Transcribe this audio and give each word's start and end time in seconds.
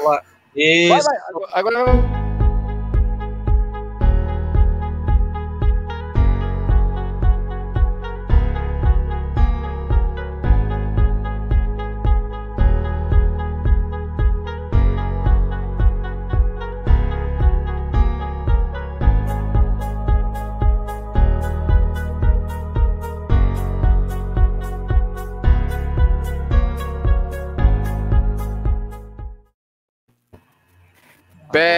Olá. 0.00 0.22
Isso. 0.54 0.88
Vai, 0.88 1.02
vai, 1.02 1.16
agora, 1.28 1.48
agora... 1.52 2.25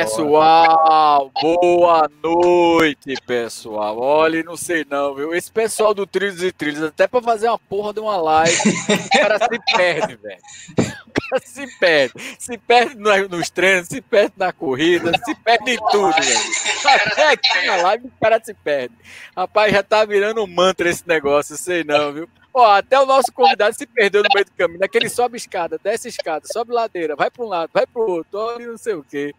Pessoal, 0.08 1.30
boa 1.34 2.10
noite, 2.24 3.14
pessoal. 3.26 3.98
Olha, 3.98 4.42
não 4.42 4.56
sei 4.56 4.86
não, 4.88 5.14
viu? 5.14 5.34
Esse 5.34 5.52
pessoal 5.52 5.92
do 5.92 6.06
Trilhos 6.06 6.42
e 6.42 6.50
Trilhos, 6.50 6.82
até 6.82 7.06
pra 7.06 7.20
fazer 7.20 7.46
uma 7.46 7.58
porra 7.58 7.92
de 7.92 8.00
uma 8.00 8.16
live, 8.16 8.56
o 8.56 9.18
cara 9.18 9.38
se 9.38 9.76
perde, 9.76 10.16
velho. 10.16 10.40
O 10.78 11.30
cara 11.30 11.42
se 11.44 11.78
perde. 11.78 12.14
Se 12.38 12.56
perde 12.56 12.96
nos 13.28 13.50
treinos, 13.50 13.88
se 13.88 14.00
perde 14.00 14.32
na 14.38 14.50
corrida, 14.50 15.12
se 15.22 15.34
perde 15.34 15.72
em 15.72 15.78
tudo, 15.90 16.14
velho. 16.14 17.30
Aqui 17.30 17.66
na 17.66 17.76
live 17.76 18.06
o 18.06 18.12
cara 18.18 18.40
se 18.42 18.54
perde. 18.54 18.94
Rapaz, 19.36 19.70
já 19.74 19.82
tá 19.82 20.06
virando 20.06 20.42
um 20.42 20.46
mantra 20.46 20.88
esse 20.88 21.06
negócio, 21.06 21.54
sei 21.58 21.84
não, 21.84 22.14
viu? 22.14 22.28
Ó, 22.54 22.64
até 22.64 22.98
o 22.98 23.04
nosso 23.04 23.30
convidado 23.30 23.76
se 23.76 23.86
perdeu 23.86 24.22
no 24.22 24.30
meio 24.34 24.46
do 24.46 24.52
caminho. 24.52 24.80
Naquele 24.80 25.10
sobe 25.10 25.36
escada, 25.36 25.78
desce 25.84 26.08
escada, 26.08 26.46
sobe 26.50 26.72
ladeira, 26.72 27.14
vai 27.14 27.30
para 27.30 27.44
um 27.44 27.48
lado, 27.48 27.70
vai 27.74 27.86
para 27.86 28.02
outro, 28.02 28.38
olha 28.38 28.66
não 28.66 28.78
sei 28.78 28.94
o 28.94 29.04
quê. 29.04 29.34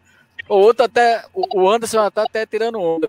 O 0.50 0.56
outro 0.56 0.84
até, 0.84 1.24
o 1.32 1.70
Anderson 1.70 2.04
está 2.04 2.24
até 2.24 2.44
tirando 2.44 2.80
onda. 2.80 3.08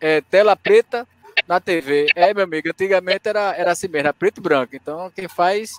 É, 0.00 0.20
tela 0.22 0.56
preta 0.56 1.06
na 1.46 1.60
TV. 1.60 2.08
É, 2.16 2.34
meu 2.34 2.42
amigo, 2.42 2.68
antigamente 2.68 3.28
era, 3.28 3.54
era 3.56 3.70
assim 3.70 3.86
mesmo, 3.86 4.08
era 4.08 4.12
preto 4.12 4.38
e 4.38 4.40
branco. 4.40 4.74
Então, 4.74 5.08
quem 5.14 5.28
faz 5.28 5.70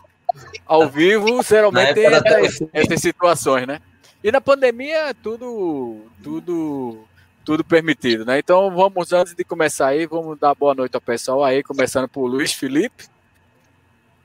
ao 0.65 0.87
vivo, 0.87 1.43
geralmente 1.43 1.95
tem 1.95 2.05
essas, 2.05 2.61
essas 2.71 3.01
situações, 3.01 3.67
né? 3.67 3.81
E 4.23 4.31
na 4.31 4.39
pandemia, 4.39 5.13
tudo, 5.21 6.05
tudo, 6.23 7.03
tudo 7.43 7.61
permitido, 7.61 8.23
né? 8.23 8.39
Então, 8.39 8.71
vamos, 8.71 9.11
antes 9.11 9.35
de 9.35 9.43
começar 9.43 9.87
aí, 9.87 10.05
vamos 10.05 10.39
dar 10.39 10.55
boa 10.55 10.73
noite 10.73 10.95
ao 10.95 11.01
pessoal 11.01 11.43
aí, 11.43 11.61
começando 11.61 12.07
por 12.07 12.25
Luiz 12.25 12.53
Felipe. 12.53 13.05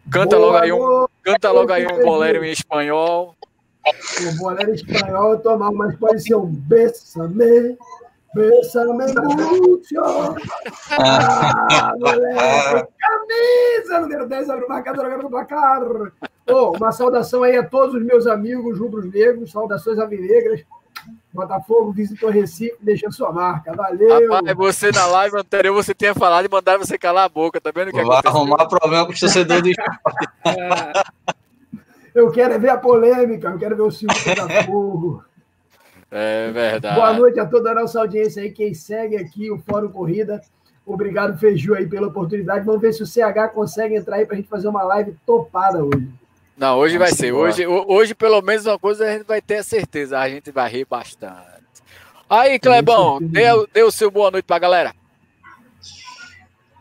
Canta 0.08 0.36
boa 0.36 0.46
logo 0.46 0.58
aí 0.64 0.72
um, 0.72 1.06
canta 1.20 1.50
logo 1.50 1.72
aí 1.72 1.84
um 1.84 2.04
bolero 2.04 2.44
em 2.44 2.52
espanhol. 2.52 3.34
O 3.86 4.38
bolero 4.38 4.74
espanhol 4.74 5.32
eu 5.32 5.38
tomava, 5.38 5.72
mas 5.72 5.96
pode 5.96 6.20
ser 6.20 6.34
um 6.34 6.46
Bessame, 6.46 7.76
Bessame 8.34 8.92
mucho. 9.14 9.94
Ah, 10.90 11.92
moleque, 11.96 12.92
camisa 12.98 14.00
número 14.00 14.28
10, 14.28 14.50
abre 14.50 14.64
o 14.64 14.68
marcador, 14.68 15.04
agora 15.04 15.22
no 15.22 15.30
placar. 15.30 15.82
Oh, 16.48 16.76
uma 16.76 16.90
saudação 16.90 17.42
aí 17.42 17.56
a 17.56 17.64
todos 17.64 17.94
os 17.94 18.02
meus 18.04 18.26
amigos 18.26 18.78
rubros-negros, 18.78 19.52
saudações 19.52 19.98
avinegras. 19.98 20.62
Botafogo 21.32 21.92
visitou 21.92 22.30
Recife, 22.30 22.76
deixou 22.80 23.12
sua 23.12 23.30
marca. 23.30 23.72
Valeu. 23.74 24.32
Rapaz, 24.32 24.56
você 24.56 24.90
na 24.90 25.06
live 25.06 25.38
anterior 25.38 25.74
você 25.74 25.94
tinha 25.94 26.14
falado 26.14 26.46
e 26.46 26.48
mandar 26.48 26.78
você 26.78 26.98
calar 26.98 27.24
a 27.24 27.28
boca, 27.28 27.60
tá 27.60 27.70
vendo 27.72 27.92
que 27.92 28.02
Vai 28.02 28.20
arrumar 28.24 28.66
problema 28.66 29.04
com 29.06 29.12
o 29.12 29.18
torcedor 29.18 29.62
do 29.62 29.68
esporte. 29.68 30.28
É. 30.46 31.36
Eu 32.16 32.30
quero 32.30 32.54
é 32.54 32.58
ver 32.58 32.70
a 32.70 32.78
polêmica, 32.78 33.48
eu 33.48 33.58
quero 33.58 33.76
ver 33.76 33.82
o 33.82 33.90
Silvio 33.90 34.16
Botafogo. 34.24 35.22
É 36.10 36.50
verdade. 36.50 36.94
Boa 36.94 37.12
noite 37.12 37.38
a 37.38 37.44
toda 37.44 37.72
a 37.72 37.74
nossa 37.74 38.00
audiência 38.00 38.42
aí, 38.42 38.50
quem 38.50 38.72
segue 38.72 39.18
aqui 39.18 39.50
o 39.50 39.58
Fórum 39.58 39.90
Corrida. 39.90 40.40
Obrigado, 40.86 41.38
Feiju, 41.38 41.74
aí 41.74 41.86
pela 41.86 42.06
oportunidade. 42.06 42.64
Vamos 42.64 42.80
ver 42.80 42.94
se 42.94 43.02
o 43.02 43.06
CH 43.06 43.52
consegue 43.52 43.96
entrar 43.96 44.16
aí 44.16 44.24
para 44.24 44.34
a 44.34 44.36
gente 44.38 44.48
fazer 44.48 44.66
uma 44.66 44.82
live 44.82 45.14
topada 45.26 45.84
hoje. 45.84 46.08
Não, 46.56 46.78
hoje 46.78 46.96
vai 46.96 47.12
ser. 47.12 47.32
Hoje, 47.32 47.66
hoje, 47.66 48.14
pelo 48.14 48.40
menos, 48.40 48.64
uma 48.64 48.78
coisa 48.78 49.04
a 49.04 49.12
gente 49.12 49.26
vai 49.26 49.42
ter 49.42 49.56
a 49.56 49.62
certeza. 49.62 50.18
A 50.18 50.26
gente 50.26 50.50
vai 50.50 50.70
rir 50.70 50.86
bastante. 50.88 51.36
Aí, 52.30 52.58
Clebão, 52.58 53.18
dê, 53.20 53.42
dê 53.74 53.82
o 53.82 53.90
seu 53.90 54.10
boa 54.10 54.30
noite 54.30 54.46
para 54.46 54.56
a 54.56 54.60
galera. 54.60 54.94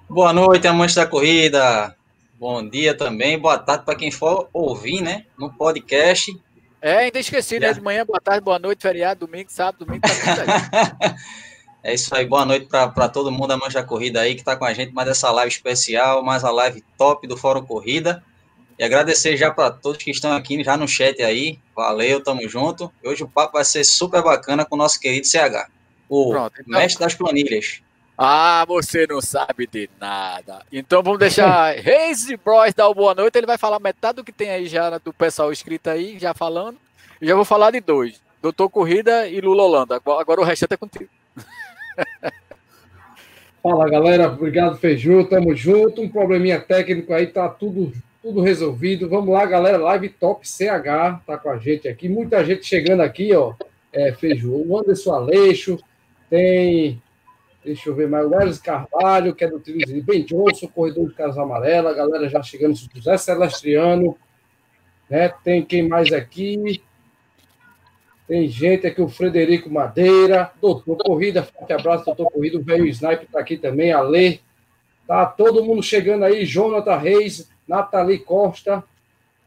Boa 0.10 0.32
noite, 0.32 0.66
amantes 0.66 0.96
da 0.96 1.06
corrida. 1.06 1.94
Bom 2.38 2.68
dia 2.68 2.94
também, 2.94 3.40
boa 3.40 3.58
tarde 3.58 3.86
para 3.86 3.96
quem 3.96 4.12
for 4.12 4.50
ouvir, 4.52 5.02
né? 5.02 5.26
No 5.38 5.54
podcast. 5.54 6.38
É, 6.82 6.98
ainda 6.98 7.18
esqueci, 7.18 7.60
né? 7.60 7.72
De 7.72 7.80
manhã, 7.80 8.06
boa 8.06 8.20
tarde, 8.20 8.42
boa 8.42 8.60
noite, 8.60 8.82
feriado, 8.82 9.26
domingo, 9.26 9.50
sábado, 9.50 9.86
domingo, 9.86 10.02
tá 10.02 11.16
É 11.82 11.94
isso 11.94 12.14
aí, 12.14 12.26
boa 12.26 12.44
noite 12.44 12.66
para 12.66 13.08
todo 13.08 13.32
mundo 13.32 13.48
da 13.48 13.58
Mancha 13.58 13.82
Corrida 13.84 14.20
aí 14.20 14.34
que 14.34 14.42
está 14.42 14.58
com 14.58 14.66
a 14.66 14.74
gente, 14.74 14.92
mais 14.92 15.08
essa 15.08 15.32
live 15.32 15.52
especial, 15.52 16.24
mais 16.24 16.44
a 16.44 16.52
live 16.52 16.84
top 16.98 17.26
do 17.26 17.38
Fórum 17.38 17.64
Corrida. 17.64 18.22
E 18.78 18.84
agradecer 18.84 19.38
já 19.38 19.50
para 19.52 19.72
todos 19.72 20.04
que 20.04 20.12
estão 20.12 20.34
aqui 20.34 20.62
já 20.62 20.76
no 20.76 20.88
chat 20.88 21.22
aí. 21.22 21.58
Valeu, 21.76 22.22
tamo 22.22 22.50
junto. 22.50 22.92
Hoje 23.04 23.24
o 23.24 23.28
papo 23.30 23.54
vai 23.54 23.64
ser 23.64 23.84
super 23.84 24.22
bacana 24.22 24.66
com 24.66 24.76
o 24.76 24.78
nosso 24.78 25.00
querido 25.00 25.26
CH, 25.28 25.70
o 26.10 26.32
Pronto, 26.32 26.60
então... 26.60 26.80
mestre 26.80 27.00
das 27.00 27.14
planilhas. 27.14 27.82
Ah, 28.18 28.64
você 28.66 29.06
não 29.08 29.20
sabe 29.20 29.68
de 29.68 29.90
nada. 30.00 30.62
Então 30.72 31.04
vamos 31.04 31.20
deixar 31.20 31.76
Reis 31.80 32.26
Bros 32.44 32.74
dar 32.74 32.88
uma 32.88 32.96
boa 32.96 33.14
noite. 33.14 33.38
Ele 33.38 33.46
vai 33.46 33.58
falar 33.58 33.80
metade 33.80 34.16
do 34.18 34.24
que 34.24 34.32
tem 34.32 34.50
aí 34.50 34.68
já 34.68 34.98
do 34.98 35.12
pessoal 35.12 35.52
escrito 35.52 35.90
aí, 35.90 36.18
já 36.18 36.34
falando. 36.34 36.78
E 37.22 37.28
já 37.28 37.36
vou 37.36 37.44
falar 37.44 37.72
de 37.72 37.82
dois: 37.82 38.22
Doutor 38.42 38.70
Corrida 38.70 39.28
e 39.28 39.42
Lula 39.42 39.64
Holanda. 39.64 39.96
Agora 39.96 40.40
o 40.40 40.46
resto 40.46 40.66
é 40.72 40.78
contigo. 40.78 41.10
Fala 43.62 43.90
galera, 43.90 44.28
obrigado 44.28 44.78
Feiju, 44.78 45.28
tamo 45.28 45.56
junto. 45.56 46.00
Um 46.02 46.08
probleminha 46.08 46.62
técnico 46.62 47.12
aí, 47.12 47.26
tá 47.26 47.50
tudo, 47.50 47.92
tudo 48.22 48.40
resolvido. 48.42 49.10
Vamos 49.10 49.34
lá, 49.34 49.44
galera. 49.46 49.78
Live 49.78 50.10
Top 50.10 50.48
CH 50.48 51.20
tá 51.26 51.36
com 51.38 51.50
a 51.50 51.58
gente 51.58 51.88
aqui. 51.88 52.08
Muita 52.08 52.46
gente 52.46 52.64
chegando 52.64 53.02
aqui, 53.02 53.34
ó. 53.34 53.56
É, 53.92 54.14
Feiju, 54.14 54.54
o 54.54 54.78
Anderson 54.78 55.14
Aleixo, 55.14 55.80
tem 56.30 57.02
Deixa 57.66 57.90
eu 57.90 57.96
ver 57.96 58.08
mais. 58.08 58.28
O 58.28 58.30
Wesley 58.30 58.60
Carvalho, 58.60 59.34
que 59.34 59.44
é 59.44 59.50
do 59.50 59.60
trio 59.60 59.80
de 59.80 60.00
Ben 60.00 60.24
Johnson, 60.24 60.68
corredor 60.68 61.08
de 61.10 61.16
Casa 61.16 61.42
Amarela. 61.42 61.90
A 61.90 61.94
galera 61.96 62.30
já 62.30 62.44
chegando. 62.44 62.76
José 62.94 63.18
Celestriano. 63.18 64.16
Né? 65.10 65.30
Tem 65.44 65.66
quem 65.66 65.90
mais 65.90 66.14
aqui? 66.14 66.84
Tem 68.28 68.48
gente 68.48 68.86
aqui, 68.86 69.02
o 69.02 69.08
Frederico 69.08 69.68
Madeira. 69.68 70.52
Doutor 70.62 70.98
Corrida, 70.98 71.42
forte 71.42 71.74
abraço, 71.74 72.06
doutor 72.06 72.30
Corrida. 72.30 72.60
O 72.60 72.64
velho 72.64 72.86
Sniper 72.86 73.24
está 73.24 73.40
aqui 73.40 73.58
também. 73.58 73.92
A 73.92 74.00
Lê. 74.00 74.40
Tá 75.08 75.26
todo 75.26 75.66
mundo 75.66 75.82
chegando 75.82 76.24
aí. 76.24 76.46
Jonathan 76.46 76.98
Reis, 76.98 77.50
Nathalie 77.68 78.20
Costa. 78.20 78.84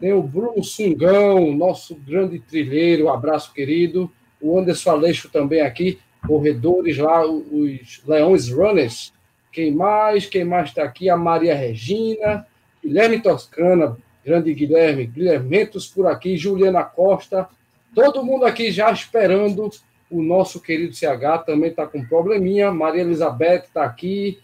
Tem 0.00 0.12
o 0.12 0.22
Bruno 0.22 0.62
Sungão, 0.64 1.52
nosso 1.54 1.94
grande 1.94 2.40
trilheiro. 2.40 3.06
Um 3.06 3.12
abraço, 3.12 3.52
querido. 3.52 4.10
O 4.40 4.58
Anderson 4.58 4.90
Aleixo 4.90 5.28
também 5.28 5.60
aqui 5.60 6.00
corredores 6.28 6.98
lá, 6.98 7.26
os 7.26 8.02
Leões 8.06 8.50
Runners. 8.50 9.12
Quem 9.50 9.72
mais? 9.72 10.26
Quem 10.26 10.44
mais 10.44 10.68
está 10.68 10.84
aqui? 10.84 11.08
A 11.08 11.16
Maria 11.16 11.54
Regina, 11.54 12.46
Guilherme 12.84 13.20
Toscana, 13.20 13.96
grande 14.24 14.52
Guilherme, 14.52 15.06
Guilhermentos 15.06 15.86
por 15.86 16.06
aqui, 16.06 16.36
Juliana 16.36 16.84
Costa, 16.84 17.48
todo 17.94 18.22
mundo 18.22 18.44
aqui 18.44 18.70
já 18.70 18.92
esperando 18.92 19.70
o 20.10 20.22
nosso 20.22 20.60
querido 20.60 20.94
CH, 20.94 21.44
também 21.46 21.70
está 21.70 21.86
com 21.86 22.04
probleminha, 22.04 22.70
Maria 22.70 23.02
Elizabeth 23.02 23.64
está 23.64 23.84
aqui, 23.84 24.38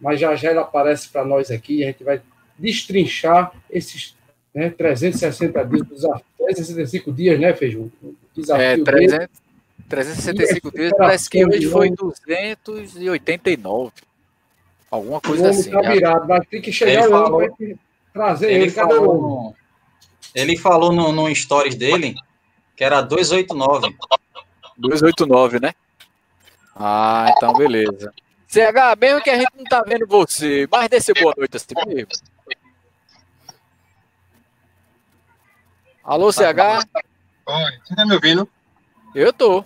mas 0.00 0.20
já 0.20 0.34
já 0.36 0.50
ela 0.50 0.62
aparece 0.62 1.08
para 1.08 1.24
nós 1.24 1.50
aqui, 1.50 1.82
a 1.82 1.88
gente 1.88 2.04
vai 2.04 2.22
destrinchar 2.56 3.52
esses 3.70 4.16
né, 4.54 4.70
360 4.70 5.64
dias, 5.64 5.86
365 6.38 7.12
dias, 7.12 7.38
né, 7.38 7.52
Feijão? 7.52 7.90
Desafio 8.34 8.64
é, 8.64 8.76
300, 8.78 9.28
365 9.88 10.72
dias, 10.72 10.92
parece 10.96 11.30
que 11.30 11.44
hoje 11.44 11.70
foi 11.70 11.90
289. 11.90 13.92
Alguma 14.90 15.20
coisa 15.20 15.50
assim. 15.50 15.70
Tá 15.70 15.82
virado, 15.82 16.26
mas 16.26 16.46
tem 16.48 16.62
que 16.62 16.72
chegar 16.72 17.02
ele 17.02 17.10
falou, 17.10 17.56
trazer 18.12 18.50
ele. 18.50 18.64
Ele 18.64 18.70
falou, 18.70 19.00
no, 19.00 19.54
ele 20.34 20.56
falou 20.56 20.92
no, 20.92 21.12
no 21.12 21.34
stories 21.34 21.74
dele 21.74 22.14
que 22.76 22.84
era 22.84 23.00
289. 23.00 23.96
289, 24.76 25.60
né? 25.60 25.74
Ah, 26.74 27.32
então 27.36 27.52
beleza. 27.52 28.12
CH, 28.46 28.96
mesmo 28.98 29.20
que 29.20 29.30
a 29.30 29.36
gente 29.36 29.50
não 29.56 29.64
tá 29.64 29.82
vendo 29.82 30.06
você, 30.06 30.66
mas 30.70 30.88
desse 30.88 31.12
boa 31.12 31.34
noite 31.36 31.56
assim 31.56 31.74
mesmo. 31.86 32.08
Alô, 36.04 36.32
CH? 36.32 36.86
Oi, 37.46 37.78
você 37.84 37.96
tá 37.96 38.06
me 38.06 38.14
ouvindo? 38.14 38.48
Eu 39.14 39.32
tô. 39.32 39.64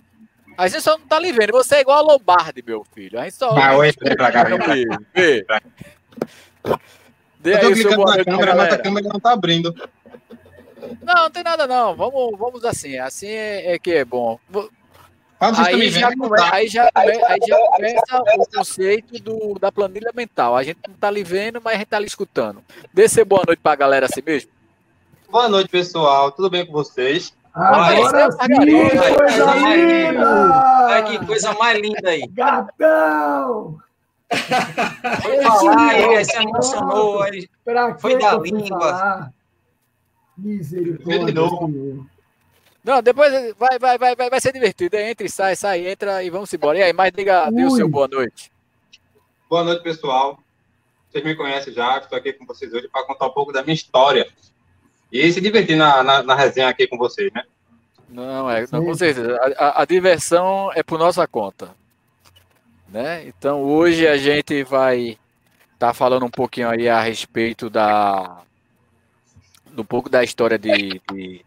A 0.57 0.69
gente 0.69 0.83
só 0.83 0.99
não 0.99 1.07
tá 1.07 1.19
lhe 1.19 1.33
vendo. 1.33 1.53
Você 1.53 1.77
é 1.77 1.81
igual 1.81 1.99
a 1.99 2.13
Lombardi, 2.13 2.63
meu 2.65 2.85
filho. 2.95 3.19
A 3.19 3.25
gente 3.25 3.37
só. 3.37 3.51
Ah, 3.57 3.77
oi, 3.77 3.93
pra 3.93 4.31
cá, 4.31 4.45
vem 4.45 4.59
Vê. 5.15 5.47
Dê 7.41 7.55
eu 7.55 7.61
tô 7.61 7.73
clicando 7.73 8.05
na 8.05 8.25
câmera, 8.25 8.55
mas 8.55 8.73
a 8.73 8.79
câmera 8.79 9.09
não 9.09 9.21
tá 9.21 9.33
abrindo. 9.33 9.75
Não, 11.03 11.15
não 11.15 11.31
tem 11.31 11.43
nada 11.43 11.67
não. 11.67 11.95
Vamos, 11.95 12.39
vamos 12.39 12.65
assim. 12.65 12.99
Assim 12.99 13.29
é, 13.29 13.75
é 13.75 13.79
que 13.79 13.93
é 13.93 14.05
bom. 14.05 14.39
Aí 15.41 15.91
já, 15.91 16.09
vendo, 16.09 16.21
come, 16.21 16.37
tá? 16.37 16.55
aí, 16.55 16.69
já, 16.69 16.91
aí 16.95 17.39
já 17.49 17.59
começa 17.59 18.23
o 18.37 18.47
conceito 18.47 19.19
do, 19.21 19.59
da 19.59 19.73
planilha 19.73 20.13
mental. 20.15 20.57
A 20.57 20.63
gente 20.63 20.79
não 20.87 20.95
tá 20.95 21.09
ali 21.09 21.25
vendo, 21.25 21.61
mas 21.61 21.75
a 21.75 21.79
gente 21.79 21.89
tá 21.89 21.97
ali 21.97 22.07
escutando. 22.07 22.63
Dê 22.95 23.09
ser 23.09 23.25
boa 23.25 23.43
noite 23.45 23.59
pra 23.61 23.75
galera 23.75 24.07
assim 24.07 24.23
mesmo. 24.25 24.51
Boa 25.29 25.49
noite, 25.49 25.69
pessoal. 25.69 26.31
Tudo 26.31 26.49
bem 26.49 26.65
com 26.65 26.73
vocês? 26.73 27.35
Agora 27.55 28.01
Olha, 28.01 28.31
sim, 28.31 29.17
coisa 29.17 29.47
Margarida. 29.47 30.11
linda! 30.11 30.87
Olha 30.87 31.03
que 31.03 31.27
coisa 31.27 31.53
mais 31.55 31.79
linda 31.81 32.09
aí. 32.09 32.27
Gatão! 32.29 33.79
Foi 35.23 35.43
falar, 35.43 35.99
ele 35.99 36.25
se 36.25 36.37
emocionou. 36.37 37.27
Ele... 37.27 37.51
Pra 37.65 37.95
Foi 37.99 38.19
da 38.19 38.39
língua. 38.39 38.79
falar? 38.79 39.33
Misericórdia. 40.39 41.35
Não, 42.85 43.03
depois 43.03 43.33
vai, 43.57 43.79
vai, 43.79 43.99
vai, 43.99 44.17
vai, 44.17 44.31
vai 44.31 44.41
ser 44.41 44.53
divertido. 44.53 44.97
Entra 44.97 45.27
e 45.27 45.31
sai, 45.31 45.55
sai, 45.55 45.87
entra 45.87 46.25
e 46.25 46.31
vamos 46.31 46.53
embora. 46.53 46.79
E 46.79 46.83
aí, 46.83 46.93
mas 46.93 47.13
diga, 47.13 47.51
dê 47.51 47.65
o 47.65 47.71
Ui. 47.71 47.77
seu 47.77 47.89
boa 47.89 48.09
noite. 48.09 48.51
Boa 49.49 49.63
noite, 49.63 49.83
pessoal. 49.83 50.39
Vocês 51.11 51.23
me 51.23 51.37
conhecem 51.37 51.75
já, 51.75 51.99
estou 51.99 52.17
aqui 52.17 52.33
com 52.33 52.47
vocês 52.47 52.73
hoje 52.73 52.89
para 52.89 53.07
contar 53.07 53.27
um 53.27 53.33
pouco 53.33 53.53
da 53.53 53.63
minha 53.63 53.75
história. 53.75 54.27
E 55.13 55.31
se 55.33 55.41
divertir 55.41 55.77
na, 55.77 56.03
na, 56.03 56.23
na 56.23 56.35
resenha 56.35 56.69
aqui 56.69 56.87
com 56.87 56.97
vocês, 56.97 57.31
né? 57.33 57.43
Não, 58.09 58.51
é, 58.51 58.65
não, 58.73 58.85
com 58.85 58.95
certeza. 58.95 59.37
A, 59.59 59.67
a- 59.67 59.83
a 59.83 59.85
diversão 59.85 60.71
é 60.75 60.83
por 60.83 60.99
nossa 60.99 61.27
conta. 61.27 61.71
Né? 62.89 63.27
Então 63.27 63.63
hoje 63.63 64.07
a 64.07 64.17
gente 64.19 64.63
vai 64.65 65.19
estar 65.75 65.95
falando 65.95 66.27
um 66.27 66.31
pouquinho 66.31 66.69
aí 66.69 66.89
a 66.89 67.01
respeito 67.01 67.71
da 67.71 68.43
do 69.71 69.83
pouco 69.85 70.11
da 70.11 70.23
história 70.23 70.59
de, 70.59 71.01
de, 71.11 71.43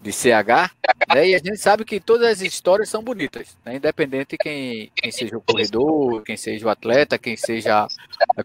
de 0.00 0.12
CH, 0.12 0.72
né? 1.14 1.28
E 1.28 1.34
a 1.36 1.38
gente 1.38 1.56
sabe 1.58 1.84
que 1.84 2.00
todas 2.00 2.26
as 2.28 2.40
histórias 2.40 2.88
são 2.88 3.00
bonitas, 3.04 3.56
né? 3.64 3.76
Independente 3.76 4.36
quem, 4.36 4.90
quem 4.96 5.12
seja 5.12 5.36
o 5.36 5.40
corredor, 5.40 6.22
quem 6.24 6.36
seja 6.36 6.66
o 6.66 6.70
atleta, 6.70 7.16
quem 7.16 7.36
seja 7.36 7.86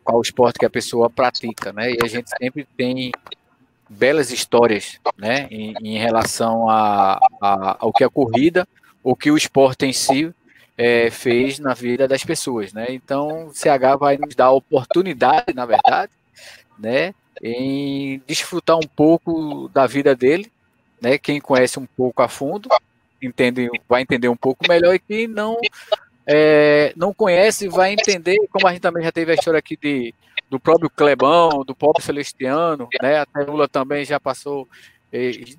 qual 0.04 0.22
esporte 0.22 0.60
que 0.60 0.66
a 0.68 0.70
pessoa 0.70 1.10
pratica, 1.10 1.74
né? 1.74 1.92
E 1.94 1.98
a 2.04 2.08
gente 2.08 2.30
sempre 2.40 2.68
tem 2.78 3.12
belas 3.90 4.32
histórias, 4.32 5.00
né, 5.18 5.48
em, 5.50 5.74
em 5.82 5.98
relação 5.98 6.70
a, 6.70 7.18
a- 7.42 7.78
ao 7.80 7.92
que 7.94 8.04
a 8.04 8.10
corrida, 8.10 8.68
o 9.04 9.16
que 9.16 9.32
o 9.32 9.38
esporte 9.38 9.86
em 9.86 9.94
si 9.94 10.32
eh, 10.78 11.10
fez 11.10 11.60
na 11.60 11.74
vida 11.74 12.08
das 12.08 12.24
pessoas, 12.24 12.74
né? 12.74 12.88
Então, 12.90 13.48
o 13.48 13.54
CH 13.54 13.98
vai 14.00 14.18
nos 14.18 14.36
dar 14.36 14.46
a 14.48 14.52
oportunidade, 14.52 15.54
na 15.56 15.66
verdade, 15.66 16.12
né, 16.78 17.14
em 17.42 18.22
desfrutar 18.28 18.78
um 18.78 18.88
pouco 18.96 19.70
da 19.74 19.88
vida 19.88 20.16
dele, 20.16 20.52
né? 21.02 21.18
Quem 21.18 21.40
conhece 21.40 21.80
um 21.80 21.86
pouco 21.86 22.22
a 22.22 22.28
fundo, 22.28 22.70
entende, 23.22 23.70
vai 23.88 24.02
entender 24.02 24.28
um 24.30 24.36
pouco 24.38 24.68
melhor 24.68 24.94
e 24.94 25.00
quem 25.00 25.28
não 25.28 25.58
eh, 26.28 26.94
não 26.96 27.14
conhece 27.14 27.68
vai 27.68 27.94
entender, 27.94 28.38
como 28.52 28.68
a 28.68 28.72
gente 28.72 28.82
também 28.82 29.04
já 29.04 29.12
teve 29.12 29.32
a 29.32 29.36
história 29.36 29.58
aqui 29.60 29.78
de 29.78 30.14
do 30.50 30.60
próprio 30.60 30.90
Clebão, 30.90 31.64
do 31.66 31.76
próprio 31.76 32.06
Celestiano, 32.06 32.88
né? 33.02 33.20
Até 33.20 33.44
Lula 33.44 33.68
também 33.68 34.06
já 34.06 34.20
passou, 34.20 34.68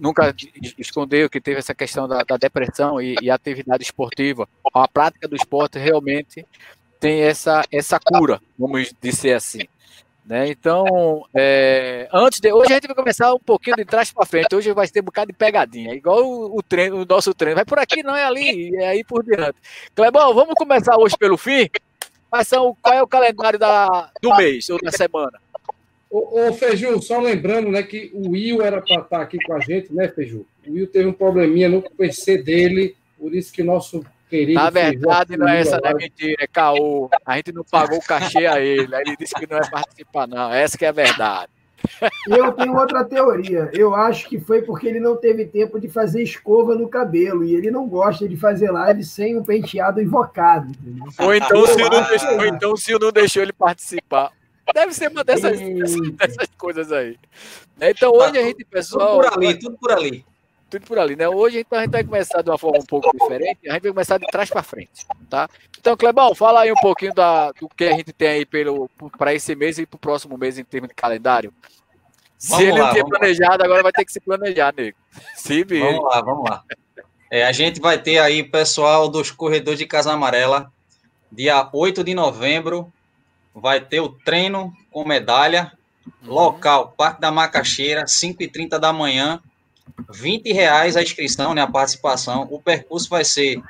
nunca 0.01 0.35
es- 0.63 0.75
escondeu 0.79 1.29
que 1.29 1.41
teve 1.41 1.59
essa 1.59 1.75
questão 1.75 2.09
da, 2.09 2.23
da 2.23 2.37
depressão 2.37 3.01
e, 3.01 3.17
e 3.21 3.31
atividade 3.31 3.83
esportiva. 3.83 4.49
A 4.75 4.89
prática 4.89 5.29
do 5.29 5.37
esporte 5.37 5.79
realmente 5.79 6.47
tem 7.01 7.21
essa, 7.21 7.65
essa 7.71 7.99
cura, 8.01 8.41
vamos 8.59 8.93
dizer 9.01 9.35
assim. 9.35 9.61
Né? 10.25 10.51
Então, 10.51 11.25
eh, 11.35 12.07
antes 12.13 12.39
de 12.39 12.53
hoje 12.53 12.71
a 12.71 12.75
gente 12.75 12.87
vai 12.87 12.95
começar 12.97 13.33
um 13.33 13.39
pouquinho 13.39 13.77
de 13.77 13.85
trás 13.87 14.13
para 14.13 14.27
frente. 14.27 14.55
Hoje 14.55 14.71
vai 14.75 14.87
ter 14.87 15.01
um 15.01 15.05
bocado 15.05 15.33
de 15.33 15.39
pegadinha, 15.39 15.95
igual 15.95 16.23
o, 16.23 16.59
o 16.59 16.63
treino, 16.63 17.01
o 17.01 17.07
nosso 17.07 17.33
treino. 17.33 17.55
Vai 17.57 17.65
por 17.65 17.79
aqui, 17.79 18.03
não 18.03 18.15
é 18.15 18.25
ali, 18.25 18.77
é 18.77 18.89
aí 18.89 19.05
por 19.05 19.25
diante. 19.25 19.57
Clebão, 19.95 20.35
vamos 20.35 20.53
começar 20.55 20.99
hoje 20.99 21.17
pelo 21.17 21.39
fim. 21.39 21.71
Quais 22.31 22.47
são, 22.47 22.77
qual 22.83 22.95
é 22.95 23.03
o 23.03 23.07
calendário 23.07 23.59
da, 23.59 24.11
do 24.21 24.37
mês 24.37 24.69
ou 24.69 24.79
da 24.83 24.91
semana? 24.91 25.41
Ô, 26.11 26.49
ô 26.49 26.53
Feju, 26.53 27.01
só 27.03 27.21
lembrando, 27.21 27.71
né, 27.71 27.83
que 27.83 28.11
o 28.15 28.31
Will 28.31 28.63
era 28.63 28.81
para 28.81 29.03
estar 29.03 29.21
aqui 29.21 29.39
com 29.45 29.55
a 29.55 29.61
gente, 29.61 29.93
né, 29.93 30.09
Feju? 30.09 30.47
O 30.67 30.73
Will 30.73 30.87
teve 30.87 31.07
um 31.07 31.13
probleminha 31.13 31.69
no 31.69 31.83
PC 31.83 32.43
dele, 32.43 32.97
por 33.19 33.35
isso 33.35 33.53
que 33.53 33.63
nosso 33.63 34.05
querido. 34.29 34.61
Na 34.61 34.71
Feju 34.71 35.01
verdade, 35.01 35.37
não 35.37 35.49
é 35.49 35.61
essa, 35.61 35.79
não 35.83 35.91
é 35.91 35.95
mentira, 35.95 36.37
é 36.39 36.47
caô. 36.47 37.11
A 37.25 37.37
gente 37.37 37.53
não 37.53 37.65
pagou 37.65 37.99
o 37.99 38.03
cachê 38.03 38.47
a 38.47 38.61
ele. 38.61 38.95
Aí 38.95 39.03
ele 39.07 39.17
disse 39.17 39.35
que 39.35 39.47
não 39.51 39.59
vai 39.59 39.71
participar, 39.71 40.27
não. 40.27 40.53
Essa 40.53 40.79
que 40.79 40.85
é 40.85 40.89
a 40.89 40.93
verdade. 40.93 41.51
Eu 42.27 42.53
tenho 42.53 42.77
outra 42.77 43.05
teoria. 43.05 43.71
Eu 43.73 43.95
acho 43.95 44.29
que 44.29 44.39
foi 44.39 44.63
porque 44.63 44.87
ele 44.87 45.01
não 45.01 45.17
teve 45.17 45.45
tempo 45.45 45.81
de 45.81 45.89
fazer 45.89 46.23
escova 46.23 46.75
no 46.75 46.89
cabelo. 46.89 47.45
E 47.45 47.55
ele 47.55 47.71
não 47.71 47.87
gosta 47.89 48.29
de 48.29 48.37
fazer 48.37 48.71
live 48.71 49.03
sem 49.05 49.37
um 49.37 49.43
penteado 49.45 50.01
invocado. 50.01 50.71
Entendeu? 50.71 51.05
Ou 51.19 51.35
então, 51.35 51.67
se 51.67 51.77
não 51.77 52.03
deixou, 52.09 52.31
ou 52.39 52.47
então 52.47 52.77
se 52.77 52.99
não 52.99 53.13
deixou 53.13 53.43
ele 53.43 53.53
participar. 53.53 54.33
Deve 54.75 54.93
ser 54.93 55.11
uma 55.11 55.25
dessas, 55.25 55.59
Eita. 55.61 56.27
dessas 56.27 56.49
coisas 56.59 56.93
aí. 56.93 57.17
Então 57.81 58.13
hoje 58.13 58.39
a 58.39 58.43
gente, 58.43 58.57
Tudo 58.59 58.67
pessoal. 58.71 59.19
por 59.21 59.27
ali, 59.33 59.59
tudo 59.59 59.79
por 59.79 59.93
ali. 59.93 60.27
tudo 60.69 60.87
por 60.87 60.99
ali, 60.99 61.17
né? 61.17 61.27
Hoje 61.29 61.61
então, 61.61 61.79
a 61.79 61.83
gente 61.83 61.93
vai 61.93 62.05
começar 62.05 62.43
de 62.43 62.51
uma 62.51 62.59
forma 62.59 62.79
um 62.79 62.85
pouco 62.85 63.11
diferente, 63.17 63.61
a 63.67 63.73
gente 63.73 63.83
vai 63.83 63.93
começar 63.93 64.19
de 64.19 64.27
trás 64.27 64.51
para 64.51 64.63
frente, 64.63 65.07
tá? 65.31 65.49
Então, 65.81 65.97
Clebão, 65.97 66.35
fala 66.35 66.61
aí 66.63 66.73
um 66.73 66.81
pouquinho 66.83 67.15
da, 67.15 67.51
do 67.53 67.67
que 67.69 67.85
a 67.85 67.93
gente 67.93 68.13
tem 68.13 68.29
aí 68.29 68.47
para 69.17 69.33
esse 69.33 69.55
mês 69.55 69.79
e 69.79 69.87
para 69.87 69.97
o 69.97 70.01
próximo 70.01 70.37
mês 70.37 70.59
em 70.59 70.65
termos 70.65 70.89
de 70.89 70.95
calendário. 70.95 71.51
Se 72.39 72.51
Vamos 72.51 72.65
ele 72.65 72.79
lá, 72.79 72.79
não 72.79 72.93
tinha 72.93 73.03
vamos 73.03 73.13
lá. 73.13 73.19
planejado, 73.19 73.65
agora 73.65 73.83
vai 73.83 73.93
ter 73.93 74.05
que 74.05 74.13
se 74.13 74.21
planejar, 74.21 74.73
nego. 74.77 74.97
Se 75.35 75.65
vira. 75.65 75.87
Vamos 75.87 76.05
lá, 76.05 76.21
vamos 76.23 76.49
lá. 76.49 76.65
É, 77.31 77.45
a 77.45 77.53
gente 77.53 77.81
vai 77.81 77.99
ter 77.99 78.19
aí 78.19 78.43
pessoal 78.43 79.09
dos 79.09 79.31
corredores 79.31 79.79
de 79.79 79.87
Casa 79.87 80.13
Amarela, 80.13 80.73
dia 81.31 81.69
8 81.73 82.03
de 82.05 82.15
novembro, 82.15 82.91
vai 83.55 83.81
ter 83.81 84.01
o 84.01 84.09
treino 84.09 84.73
com 84.91 85.05
medalha, 85.05 85.73
local, 86.23 86.95
Parque 86.97 87.21
da 87.21 87.31
Macaxeira, 87.31 88.05
5h30 88.05 88.79
da 88.79 88.93
manhã, 88.93 89.43
20 90.09 90.53
reais 90.53 90.97
a 90.97 91.03
inscrição, 91.03 91.55
né, 91.55 91.61
a 91.61 91.67
participação. 91.67 92.47
O 92.51 92.61
percurso 92.61 93.11
vai 93.11 93.25
ser 93.25 93.61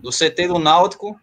do 0.00 0.10
CT 0.10 0.48
do 0.48 0.58
Náutico 0.58 1.20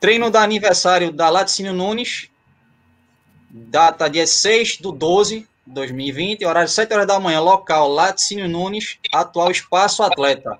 Treino 0.00 0.30
da 0.30 0.42
aniversário 0.42 1.12
da 1.12 1.28
Laticínio 1.28 1.72
Nunes, 1.72 2.30
data 3.50 4.08
dia 4.08 4.26
6 4.26 4.78
do 4.78 4.92
12 4.92 5.40
de 5.40 5.48
2020, 5.72 6.44
horário 6.44 6.68
7 6.68 6.92
horas 6.94 7.06
da 7.06 7.18
manhã, 7.18 7.40
local 7.40 7.88
Laticínio 7.88 8.48
Nunes, 8.48 8.98
atual 9.12 9.50
Espaço 9.50 10.02
Atleta. 10.02 10.58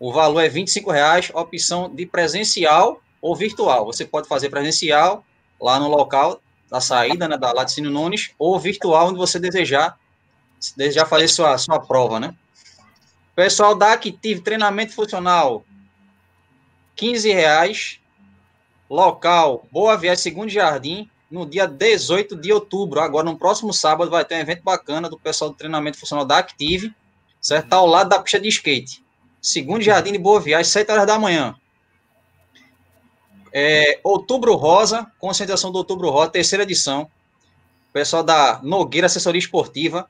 O 0.00 0.12
valor 0.12 0.40
é 0.40 0.48
25 0.48 0.90
reais, 0.90 1.30
opção 1.34 1.94
de 1.94 2.06
presencial 2.06 3.02
ou 3.20 3.36
virtual. 3.36 3.84
Você 3.84 4.04
pode 4.04 4.28
fazer 4.28 4.48
presencial 4.48 5.24
lá 5.60 5.78
no 5.78 5.88
local 5.88 6.40
da 6.70 6.80
saída, 6.80 7.28
né, 7.28 7.36
da 7.36 7.52
Laticínio 7.52 7.90
Nunes, 7.90 8.32
ou 8.38 8.58
virtual, 8.58 9.08
onde 9.08 9.18
você 9.18 9.38
desejar, 9.38 9.98
desejar 10.76 11.06
fazer 11.06 11.28
sua, 11.28 11.56
sua 11.58 11.78
prova, 11.78 12.18
né? 12.18 12.34
Pessoal 13.36 13.74
da 13.74 13.92
Active 13.92 14.40
Treinamento 14.40 14.94
Funcional, 14.94 15.64
15 16.96 17.32
reais. 17.32 18.00
Local, 18.88 19.66
Boa 19.70 19.96
Viagem, 19.96 20.22
Segundo 20.22 20.50
Jardim, 20.50 21.08
no 21.30 21.46
dia 21.46 21.66
18 21.66 22.36
de 22.36 22.52
outubro. 22.52 23.00
Agora, 23.00 23.24
no 23.24 23.36
próximo 23.36 23.72
sábado, 23.72 24.10
vai 24.10 24.24
ter 24.24 24.36
um 24.36 24.40
evento 24.40 24.62
bacana 24.62 25.08
do 25.08 25.18
pessoal 25.18 25.50
do 25.50 25.56
treinamento 25.56 25.98
funcional 25.98 26.24
da 26.24 26.38
Active, 26.38 26.94
certo? 27.40 27.68
Tá 27.68 27.76
ao 27.76 27.86
lado 27.86 28.08
da 28.08 28.20
pista 28.20 28.38
de 28.38 28.48
skate. 28.48 29.02
Segundo 29.40 29.82
Jardim 29.82 30.12
de 30.12 30.18
Boa 30.18 30.40
Viagem, 30.40 30.70
7 30.70 30.90
horas 30.90 31.06
da 31.06 31.18
manhã. 31.18 31.54
É, 33.52 34.00
Outubro 34.02 34.54
Rosa, 34.54 35.10
concentração 35.18 35.70
do 35.70 35.78
Outubro 35.78 36.10
Rosa, 36.10 36.30
terceira 36.30 36.64
edição. 36.64 37.08
Pessoal 37.92 38.22
da 38.22 38.60
Nogueira 38.62 39.06
Assessoria 39.06 39.38
Esportiva. 39.38 40.08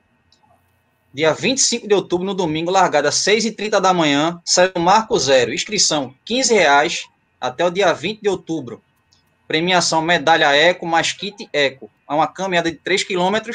Dia 1.12 1.32
25 1.32 1.86
de 1.86 1.94
outubro, 1.94 2.26
no 2.26 2.34
domingo, 2.34 2.72
largada 2.72 3.08
às 3.08 3.16
6h30 3.16 3.78
da 3.80 3.94
manhã, 3.94 4.40
sai 4.44 4.72
o 4.74 4.80
Marco 4.80 5.16
Zero. 5.16 5.54
Inscrição, 5.54 6.12
15 6.24 6.52
reais 6.52 7.04
até 7.44 7.64
o 7.64 7.70
dia 7.70 7.92
20 7.92 8.22
de 8.22 8.28
outubro. 8.28 8.82
Premiação 9.46 10.00
Medalha 10.00 10.56
Eco 10.56 10.86
mais 10.86 11.12
Kit 11.12 11.46
Eco. 11.52 11.90
É 12.08 12.14
uma 12.14 12.26
caminhada 12.26 12.70
de 12.70 12.78
3 12.78 13.04
km 13.04 13.50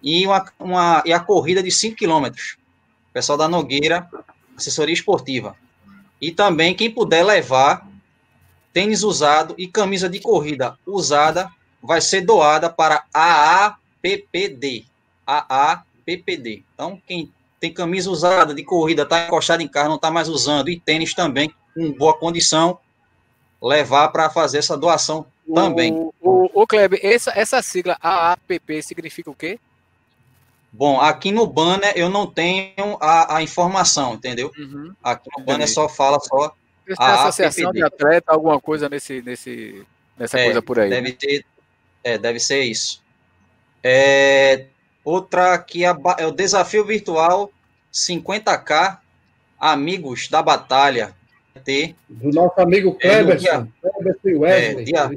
e, 0.00 0.24
uma, 0.24 0.46
uma, 0.60 1.02
e 1.04 1.12
a 1.12 1.18
corrida 1.18 1.60
de 1.60 1.72
5 1.72 1.96
km. 1.96 2.30
Pessoal 3.12 3.36
da 3.36 3.48
Nogueira, 3.48 4.08
assessoria 4.56 4.94
esportiva. 4.94 5.56
E 6.20 6.30
também 6.30 6.72
quem 6.72 6.88
puder 6.88 7.24
levar 7.24 7.84
tênis 8.72 9.02
usado 9.02 9.56
e 9.58 9.66
camisa 9.66 10.08
de 10.08 10.20
corrida 10.20 10.78
usada 10.86 11.50
vai 11.82 12.00
ser 12.00 12.20
doada 12.20 12.70
para 12.70 13.04
a 13.12 13.74
AAPPD. 14.02 14.84
AAPPD. 15.26 16.62
Então, 16.74 17.02
quem 17.04 17.32
tem 17.58 17.72
camisa 17.72 18.08
usada 18.08 18.54
de 18.54 18.62
corrida, 18.62 19.02
está 19.02 19.26
encostado 19.26 19.62
em 19.62 19.68
carro, 19.68 19.88
não 19.88 19.96
está 19.96 20.12
mais 20.12 20.28
usando, 20.28 20.70
e 20.70 20.78
tênis 20.78 21.12
também, 21.12 21.52
com 21.74 21.92
boa 21.92 22.16
condição, 22.16 22.78
levar 23.62 24.08
para 24.08 24.30
fazer 24.30 24.58
essa 24.58 24.76
doação 24.76 25.26
também. 25.54 25.92
O, 25.92 26.14
o, 26.20 26.62
o 26.62 26.66
Kleber, 26.66 27.00
essa, 27.02 27.32
essa 27.34 27.60
sigla 27.62 27.98
AAPP 28.00 28.82
significa 28.82 29.30
o 29.30 29.34
quê? 29.34 29.58
Bom, 30.72 31.00
aqui 31.00 31.32
no 31.32 31.46
banner 31.46 31.92
eu 31.96 32.08
não 32.08 32.26
tenho 32.26 32.96
a, 33.00 33.36
a 33.36 33.42
informação, 33.42 34.14
entendeu? 34.14 34.52
Uhum. 34.56 34.94
Aqui 35.02 35.28
no 35.36 35.44
banner 35.44 35.68
só 35.68 35.88
fala 35.88 36.20
só 36.20 36.54
a 36.98 37.10
é 37.10 37.14
associação 37.14 37.72
de 37.72 37.82
atleta, 37.82 38.32
alguma 38.32 38.60
coisa 38.60 38.88
nesse, 38.88 39.20
nesse, 39.22 39.84
nessa 40.16 40.38
é, 40.38 40.44
coisa 40.44 40.62
por 40.62 40.78
aí. 40.78 40.90
Deve 40.90 41.12
ter, 41.12 41.44
é, 42.02 42.16
deve 42.16 42.38
ser 42.38 42.62
isso. 42.62 43.02
É, 43.82 44.66
outra 45.04 45.58
que 45.58 45.84
é, 45.84 45.94
é 46.18 46.26
o 46.26 46.32
desafio 46.32 46.84
virtual 46.84 47.50
50k 47.92 48.98
amigos 49.58 50.28
da 50.28 50.42
batalha 50.42 51.14
T. 51.60 51.94
Do 52.08 52.30
nosso 52.30 52.60
amigo 52.60 52.94
Cleberson. 52.94 53.68
É, 53.82 54.36
Wesley. 54.36 54.84
Dia, 54.84 55.10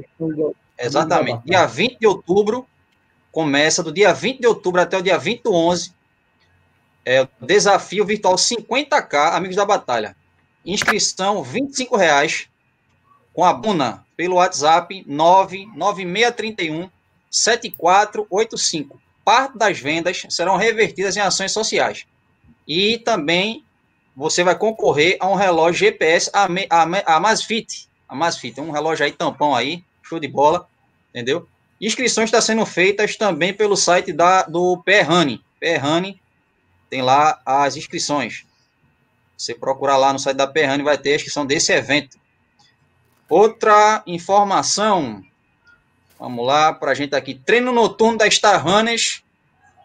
exatamente. 0.78 1.44
Dia 1.44 1.66
20 1.66 1.98
de 1.98 2.06
outubro, 2.06 2.66
começa 3.32 3.82
do 3.82 3.92
dia 3.92 4.12
20 4.12 4.40
de 4.40 4.46
outubro 4.46 4.80
até 4.80 4.96
o 4.96 5.02
dia 5.02 5.18
20 5.18 5.42
do 5.42 5.52
11. 5.52 5.92
É 7.04 7.22
o 7.22 7.28
desafio 7.40 8.04
virtual 8.04 8.36
50K, 8.36 9.34
Amigos 9.34 9.56
da 9.56 9.64
Batalha. 9.64 10.16
Inscrição 10.64 11.42
R$ 11.42 11.60
reais 11.96 12.48
com 13.32 13.44
a 13.44 13.52
Buna 13.52 14.04
pelo 14.16 14.36
WhatsApp 14.36 15.04
99631 15.06 16.88
7485. 17.30 19.00
Parte 19.24 19.58
das 19.58 19.78
vendas 19.78 20.22
serão 20.28 20.56
revertidas 20.56 21.16
em 21.16 21.20
ações 21.20 21.52
sociais. 21.52 22.06
E 22.66 22.98
também 22.98 23.63
você 24.16 24.44
vai 24.44 24.56
concorrer 24.56 25.16
a 25.18 25.28
um 25.28 25.34
relógio 25.34 25.86
GPS, 25.86 26.30
a, 26.32 26.46
a, 26.70 27.16
a 27.16 27.20
Masfit. 27.20 27.88
A 28.08 28.14
um 28.62 28.70
relógio 28.70 29.04
aí 29.04 29.12
tampão 29.12 29.54
aí, 29.54 29.82
show 30.02 30.20
de 30.20 30.28
bola, 30.28 30.68
entendeu? 31.10 31.48
Inscrições 31.80 32.28
estão 32.28 32.40
sendo 32.40 32.64
feitas 32.64 33.16
também 33.16 33.52
pelo 33.52 33.76
site 33.76 34.12
da, 34.12 34.42
do 34.42 34.80
Perrani. 34.84 35.44
Perrani 35.58 36.20
tem 36.88 37.02
lá 37.02 37.40
as 37.44 37.76
inscrições. 37.76 38.46
Você 39.36 39.52
procurar 39.54 39.96
lá 39.96 40.12
no 40.12 40.18
site 40.18 40.36
da 40.36 40.46
Perrani, 40.46 40.84
vai 40.84 40.96
ter 40.96 41.12
a 41.12 41.16
inscrição 41.16 41.44
desse 41.44 41.72
evento. 41.72 42.16
Outra 43.28 44.02
informação, 44.06 45.22
vamos 46.18 46.46
lá, 46.46 46.72
para 46.72 46.92
a 46.92 46.94
gente 46.94 47.16
aqui. 47.16 47.34
Treino 47.34 47.72
noturno 47.72 48.18
da 48.18 48.30
Star 48.30 48.64
Runners, 48.64 49.24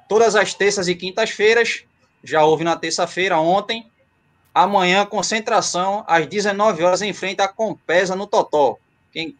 todas 0.08 0.36
as 0.36 0.54
terças 0.54 0.88
e 0.88 0.94
quintas-feiras. 0.94 1.84
Já 2.24 2.44
houve 2.44 2.64
na 2.64 2.76
terça-feira, 2.76 3.40
ontem. 3.40 3.90
Amanhã, 4.54 5.06
concentração, 5.06 6.04
às 6.08 6.26
19 6.28 6.84
horas, 6.84 7.02
em 7.02 7.14
frente 7.14 7.42
à 7.42 7.48
Compesa, 7.48 8.16
no 8.16 8.28
Totó. 8.28 8.78
Quem 9.12 9.36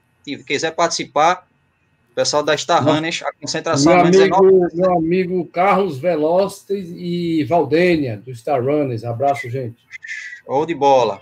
quiser 0.46 0.72
participar, 0.72 1.48
pessoal 2.14 2.44
da 2.44 2.56
Star 2.56 2.84
Runners, 2.84 3.22
a 3.24 3.32
concentração 3.34 3.94
meu 3.94 4.06
amigo, 4.06 4.70
meu 4.74 4.94
amigo 4.94 5.46
Carlos 5.48 5.98
Veloces 5.98 6.90
e 6.96 7.44
Valdênia, 7.46 8.18
do 8.18 8.34
Star 8.36 8.64
Runners. 8.64 9.04
Abraço, 9.04 9.50
gente. 9.50 9.78
Show 10.46 10.66
de 10.66 10.76
bola. 10.76 11.22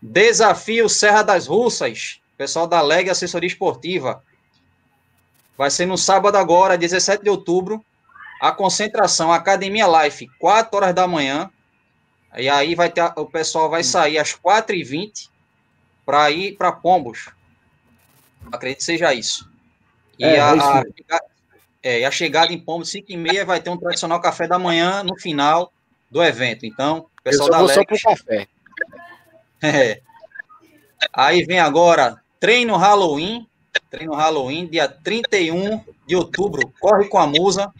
Desafio 0.00 0.88
Serra 0.88 1.22
das 1.22 1.46
Russas, 1.46 2.20
pessoal 2.36 2.66
da 2.66 2.80
Leg 2.82 3.08
Assessoria 3.08 3.46
Esportiva. 3.46 4.22
Vai 5.56 5.70
ser 5.70 5.86
no 5.86 5.96
sábado 5.96 6.36
agora, 6.36 6.76
17 6.78 7.22
de 7.22 7.30
outubro. 7.30 7.84
A 8.40 8.50
concentração 8.50 9.32
Academia 9.32 9.86
Life, 9.86 10.28
4 10.40 10.76
horas 10.76 10.94
da 10.94 11.06
manhã. 11.06 11.48
E 12.36 12.48
aí 12.48 12.74
vai 12.74 12.90
ter, 12.90 13.02
o 13.16 13.26
pessoal 13.26 13.68
vai 13.68 13.84
sair 13.84 14.18
às 14.18 14.34
4h20 14.34 15.28
para 16.04 16.30
ir 16.30 16.56
para 16.56 16.72
Pombos. 16.72 17.28
Acredito 18.50 18.78
que 18.78 18.84
seja 18.84 19.12
isso. 19.12 19.50
E, 20.18 20.24
é, 20.24 20.40
a, 20.40 20.52
a, 20.52 20.84
é, 21.82 22.04
a 22.04 22.10
chegada 22.10 22.52
em 22.52 22.58
Pombo, 22.58 22.84
5 22.84 23.10
e 23.10 23.16
meia, 23.16 23.44
vai 23.44 23.60
ter 23.60 23.70
um 23.70 23.76
tradicional 23.76 24.20
café 24.20 24.46
da 24.46 24.58
manhã 24.58 25.02
no 25.02 25.18
final 25.18 25.72
do 26.10 26.22
evento. 26.22 26.64
Então, 26.64 27.06
pessoal 27.24 27.48
Eu 27.48 27.52
só 27.52 27.58
da 27.58 27.82
Lex, 27.82 28.00
só 28.00 28.10
café. 28.10 28.48
É. 29.64 30.00
Aí 31.12 31.44
vem 31.44 31.60
agora 31.60 32.20
treino 32.40 32.76
Halloween. 32.76 33.46
Treino 33.88 34.12
Halloween, 34.12 34.66
dia 34.66 34.88
31 34.88 35.80
de 36.04 36.16
outubro. 36.16 36.72
Corre 36.80 37.08
com 37.08 37.18
a 37.18 37.28
musa. 37.28 37.72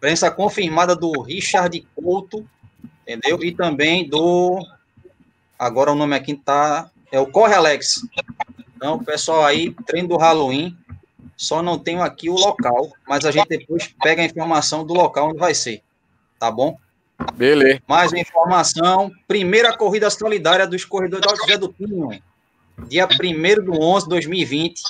Presença 0.00 0.28
confirmada 0.28 0.96
do 0.96 1.22
Richard 1.22 1.86
Couto. 1.94 2.44
Entendeu? 3.06 3.38
E 3.42 3.52
também 3.52 4.08
do. 4.08 4.58
Agora 5.58 5.92
o 5.92 5.94
nome 5.94 6.16
aqui 6.16 6.34
tá. 6.34 6.90
É 7.12 7.20
o 7.20 7.26
Corre 7.26 7.54
Alex. 7.54 8.06
Então, 8.76 8.98
pessoal 8.98 9.44
aí, 9.44 9.70
treino 9.86 10.08
do 10.08 10.16
Halloween. 10.16 10.76
Só 11.36 11.62
não 11.62 11.78
tenho 11.78 12.02
aqui 12.02 12.30
o 12.30 12.34
local, 12.34 12.92
mas 13.06 13.24
a 13.24 13.30
gente 13.30 13.48
depois 13.48 13.94
pega 14.02 14.22
a 14.22 14.24
informação 14.24 14.86
do 14.86 14.94
local 14.94 15.28
onde 15.28 15.38
vai 15.38 15.54
ser. 15.54 15.82
Tá 16.38 16.50
bom? 16.50 16.78
Beleza. 17.34 17.80
Mais 17.86 18.12
informação. 18.12 19.10
Primeira 19.26 19.76
corrida 19.76 20.08
solidária 20.10 20.66
dos 20.66 20.84
corredores 20.84 21.26
do 21.26 21.36
José 21.36 21.58
do 21.58 21.72
Pinho. 21.72 22.20
Dia 22.88 23.06
1 23.06 23.64
do 23.64 23.80
11 23.80 24.04
de 24.04 24.10
2020. 24.10 24.82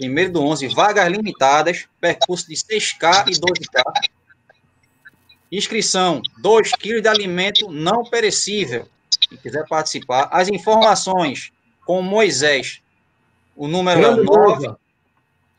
1 0.00 0.32
do 0.32 0.42
11, 0.42 0.68
vagas 0.68 1.08
limitadas. 1.08 1.86
Percurso 2.00 2.48
de 2.48 2.54
6K 2.54 3.28
e 3.28 3.32
12K. 3.32 3.82
Inscrição: 5.56 6.20
2 6.38 6.72
kg 6.72 7.00
de 7.00 7.08
alimento 7.08 7.70
não 7.70 8.04
perecível. 8.04 8.88
Quem 9.20 9.38
quiser 9.38 9.64
participar. 9.68 10.28
As 10.32 10.48
informações 10.48 11.52
com 11.86 12.02
Moisés. 12.02 12.82
O 13.54 13.68
número 13.68 14.04
é 14.04 14.16
9. 14.16 14.74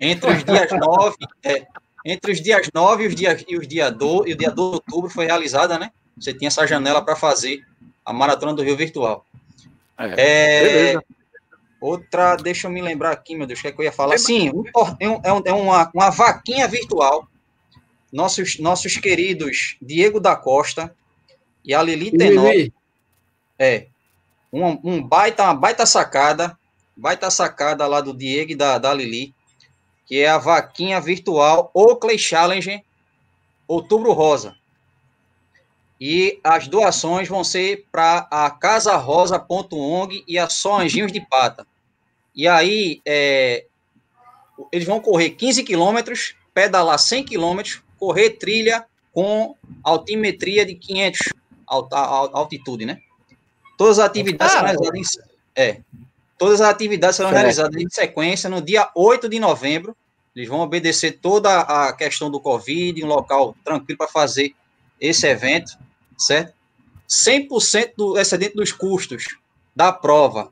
entre 0.00 0.30
os 0.30 0.42
dias 0.42 0.72
9, 0.72 1.16
é, 1.44 1.66
entre 2.08 2.32
os 2.32 2.40
dias 2.40 2.68
9 2.74 3.04
e 3.04 3.06
os 3.06 3.14
dias, 3.14 3.44
e 3.46 3.56
os 3.56 3.68
dia 3.68 3.90
12, 3.90 4.30
e 4.30 4.32
o 4.32 4.36
dia 4.36 4.50
12 4.50 4.70
de 4.70 4.76
outubro 4.76 5.10
foi 5.10 5.26
realizada, 5.26 5.78
né? 5.78 5.90
Você 6.16 6.32
tinha 6.32 6.48
essa 6.48 6.66
janela 6.66 7.04
para 7.04 7.14
fazer 7.14 7.64
a 8.04 8.12
maratona 8.12 8.54
do 8.54 8.62
Rio 8.62 8.76
Virtual. 8.76 9.24
É, 9.98 10.94
é 10.94 10.98
Outra, 11.80 12.34
deixa 12.34 12.66
eu 12.66 12.72
me 12.72 12.80
lembrar 12.80 13.12
aqui, 13.12 13.36
meu 13.36 13.46
Deus, 13.46 13.60
o 13.60 13.62
que, 13.62 13.68
é 13.68 13.72
que 13.72 13.80
eu 13.80 13.84
ia 13.84 13.92
falar? 13.92 14.18
Sim, 14.18 14.50
um, 14.50 14.64
é, 14.98 15.32
um, 15.32 15.42
é 15.44 15.52
uma, 15.52 15.90
uma 15.94 16.10
vaquinha 16.10 16.66
virtual. 16.66 17.28
nossos, 18.12 18.58
nossos 18.58 18.96
queridos 18.96 19.76
Diego 19.80 20.18
da 20.18 20.34
Costa 20.34 20.92
e 21.64 21.72
a 21.72 21.82
Lili 21.82 22.10
Tenório. 22.10 22.72
É. 23.56 23.86
Um, 24.52 24.80
um 24.82 25.02
baita, 25.02 25.44
uma 25.44 25.54
baita 25.54 25.86
sacada, 25.86 26.58
baita 26.96 27.30
sacada 27.30 27.86
lá 27.86 28.00
do 28.00 28.12
Diego 28.12 28.52
e 28.52 28.56
da, 28.56 28.78
da 28.78 28.92
Lili, 28.92 29.32
que 30.08 30.20
é 30.20 30.28
a 30.28 30.38
vaquinha 30.38 31.00
virtual 31.00 31.70
Oakley 31.74 32.18
Challenge 32.18 32.82
Outubro 33.68 34.12
Rosa. 34.12 34.56
E 36.00 36.40
as 36.42 36.66
doações 36.66 37.28
vão 37.28 37.44
ser 37.44 37.86
para 37.92 38.26
a 38.30 38.50
casarosa.ong 38.50 40.24
e 40.26 40.38
a 40.38 40.48
Só 40.48 40.80
Anjinhos 40.80 41.12
de 41.12 41.20
Pata. 41.20 41.66
E 42.34 42.48
aí, 42.48 43.02
é, 43.04 43.66
eles 44.72 44.86
vão 44.86 45.00
correr 45.00 45.30
15 45.30 45.62
quilômetros, 45.64 46.34
pedalar 46.54 46.98
100 46.98 47.24
quilômetros, 47.24 47.82
correr 47.98 48.30
trilha 48.30 48.86
com 49.12 49.56
altimetria 49.82 50.64
de 50.64 50.74
500 50.74 51.32
alta, 51.66 51.96
altitude, 51.96 52.86
né? 52.86 53.00
Todas 53.76 53.98
as 53.98 54.06
atividades 54.06 54.54
ah, 54.54 54.62
realizadas 54.62 55.16
em, 55.16 55.60
é, 55.60 55.80
todas 56.38 56.60
as 56.60 56.68
atividades 56.68 57.16
serão 57.16 57.30
certo. 57.30 57.40
realizadas 57.40 57.82
em 57.82 57.88
sequência 57.90 58.48
no 58.48 58.62
dia 58.62 58.88
8 58.94 59.28
de 59.28 59.38
novembro. 59.38 59.96
Eles 60.34 60.48
vão 60.48 60.60
obedecer 60.60 61.18
toda 61.20 61.60
a 61.60 61.92
questão 61.92 62.30
do 62.30 62.40
Covid, 62.40 63.02
um 63.04 63.08
local 63.08 63.56
tranquilo 63.64 63.98
para 63.98 64.08
fazer 64.08 64.54
esse 65.00 65.26
evento 65.26 65.76
certo? 66.18 66.52
100% 67.08 67.92
do 67.96 68.18
excedente 68.18 68.54
dos 68.54 68.72
custos 68.72 69.38
da 69.74 69.92
prova 69.92 70.50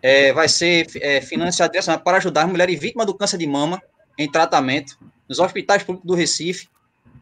é, 0.00 0.32
vai 0.32 0.48
ser 0.48 0.86
é, 0.96 1.20
financiado 1.20 1.72
para 2.04 2.18
ajudar 2.18 2.46
mulheres 2.46 2.78
vítimas 2.78 3.06
do 3.06 3.14
câncer 3.14 3.38
de 3.38 3.46
mama 3.46 3.82
em 4.16 4.30
tratamento 4.30 4.98
nos 5.28 5.38
hospitais 5.38 5.82
públicos 5.82 6.06
do 6.06 6.14
Recife, 6.14 6.68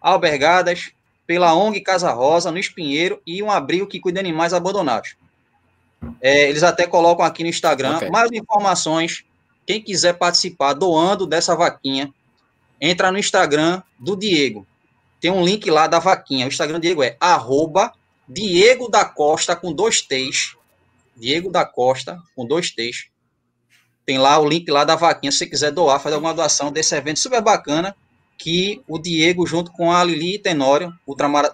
albergadas 0.00 0.90
pela 1.26 1.54
ONG 1.54 1.80
Casa 1.80 2.10
Rosa, 2.10 2.50
no 2.50 2.58
Espinheiro, 2.58 3.22
e 3.24 3.42
um 3.42 3.50
abrigo 3.50 3.86
que 3.86 4.00
cuida 4.00 4.20
de 4.20 4.28
animais 4.28 4.52
abandonados. 4.52 5.14
É, 6.20 6.48
eles 6.48 6.62
até 6.62 6.86
colocam 6.86 7.24
aqui 7.24 7.42
no 7.42 7.48
Instagram 7.48 7.96
okay. 7.96 8.10
mais 8.10 8.30
informações. 8.32 9.24
Quem 9.66 9.82
quiser 9.82 10.14
participar 10.14 10.72
doando 10.72 11.26
dessa 11.26 11.54
vaquinha, 11.54 12.12
entra 12.80 13.12
no 13.12 13.18
Instagram 13.18 13.82
do 13.98 14.16
Diego, 14.16 14.66
tem 15.20 15.30
um 15.30 15.44
link 15.44 15.70
lá 15.70 15.86
da 15.86 15.98
vaquinha. 15.98 16.46
O 16.46 16.48
Instagram 16.48 16.78
do 16.78 16.82
Diego 16.82 17.02
é 17.02 17.16
arroba 17.20 17.92
Diego 18.26 18.88
da 18.88 19.04
Costa 19.04 19.54
com 19.54 19.72
dois 19.72 20.00
T's. 20.00 20.56
Diego 21.14 21.50
da 21.50 21.64
Costa 21.64 22.18
com 22.34 22.46
dois 22.46 22.70
T's. 22.70 23.08
Tem 24.06 24.18
lá 24.18 24.38
o 24.38 24.48
link 24.48 24.68
lá 24.70 24.82
da 24.82 24.96
vaquinha. 24.96 25.30
Se 25.30 25.38
você 25.38 25.46
quiser 25.46 25.70
doar, 25.70 26.00
fazer 26.00 26.14
alguma 26.14 26.32
doação 26.32 26.72
desse 26.72 26.94
evento 26.96 27.18
super 27.18 27.42
bacana. 27.42 27.94
Que 28.38 28.82
o 28.88 28.98
Diego, 28.98 29.46
junto 29.46 29.70
com 29.70 29.92
a 29.92 30.02
Lili 30.02 30.36
e 30.36 30.38
Tenório, 30.38 30.94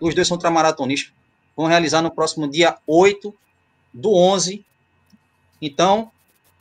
os 0.01 0.15
dois 0.15 0.29
são 0.29 0.37
ultramaratonistas, 0.37 1.13
vão 1.57 1.67
realizar 1.67 2.01
no 2.01 2.13
próximo 2.13 2.49
dia 2.49 2.77
8 2.87 3.35
do 3.97 4.15
11. 4.15 4.65
Então, 5.61 6.11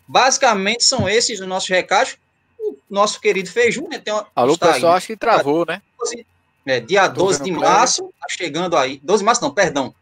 basicamente 0.08 0.84
são 0.84 1.08
esses 1.08 1.40
os 1.40 1.48
nossos 1.48 1.70
recados. 1.70 2.18
O 2.60 2.78
nosso 2.90 3.20
querido 3.20 3.50
Feijão, 3.50 3.88
né? 3.90 4.00
Tem 4.00 4.14
uma, 4.14 4.26
Alô, 4.36 4.58
pessoal, 4.58 4.94
acho 4.94 5.08
que 5.08 5.18
travou, 5.18 5.66
né? 5.66 5.82
É, 6.66 6.80
dia 6.80 7.08
12 7.08 7.44
de 7.44 7.52
março, 7.52 8.12
tá 8.20 8.28
chegando 8.30 8.76
aí. 8.76 9.00
12 9.04 9.22
de 9.22 9.26
março, 9.26 9.42
não, 9.42 9.52
perdão. 9.52 9.94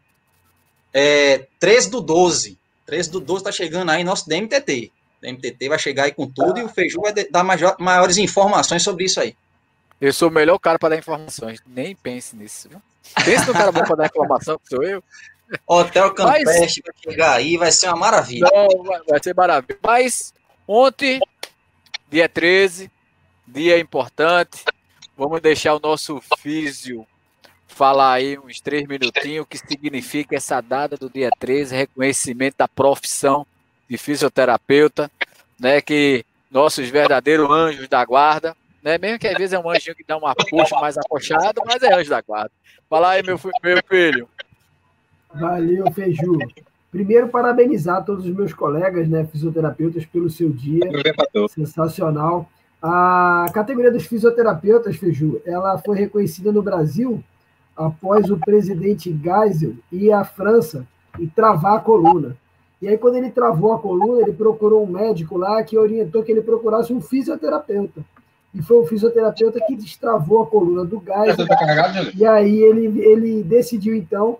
É, 0.92 1.46
13 1.58 1.90
do 1.90 2.00
12. 2.00 2.58
13 2.86 3.10
do 3.10 3.20
12 3.20 3.44
tá 3.44 3.52
chegando 3.52 3.90
aí 3.90 4.02
nosso 4.02 4.28
DMTT. 4.28 4.90
DMTT 5.20 5.68
vai 5.68 5.78
chegar 5.78 6.04
aí 6.04 6.12
com 6.12 6.26
tudo 6.26 6.58
e 6.58 6.62
o 6.62 6.68
Feiju 6.68 7.00
vai 7.00 7.12
dar 7.12 7.42
major, 7.42 7.76
maiores 7.78 8.16
informações 8.16 8.82
sobre 8.82 9.04
isso 9.04 9.20
aí. 9.20 9.36
Eu 10.00 10.12
sou 10.12 10.28
o 10.28 10.32
melhor 10.32 10.58
cara 10.58 10.78
para 10.78 10.90
dar 10.90 10.98
informações. 10.98 11.60
Nem 11.66 11.94
pense 11.94 12.36
nisso. 12.36 12.68
Viu? 12.68 12.80
Pense 13.24 13.46
no 13.46 13.52
cara 13.52 13.72
bom 13.72 13.82
para 13.82 13.96
dar 13.96 14.06
informação, 14.06 14.58
que 14.58 14.68
sou 14.68 14.82
eu. 14.82 15.02
Hotel 15.66 16.14
Campeste 16.14 16.44
Mas... 16.46 16.94
vai 16.94 17.12
chegar 17.12 17.32
aí, 17.34 17.56
vai 17.56 17.70
ser 17.70 17.88
uma 17.88 17.96
maravilha. 17.96 18.48
Não, 18.52 19.02
vai 19.08 19.22
ser 19.22 19.34
maravilha. 19.34 19.78
Mas 19.82 20.32
ontem, 20.66 21.20
dia 22.10 22.28
13, 22.28 22.90
dia 23.46 23.78
importante, 23.78 24.64
Vamos 25.16 25.40
deixar 25.40 25.74
o 25.74 25.80
nosso 25.80 26.20
físio 26.38 27.06
falar 27.68 28.14
aí 28.14 28.36
uns 28.36 28.60
três 28.60 28.86
minutinhos 28.86 29.44
o 29.44 29.46
que 29.46 29.56
significa 29.56 30.34
essa 30.34 30.60
data 30.60 30.96
do 30.96 31.08
dia 31.08 31.30
13, 31.38 31.74
reconhecimento 31.74 32.56
da 32.58 32.66
profissão 32.66 33.46
de 33.88 33.96
fisioterapeuta, 33.96 35.08
né? 35.58 35.80
Que 35.80 36.24
nossos 36.50 36.88
verdadeiros 36.88 37.48
anjos 37.48 37.86
da 37.86 38.04
guarda, 38.04 38.56
né? 38.82 38.98
Mesmo 38.98 39.20
que 39.20 39.28
às 39.28 39.38
vezes 39.38 39.52
é 39.52 39.58
um 39.58 39.70
anjinho 39.70 39.94
que 39.94 40.04
dá 40.04 40.16
uma 40.16 40.34
puxa 40.34 40.74
mais 40.80 40.98
apochada, 40.98 41.62
mas 41.64 41.80
é 41.80 41.94
anjo 41.94 42.10
da 42.10 42.20
guarda. 42.20 42.50
Fala 42.90 43.10
aí, 43.10 43.22
meu, 43.22 43.38
meu 43.62 43.82
filho. 43.88 44.28
Valeu, 45.34 45.90
Feiju. 45.92 46.38
Primeiro, 46.90 47.28
parabenizar 47.28 48.04
todos 48.04 48.24
os 48.24 48.32
meus 48.32 48.52
colegas, 48.52 49.08
né, 49.08 49.24
fisioterapeutas, 49.24 50.04
pelo 50.06 50.30
seu 50.30 50.50
dia. 50.50 50.80
Sensacional. 51.48 52.48
A 52.80 53.46
categoria 53.52 53.90
dos 53.90 54.06
fisioterapeutas, 54.06 54.96
Feju, 54.96 55.40
ela 55.44 55.76
foi 55.78 55.98
reconhecida 55.98 56.52
no 56.52 56.62
Brasil 56.62 57.22
após 57.76 58.30
o 58.30 58.38
presidente 58.38 59.10
Geisel 59.10 59.74
ir 59.90 60.12
à 60.12 60.22
França 60.22 60.86
e 61.18 61.26
travar 61.26 61.78
a 61.78 61.80
coluna. 61.80 62.36
E 62.80 62.86
aí, 62.86 62.98
quando 62.98 63.16
ele 63.16 63.30
travou 63.30 63.72
a 63.72 63.78
coluna, 63.78 64.22
ele 64.22 64.32
procurou 64.32 64.84
um 64.84 64.86
médico 64.86 65.38
lá 65.38 65.62
que 65.62 65.78
orientou 65.78 66.22
que 66.22 66.30
ele 66.30 66.42
procurasse 66.42 66.92
um 66.92 67.00
fisioterapeuta. 67.00 68.02
E 68.54 68.62
foi 68.62 68.76
o 68.76 68.86
fisioterapeuta 68.86 69.58
que 69.66 69.74
destravou 69.74 70.42
a 70.42 70.46
coluna 70.46 70.84
do 70.84 71.02
Geisel. 71.04 71.46
Tá 71.46 71.56
e 72.14 72.24
aí 72.24 72.62
ele, 72.62 73.00
ele 73.00 73.42
decidiu, 73.42 73.96
então, 73.96 74.38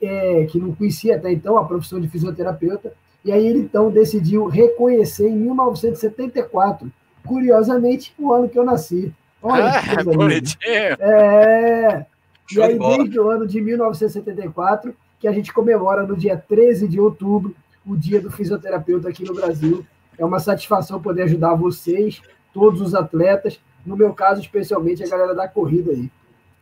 é, 0.00 0.46
que 0.46 0.58
não 0.58 0.74
conhecia 0.74 1.16
até 1.16 1.32
então 1.32 1.56
a 1.56 1.64
profissão 1.64 2.00
de 2.00 2.08
fisioterapeuta, 2.08 2.92
e 3.24 3.32
aí 3.32 3.46
ele, 3.46 3.60
então, 3.60 3.90
decidiu 3.90 4.46
reconhecer 4.46 5.28
em 5.28 5.36
1974 5.36 6.90
curiosamente, 7.28 8.14
o 8.18 8.32
ano 8.32 8.48
que 8.48 8.58
eu 8.58 8.64
nasci. 8.64 9.12
Olha, 9.42 9.70
ah, 9.70 10.04
bonitinho. 10.04 10.72
É. 10.98 12.06
E 12.50 12.62
aí, 12.62 12.78
desde 12.78 13.20
o 13.20 13.28
ano 13.28 13.46
de 13.46 13.60
1974, 13.60 14.94
que 15.20 15.28
a 15.28 15.32
gente 15.32 15.52
comemora 15.52 16.06
no 16.06 16.16
dia 16.16 16.36
13 16.36 16.88
de 16.88 16.98
outubro, 16.98 17.54
o 17.86 17.96
dia 17.96 18.20
do 18.20 18.30
fisioterapeuta 18.30 19.08
aqui 19.08 19.24
no 19.24 19.34
Brasil. 19.34 19.84
É 20.18 20.24
uma 20.24 20.40
satisfação 20.40 21.00
poder 21.00 21.22
ajudar 21.22 21.54
vocês, 21.54 22.20
todos 22.52 22.80
os 22.80 22.94
atletas, 22.94 23.60
no 23.86 23.96
meu 23.96 24.12
caso, 24.12 24.40
especialmente 24.40 25.04
a 25.04 25.08
galera 25.08 25.34
da 25.34 25.46
corrida 25.46 25.92
aí. 25.92 26.10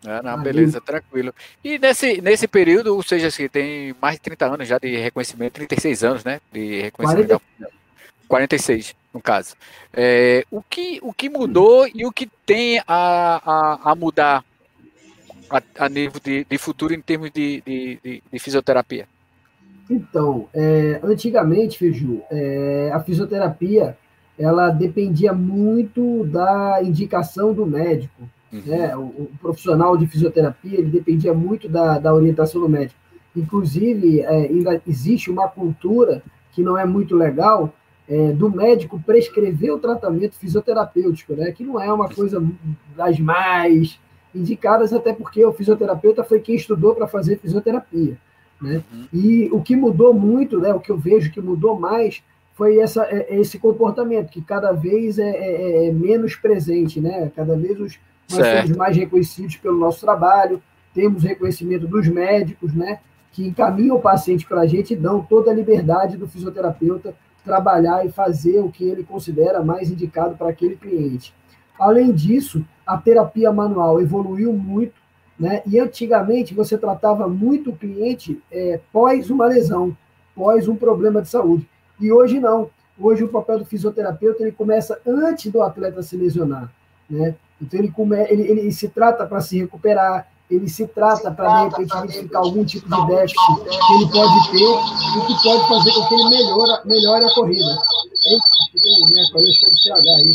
É, 0.04 0.22
não, 0.22 0.42
beleza, 0.42 0.80
tranquilo. 0.80 1.34
E 1.64 1.78
nesse, 1.78 2.20
nesse 2.20 2.46
período, 2.46 2.94
ou 2.94 3.02
seja, 3.02 3.30
que 3.30 3.48
tem 3.48 3.94
mais 4.00 4.16
de 4.16 4.22
30 4.22 4.46
anos 4.46 4.68
já 4.68 4.78
de 4.78 4.96
reconhecimento, 4.96 5.54
36 5.54 6.04
anos, 6.04 6.24
né? 6.24 6.40
De 6.52 6.82
reconhecimento. 6.82 7.40
40... 7.58 7.76
46, 8.28 8.94
no 9.14 9.20
caso. 9.20 9.54
É, 9.92 10.44
o, 10.50 10.62
que, 10.62 10.98
o 11.02 11.12
que 11.12 11.28
mudou 11.28 11.88
e 11.94 12.04
o 12.04 12.12
que 12.12 12.28
tem 12.44 12.80
a, 12.86 13.40
a, 13.44 13.92
a 13.92 13.94
mudar 13.94 14.44
a, 15.50 15.62
a 15.84 15.88
nível 15.88 16.20
de, 16.22 16.44
de, 16.44 16.58
futuro 16.58 16.92
em 16.92 17.00
termos 17.00 17.30
de, 17.30 17.62
de, 17.64 18.22
de 18.32 18.38
fisioterapia? 18.38 19.06
Então, 19.88 20.48
é, 20.52 21.00
antigamente, 21.02 21.78
Feju, 21.78 22.22
é, 22.30 22.90
a 22.92 23.00
fisioterapia 23.00 23.96
ela 24.38 24.68
dependia 24.70 25.32
muito 25.32 26.24
da 26.24 26.80
indicação 26.82 27.54
do 27.54 27.64
médico. 27.64 28.28
Uhum. 28.64 28.76
Né? 28.76 28.96
O, 28.96 29.00
o, 29.00 29.30
profissional 29.40 29.96
de 29.96 30.06
fisioterapia 30.06 30.78
ele 30.78 30.90
dependia 30.90 31.34
muito 31.34 31.68
da, 31.68 31.98
da 31.98 32.14
orientação 32.14 32.60
do 32.60 32.68
médico. 32.68 32.98
Inclusive, 33.34 34.20
é, 34.20 34.28
ainda 34.28 34.80
existe 34.86 35.30
uma 35.30 35.48
cultura 35.48 36.22
que 36.52 36.62
não 36.62 36.78
é 36.78 36.86
muito 36.86 37.14
legal, 37.14 37.72
é, 38.08 38.32
do 38.32 38.50
médico 38.50 39.02
prescrever 39.04 39.72
o 39.72 39.78
tratamento 39.78 40.36
fisioterapêutico, 40.36 41.34
né? 41.34 41.52
Que 41.52 41.64
não 41.64 41.80
é 41.80 41.92
uma 41.92 42.08
coisa 42.08 42.42
das 42.96 43.18
mais 43.18 43.98
indicadas, 44.34 44.92
até 44.92 45.12
porque 45.12 45.44
o 45.44 45.52
fisioterapeuta 45.52 46.22
foi 46.22 46.40
quem 46.40 46.54
estudou 46.54 46.94
para 46.94 47.06
fazer 47.06 47.38
fisioterapia, 47.38 48.16
né? 48.60 48.82
Uhum. 48.92 49.06
E 49.12 49.48
o 49.52 49.60
que 49.60 49.74
mudou 49.74 50.14
muito, 50.14 50.58
né? 50.60 50.72
O 50.72 50.80
que 50.80 50.90
eu 50.90 50.96
vejo 50.96 51.32
que 51.32 51.40
mudou 51.40 51.78
mais 51.78 52.22
foi 52.54 52.78
essa, 52.78 53.04
é, 53.04 53.34
é 53.34 53.40
esse 53.40 53.58
comportamento 53.58 54.30
que 54.30 54.40
cada 54.40 54.72
vez 54.72 55.18
é, 55.18 55.28
é, 55.28 55.86
é 55.88 55.92
menos 55.92 56.36
presente, 56.36 57.00
né? 57.00 57.30
Cada 57.34 57.56
vez 57.56 57.78
os, 57.80 57.98
nós 58.30 58.40
certo. 58.40 58.62
somos 58.62 58.76
mais 58.76 58.96
reconhecidos 58.96 59.56
pelo 59.56 59.78
nosso 59.78 60.00
trabalho, 60.00 60.62
temos 60.92 61.22
reconhecimento 61.22 61.86
dos 61.86 62.08
médicos, 62.08 62.74
né? 62.74 63.00
Que 63.32 63.46
encaminham 63.46 63.96
o 63.96 64.00
paciente 64.00 64.46
para 64.46 64.62
a 64.62 64.66
gente 64.66 64.94
e 64.94 64.96
dão 64.96 65.22
toda 65.22 65.50
a 65.50 65.54
liberdade 65.54 66.16
do 66.16 66.26
fisioterapeuta 66.26 67.14
trabalhar 67.44 68.04
e 68.04 68.10
fazer 68.10 68.58
o 68.58 68.70
que 68.70 68.84
ele 68.84 69.04
considera 69.04 69.62
mais 69.62 69.88
indicado 69.90 70.36
para 70.36 70.48
aquele 70.48 70.74
cliente. 70.74 71.32
Além 71.78 72.12
disso, 72.12 72.64
a 72.84 72.98
terapia 72.98 73.52
manual 73.52 74.00
evoluiu 74.00 74.52
muito, 74.52 74.94
né? 75.38 75.62
E 75.64 75.78
antigamente 75.78 76.54
você 76.54 76.76
tratava 76.76 77.28
muito 77.28 77.70
o 77.70 77.76
cliente 77.76 78.42
é, 78.50 78.80
pós 78.92 79.30
uma 79.30 79.46
lesão, 79.46 79.96
pós 80.34 80.66
um 80.66 80.74
problema 80.74 81.22
de 81.22 81.28
saúde. 81.28 81.68
E 82.00 82.10
hoje 82.10 82.40
não. 82.40 82.70
Hoje 82.98 83.22
o 83.22 83.28
papel 83.28 83.58
do 83.58 83.66
fisioterapeuta 83.66 84.42
ele 84.42 84.52
começa 84.52 84.98
antes 85.06 85.52
do 85.52 85.62
atleta 85.62 86.02
se 86.02 86.16
lesionar, 86.16 86.72
né? 87.08 87.36
Então 87.60 87.80
ele, 87.80 87.90
come, 87.90 88.16
ele, 88.28 88.42
ele 88.42 88.72
se 88.72 88.88
trata 88.88 89.26
para 89.26 89.40
se 89.40 89.58
recuperar, 89.58 90.28
ele 90.50 90.68
se 90.68 90.86
trata 90.86 91.30
para, 91.30 91.68
de 91.68 91.70
repente, 91.70 91.96
identificar 91.96 92.38
algum 92.38 92.64
tipo 92.64 92.88
de 92.88 93.06
déficit 93.06 93.38
que 93.64 93.94
ele 93.94 94.10
pode 94.12 94.50
ter 94.50 95.18
e 95.18 95.26
que 95.26 95.42
pode 95.42 95.68
fazer 95.68 95.92
com 95.92 96.06
que 96.06 96.14
ele 96.14 96.28
melhore, 96.28 96.80
melhore 96.84 97.24
a 97.24 97.34
corrida. 97.34 97.82
Eita, 98.26 98.44
tem 98.82 98.96
um 98.96 99.08
boneco 99.08 99.38
aí, 99.38 99.48
acho 99.48 99.60
que 99.60 99.66
é 99.66 99.70
o 99.70 99.76
CH 99.76 100.08
aí. 100.08 100.32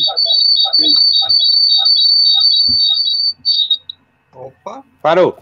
Opa, 4.34 4.84
parou. 5.02 5.38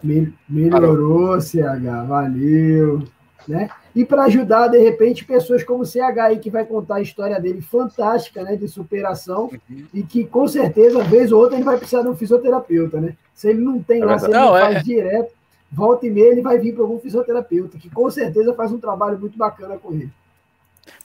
melhorou, 0.50 1.40
CH, 1.40 2.06
valeu. 2.08 3.08
Né? 3.50 3.68
E 3.96 4.06
para 4.06 4.26
ajudar, 4.26 4.68
de 4.68 4.78
repente, 4.78 5.26
pessoas 5.26 5.64
como 5.64 5.82
o 5.82 5.86
CH 5.86 6.20
aí, 6.20 6.38
que 6.38 6.52
vai 6.52 6.64
contar 6.64 6.98
a 6.98 7.02
história 7.02 7.40
dele 7.40 7.62
fantástica, 7.62 8.44
né, 8.44 8.56
de 8.56 8.68
superação, 8.68 9.46
uhum. 9.46 9.86
e 9.92 10.04
que 10.04 10.24
com 10.24 10.48
certeza, 10.48 11.02
vez 11.02 11.32
ou 11.32 11.42
outra, 11.42 11.56
ele 11.56 11.64
vai 11.64 11.76
precisar 11.76 12.04
de 12.04 12.10
um 12.10 12.16
fisioterapeuta, 12.16 13.02
né? 13.02 13.16
Se 13.34 13.50
ele 13.50 13.62
não 13.62 13.82
tem 13.82 14.04
é 14.04 14.06
lá, 14.06 14.20
se 14.20 14.26
ele 14.26 14.34
não, 14.36 14.46
não 14.46 14.52
faz 14.52 14.76
é... 14.76 14.84
direto, 14.84 15.34
volta 15.72 16.06
e 16.06 16.12
meia, 16.12 16.32
ele 16.32 16.44
vai 16.44 16.60
vir 16.60 16.76
para 16.76 16.84
algum 16.84 17.00
fisioterapeuta, 17.00 17.80
que 17.80 17.90
com 17.90 18.08
certeza 18.12 18.54
faz 18.54 18.72
um 18.72 18.78
trabalho 18.78 19.18
muito 19.18 19.36
bacana 19.36 19.80
com 19.80 19.94
ele. 19.94 20.12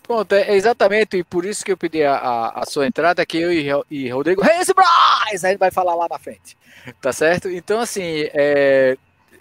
Pronto, 0.03 0.35
é 0.35 0.55
exatamente, 0.55 1.17
e 1.17 1.25
por 1.25 1.47
isso 1.47 1.65
que 1.65 1.73
eu 1.73 1.79
pedi 1.79 2.05
a, 2.05 2.15
a, 2.15 2.63
a 2.63 2.67
sua 2.67 2.87
entrada, 2.87 3.25
que 3.25 3.39
eu 3.39 3.51
e, 3.51 3.71
e 3.91 4.11
Rodrigo, 4.11 4.43
Reis 4.43 4.69
Braz, 4.69 5.43
a 5.43 5.49
gente 5.49 5.59
vai 5.59 5.71
falar 5.71 5.95
lá 5.95 6.07
na 6.11 6.19
frente, 6.19 6.59
tá 7.01 7.11
certo? 7.11 7.49
Então, 7.49 7.81
assim, 7.81 8.29
é, 8.35 8.99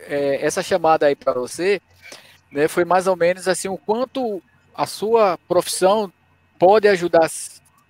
é, 0.08 0.46
essa 0.46 0.64
chamada 0.64 1.06
aí 1.06 1.18
para 1.18 1.34
você, 1.34 1.82
né, 2.54 2.68
foi 2.68 2.86
mais 2.86 3.08
ou 3.08 3.16
menos 3.16 3.48
assim, 3.48 3.68
o 3.68 3.78
quanto 3.78 4.42
a 4.76 4.86
sua 4.86 5.38
profissão 5.48 6.12
pode 6.58 6.88
ajudar 6.88 7.30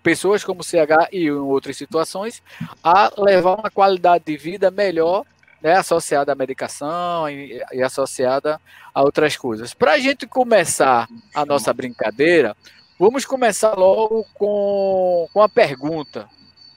pessoas 0.01 0.43
como 0.43 0.61
o 0.61 0.63
CH 0.63 1.09
e 1.11 1.25
em 1.25 1.31
outras 1.31 1.77
situações 1.77 2.41
a 2.83 3.11
levar 3.17 3.59
uma 3.59 3.69
qualidade 3.69 4.25
de 4.25 4.35
vida 4.35 4.71
melhor 4.71 5.25
né, 5.61 5.73
associada 5.73 6.31
à 6.33 6.35
medicação 6.35 7.29
e, 7.29 7.61
e 7.71 7.81
associada 7.81 8.59
a 8.93 9.01
outras 9.01 9.37
coisas. 9.37 9.73
Para 9.73 9.93
a 9.93 9.99
gente 9.99 10.27
começar 10.27 11.07
a 11.33 11.45
nossa 11.45 11.73
brincadeira, 11.73 12.55
vamos 12.99 13.25
começar 13.25 13.73
logo 13.75 14.25
com, 14.33 15.27
com 15.31 15.41
a 15.41 15.47
pergunta. 15.47 16.27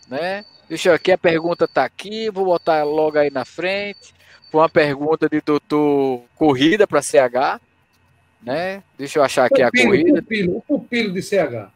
Né? 0.09 0.45
Deixa 0.69 0.91
eu 0.91 0.95
aqui, 0.95 1.11
a 1.11 1.19
pergunta 1.19 1.65
está 1.65 1.85
aqui, 1.85 2.31
vou 2.31 2.45
botar 2.45 2.85
logo 2.85 3.19
aí 3.19 3.31
na 3.31 3.45
frente. 3.45 4.15
Foi 4.51 4.61
uma 4.61 4.69
pergunta 4.69 5.29
de 5.29 5.41
doutor 5.41 6.23
Corrida 6.37 6.87
para 6.87 7.03
CH. 7.03 7.61
Né? 8.47 8.81
Deixa 8.97 9.19
eu 9.19 9.25
achar 9.25 9.47
aqui 9.47 9.65
pupilo, 9.65 9.83
a 9.83 9.91
corrida. 9.91 10.23
Pupilo, 10.23 10.57
o 10.57 10.63
pupilo 10.63 11.13
de 11.13 11.21
CH. 11.21 11.69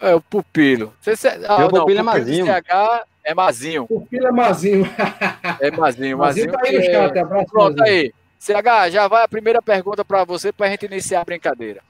É, 0.00 0.14
o 0.14 0.20
pupilo. 0.22 0.94
Você, 1.02 1.28
ah, 1.46 1.58
não, 1.58 1.68
pupilo 1.68 2.00
é 2.00 2.02
Mazinho. 2.02 2.46
CH 2.46 3.04
é 3.22 3.34
Mazinho. 3.34 3.86
Pupilo 3.86 4.26
é 4.26 4.32
Mazinho. 4.32 4.86
é 5.60 5.70
Mazinho. 5.70 6.16
Mazinho, 6.16 6.18
Mazinho 6.18 6.52
tá 6.52 6.60
aí 6.64 6.82
chat. 6.82 7.18
Abraço, 7.18 7.50
Pronto, 7.50 7.76
Mazinho. 7.78 7.96
aí. 7.96 8.14
CH, 8.38 8.90
já 8.90 9.06
vai 9.06 9.22
a 9.22 9.28
primeira 9.28 9.60
pergunta 9.60 10.02
para 10.02 10.24
você 10.24 10.50
para 10.50 10.66
a 10.66 10.70
gente 10.70 10.86
iniciar 10.86 11.20
a 11.20 11.24
brincadeira. 11.24 11.82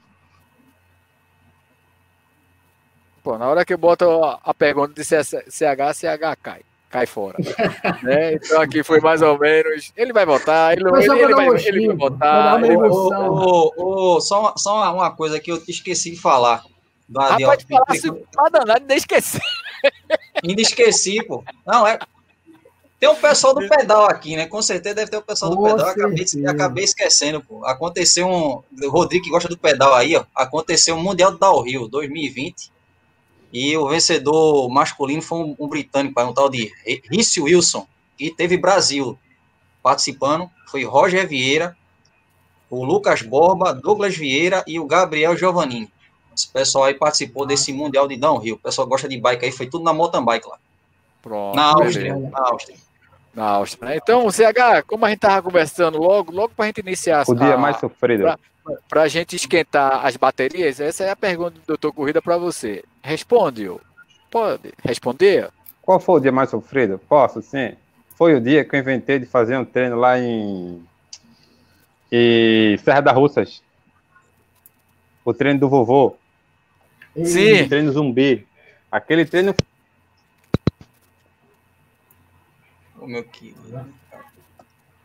Pô, 3.23 3.37
na 3.37 3.47
hora 3.47 3.63
que 3.63 3.73
eu 3.73 3.77
boto 3.77 4.05
a 4.43 4.53
pergunta 4.53 4.93
de 4.93 5.03
CH, 5.03 5.93
CH 5.93 6.35
cai. 6.43 6.61
Cai 6.89 7.05
fora. 7.05 7.37
né? 8.03 8.33
Então 8.33 8.61
aqui 8.61 8.83
foi 8.83 8.99
mais 8.99 9.21
ou 9.21 9.37
menos. 9.37 9.91
Ele 9.97 10.13
vai 10.13 10.25
votar, 10.25 10.73
ele, 10.73 10.87
ele, 10.87 10.97
ele, 10.97 11.35
vai, 11.35 11.47
ele 11.65 11.87
vai 11.87 11.95
votar. 11.97 12.63
Oh, 12.63 13.71
oh, 13.75 14.15
oh, 14.15 14.21
só, 14.21 14.53
só 14.57 14.93
uma 14.93 15.11
coisa 15.11 15.39
que 15.39 15.51
eu 15.51 15.61
esqueci 15.67 16.11
de 16.11 16.19
falar. 16.19 16.63
Do 17.07 17.19
Rapaz, 17.19 17.59
de 17.59 17.67
falar 17.67 17.85
assim, 17.89 18.13
pra 18.31 18.49
danado, 18.49 18.81
ainda 18.81 18.95
esqueci. 18.95 19.39
Ainda 20.43 20.61
esqueci, 20.61 21.23
pô. 21.23 21.43
Não, 21.65 21.85
é. 21.85 21.99
Tem 22.99 23.09
um 23.09 23.15
pessoal 23.15 23.53
do 23.53 23.67
pedal 23.67 24.05
aqui, 24.05 24.35
né? 24.35 24.47
Com 24.47 24.61
certeza 24.61 24.95
deve 24.95 25.11
ter 25.11 25.17
o 25.17 25.19
um 25.19 25.23
pessoal 25.23 25.51
do 25.51 25.61
pedal. 25.61 25.87
Acabei, 25.87 26.25
acabei, 26.47 26.83
esquecendo, 26.83 27.41
pô. 27.41 27.65
Aconteceu 27.65 28.27
um. 28.27 28.63
O 28.83 28.89
Rodrigo 28.89 29.25
que 29.25 29.29
gosta 29.29 29.49
do 29.49 29.57
pedal 29.57 29.93
aí, 29.93 30.15
ó. 30.15 30.25
Aconteceu 30.33 30.95
um 30.95 31.03
Mundial 31.03 31.31
do 31.31 31.37
Downhill 31.37 31.87
2020. 31.87 32.71
E 33.57 33.77
o 33.77 33.87
vencedor 33.87 34.69
masculino 34.69 35.21
foi 35.21 35.37
um, 35.37 35.55
um 35.57 35.69
britânico, 35.69 36.21
um 36.21 36.33
tal 36.33 36.49
de 36.49 36.73
Rhys 37.09 37.37
Wilson. 37.37 37.87
E 38.19 38.29
teve 38.29 38.57
Brasil 38.57 39.17
participando. 39.81 40.51
Foi 40.67 40.83
Roger 40.83 41.25
Vieira, 41.25 41.77
o 42.69 42.83
Lucas 42.83 43.21
Borba, 43.21 43.73
Douglas 43.73 44.17
Vieira 44.17 44.61
e 44.67 44.77
o 44.77 44.85
Gabriel 44.85 45.37
Giovannini. 45.37 45.89
Esse 46.35 46.49
pessoal 46.49 46.83
aí 46.83 46.95
participou 46.95 47.45
desse 47.45 47.71
Mundial 47.71 48.09
de 48.09 48.17
Downhill. 48.17 48.55
O 48.55 48.59
pessoal 48.59 48.85
gosta 48.85 49.07
de 49.07 49.17
bike 49.17 49.45
aí, 49.45 49.53
foi 49.53 49.67
tudo 49.67 49.85
na 49.85 49.93
mountain 49.93 50.25
bike 50.25 50.49
lá. 50.49 50.57
Pronto, 51.21 51.55
na 51.55 51.63
Áustria, 51.63 52.13
beleza. 52.13 52.29
na 52.31 52.49
Áustria. 52.49 52.77
Na 53.35 53.43
Áustria. 53.43 53.89
Né? 53.89 53.97
Então, 53.97 54.29
CH, 54.31 54.83
como 54.87 55.05
a 55.05 55.09
gente 55.09 55.17
estava 55.17 55.41
conversando 55.41 55.97
logo, 55.97 56.31
logo 56.31 56.53
para 56.55 56.65
a 56.65 56.67
gente 56.67 56.79
iniciar... 56.79 57.25
O 57.27 57.35
dia 57.35 57.57
mais 57.57 57.77
sofrido. 57.77 58.33
Para 58.89 59.03
a 59.03 59.07
gente 59.07 59.35
esquentar 59.35 60.05
as 60.05 60.17
baterias, 60.17 60.79
essa 60.79 61.03
é 61.03 61.11
a 61.11 61.15
pergunta 61.15 61.59
do 61.59 61.65
doutor 61.67 61.93
Corrida 61.93 62.21
para 62.21 62.37
você. 62.37 62.83
Responde, 63.03 63.67
-o. 63.67 63.79
pode 64.31 64.73
responder? 64.83 65.49
Qual 65.81 65.99
foi 65.99 66.15
o 66.15 66.19
dia 66.19 66.31
mais 66.31 66.49
sofrido? 66.49 66.99
Posso, 67.07 67.41
sim. 67.43 67.75
Foi 68.15 68.33
o 68.33 68.41
dia 68.41 68.65
que 68.65 68.75
eu 68.75 68.79
inventei 68.79 69.19
de 69.19 69.25
fazer 69.25 69.57
um 69.57 69.65
treino 69.65 69.97
lá 69.97 70.17
em, 70.17 70.83
em 72.11 72.77
Serra 72.77 73.01
da 73.01 73.11
Russas. 73.11 73.61
O 75.23 75.33
treino 75.33 75.59
do 75.59 75.69
vovô. 75.69 76.15
Sim. 77.23 77.67
Treino 77.67 77.91
zumbi. 77.91 78.47
Aquele 78.91 79.25
treino. 79.25 79.53
O 83.05 83.07
meu 83.07 83.23
querido. 83.23 83.85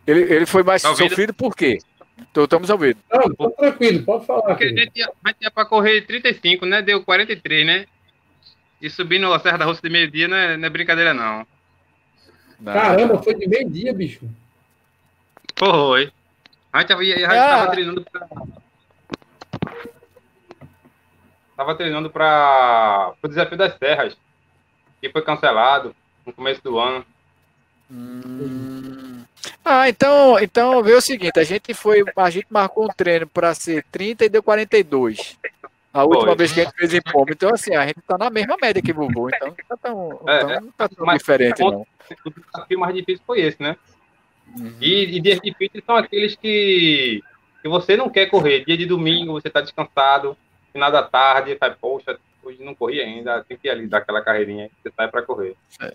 Ele, 0.06 0.20
ele 0.20 0.46
foi 0.46 0.62
mais 0.62 0.80
tá 0.80 0.94
sofrido 0.94 1.34
por 1.34 1.54
quê? 1.54 1.78
Então, 2.18 2.44
estamos 2.44 2.70
ouvindo. 2.70 2.98
Não, 3.10 3.34
tô 3.34 3.50
tranquilo, 3.50 4.04
pode 4.04 4.26
falar. 4.26 4.42
Porque 4.42 4.64
a 4.64 4.68
gente 4.68 4.96
ia, 4.96 5.10
ia 5.40 5.50
para 5.50 5.66
correr 5.66 6.02
35, 6.02 6.66
né? 6.66 6.82
Deu 6.82 7.02
43, 7.04 7.66
né? 7.66 7.86
E 8.80 8.88
subir 8.88 9.18
no 9.18 9.38
Serra 9.38 9.58
da 9.58 9.64
Roça 9.66 9.82
de 9.82 9.90
meio-dia 9.90 10.26
não, 10.26 10.36
é, 10.36 10.56
não 10.56 10.66
é 10.66 10.70
brincadeira, 10.70 11.12
não. 11.12 11.46
Caramba, 12.64 13.22
foi 13.22 13.34
de 13.34 13.46
meio-dia, 13.46 13.92
bicho. 13.92 14.28
Foi. 15.58 16.10
A 16.72 16.80
gente, 16.80 16.92
a 16.92 17.02
gente 17.02 17.24
ah. 17.24 17.48
tava 17.48 17.70
treinando 17.70 18.04
pra, 18.10 18.28
estava 21.50 21.74
treinando 21.74 22.08
para 22.08 23.12
o 23.22 23.28
Desafio 23.28 23.58
das 23.58 23.76
Serras, 23.76 24.16
que 24.98 25.10
foi 25.10 25.20
cancelado 25.20 25.94
no 26.24 26.32
começo 26.32 26.62
do 26.62 26.78
ano. 26.78 27.04
Hum. 27.90 29.24
Ah, 29.64 29.88
então, 29.88 30.38
então 30.38 30.82
vê 30.82 30.94
o 30.94 31.00
seguinte, 31.00 31.38
a 31.38 31.44
gente 31.44 31.74
foi, 31.74 32.04
a 32.16 32.30
gente 32.30 32.46
marcou 32.50 32.84
um 32.84 32.88
treino 32.88 33.26
para 33.26 33.54
ser 33.54 33.84
30 33.90 34.24
e 34.24 34.28
deu 34.28 34.42
42. 34.42 35.38
A 35.92 36.04
última 36.04 36.26
foi. 36.26 36.36
vez 36.36 36.52
que 36.52 36.60
a 36.60 36.64
gente 36.64 36.76
fez 36.76 36.94
em 36.94 37.02
Poma. 37.02 37.26
Então, 37.30 37.52
assim, 37.52 37.74
a 37.74 37.86
gente 37.86 37.98
está 37.98 38.16
na 38.16 38.30
mesma 38.30 38.56
média 38.60 38.80
que 38.80 38.92
o 38.92 38.94
Vovô, 38.94 39.28
então 39.28 39.48
não 39.48 39.54
está 39.54 39.76
tão, 39.76 40.20
é, 40.28 40.42
então, 40.42 40.60
não 40.60 40.72
tá 40.72 40.88
tão 40.88 41.06
mas, 41.06 41.18
diferente, 41.18 41.60
não. 41.60 41.86
O 42.24 42.30
desafio 42.30 42.78
mais 42.78 42.94
difícil 42.94 43.22
foi 43.26 43.40
esse, 43.40 43.62
né? 43.62 43.76
Uhum. 44.58 44.76
E, 44.80 45.16
e 45.16 45.20
dias 45.20 45.40
difíceis 45.40 45.84
são 45.84 45.96
aqueles 45.96 46.34
que, 46.34 47.22
que 47.62 47.68
você 47.68 47.96
não 47.96 48.08
quer 48.08 48.26
correr. 48.26 48.64
Dia 48.64 48.76
de 48.76 48.86
domingo, 48.86 49.32
você 49.32 49.48
está 49.48 49.60
descansado, 49.60 50.36
final 50.72 50.90
da 50.90 51.02
tarde, 51.02 51.56
sai, 51.58 51.74
poxa, 51.80 52.18
hoje 52.42 52.62
não 52.62 52.74
corri 52.74 53.00
ainda, 53.00 53.44
tem 53.44 53.56
que 53.56 53.68
ir 53.68 53.70
ali 53.70 53.86
dar 53.86 53.98
aquela 53.98 54.22
carreirinha 54.22 54.68
que 54.68 54.74
você 54.82 54.92
sai 54.96 55.08
para 55.08 55.22
correr. 55.22 55.56
É. 55.80 55.92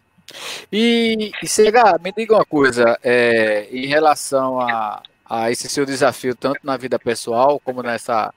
E, 0.72 1.32
e 1.42 1.48
Sega, 1.48 1.98
me 2.04 2.12
diga 2.12 2.36
uma 2.36 2.46
coisa, 2.46 2.98
é, 3.04 3.68
em 3.72 3.86
relação 3.86 4.60
a, 4.60 5.02
a 5.30 5.52
esse 5.52 5.70
seu 5.70 5.86
desafio, 5.86 6.36
tanto 6.36 6.60
na 6.64 6.78
vida 6.78 6.98
pessoal 7.00 7.60
como 7.60 7.82
nessa 7.82 8.34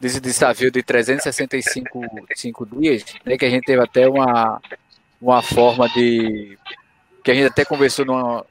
desse 0.00 0.20
desafio 0.20 0.70
de 0.70 0.82
365 0.82 2.00
cinco 2.34 2.66
dias, 2.66 3.04
né, 3.24 3.36
que 3.36 3.44
a 3.44 3.50
gente 3.50 3.64
teve 3.64 3.82
até 3.82 4.08
uma, 4.08 4.60
uma 5.20 5.42
forma 5.42 5.88
de. 5.90 6.58
que 7.22 7.30
a 7.30 7.34
gente 7.34 7.46
até 7.46 7.64
conversou 7.64 8.04
numa, 8.04 8.44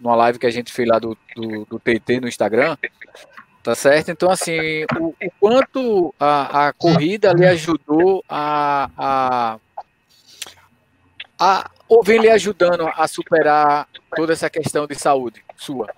numa 0.00 0.16
live 0.16 0.38
que 0.38 0.46
a 0.46 0.50
gente 0.50 0.72
fez 0.72 0.88
lá 0.88 0.98
do, 0.98 1.16
do, 1.36 1.64
do 1.66 1.78
TT 1.78 2.20
no 2.20 2.28
Instagram, 2.28 2.76
Tá 3.68 3.74
certo? 3.74 4.10
Então, 4.10 4.30
assim, 4.30 4.84
o, 4.98 5.08
o 5.08 5.30
quanto 5.38 6.14
a, 6.18 6.68
a, 6.68 6.72
corrida 6.72 7.34
lhe 7.34 7.44
ajudou 7.44 8.24
a, 8.26 8.88
a, 8.96 9.58
a. 11.38 11.70
ou 11.88 12.02
vem 12.02 12.20
lhe 12.20 12.30
ajudando 12.30 12.88
a 12.94 13.06
superar 13.08 13.88
toda 14.14 14.32
essa 14.32 14.50
questão 14.50 14.86
de 14.86 14.94
saúde 14.94 15.42
sua? 15.56 15.88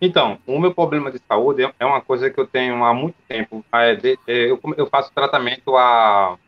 Então, 0.00 0.38
o 0.46 0.58
meu 0.58 0.72
problema 0.72 1.10
de 1.10 1.18
saúde 1.28 1.62
é 1.78 1.84
uma 1.84 2.00
coisa 2.00 2.30
que 2.30 2.40
eu 2.40 2.46
tenho 2.46 2.82
há 2.84 2.94
muito 2.94 3.16
tempo. 3.28 3.64
É, 3.72 3.92
é, 4.26 4.50
eu, 4.50 4.86
faço 4.90 5.12
tratamento 5.12 5.76
há 5.76 6.38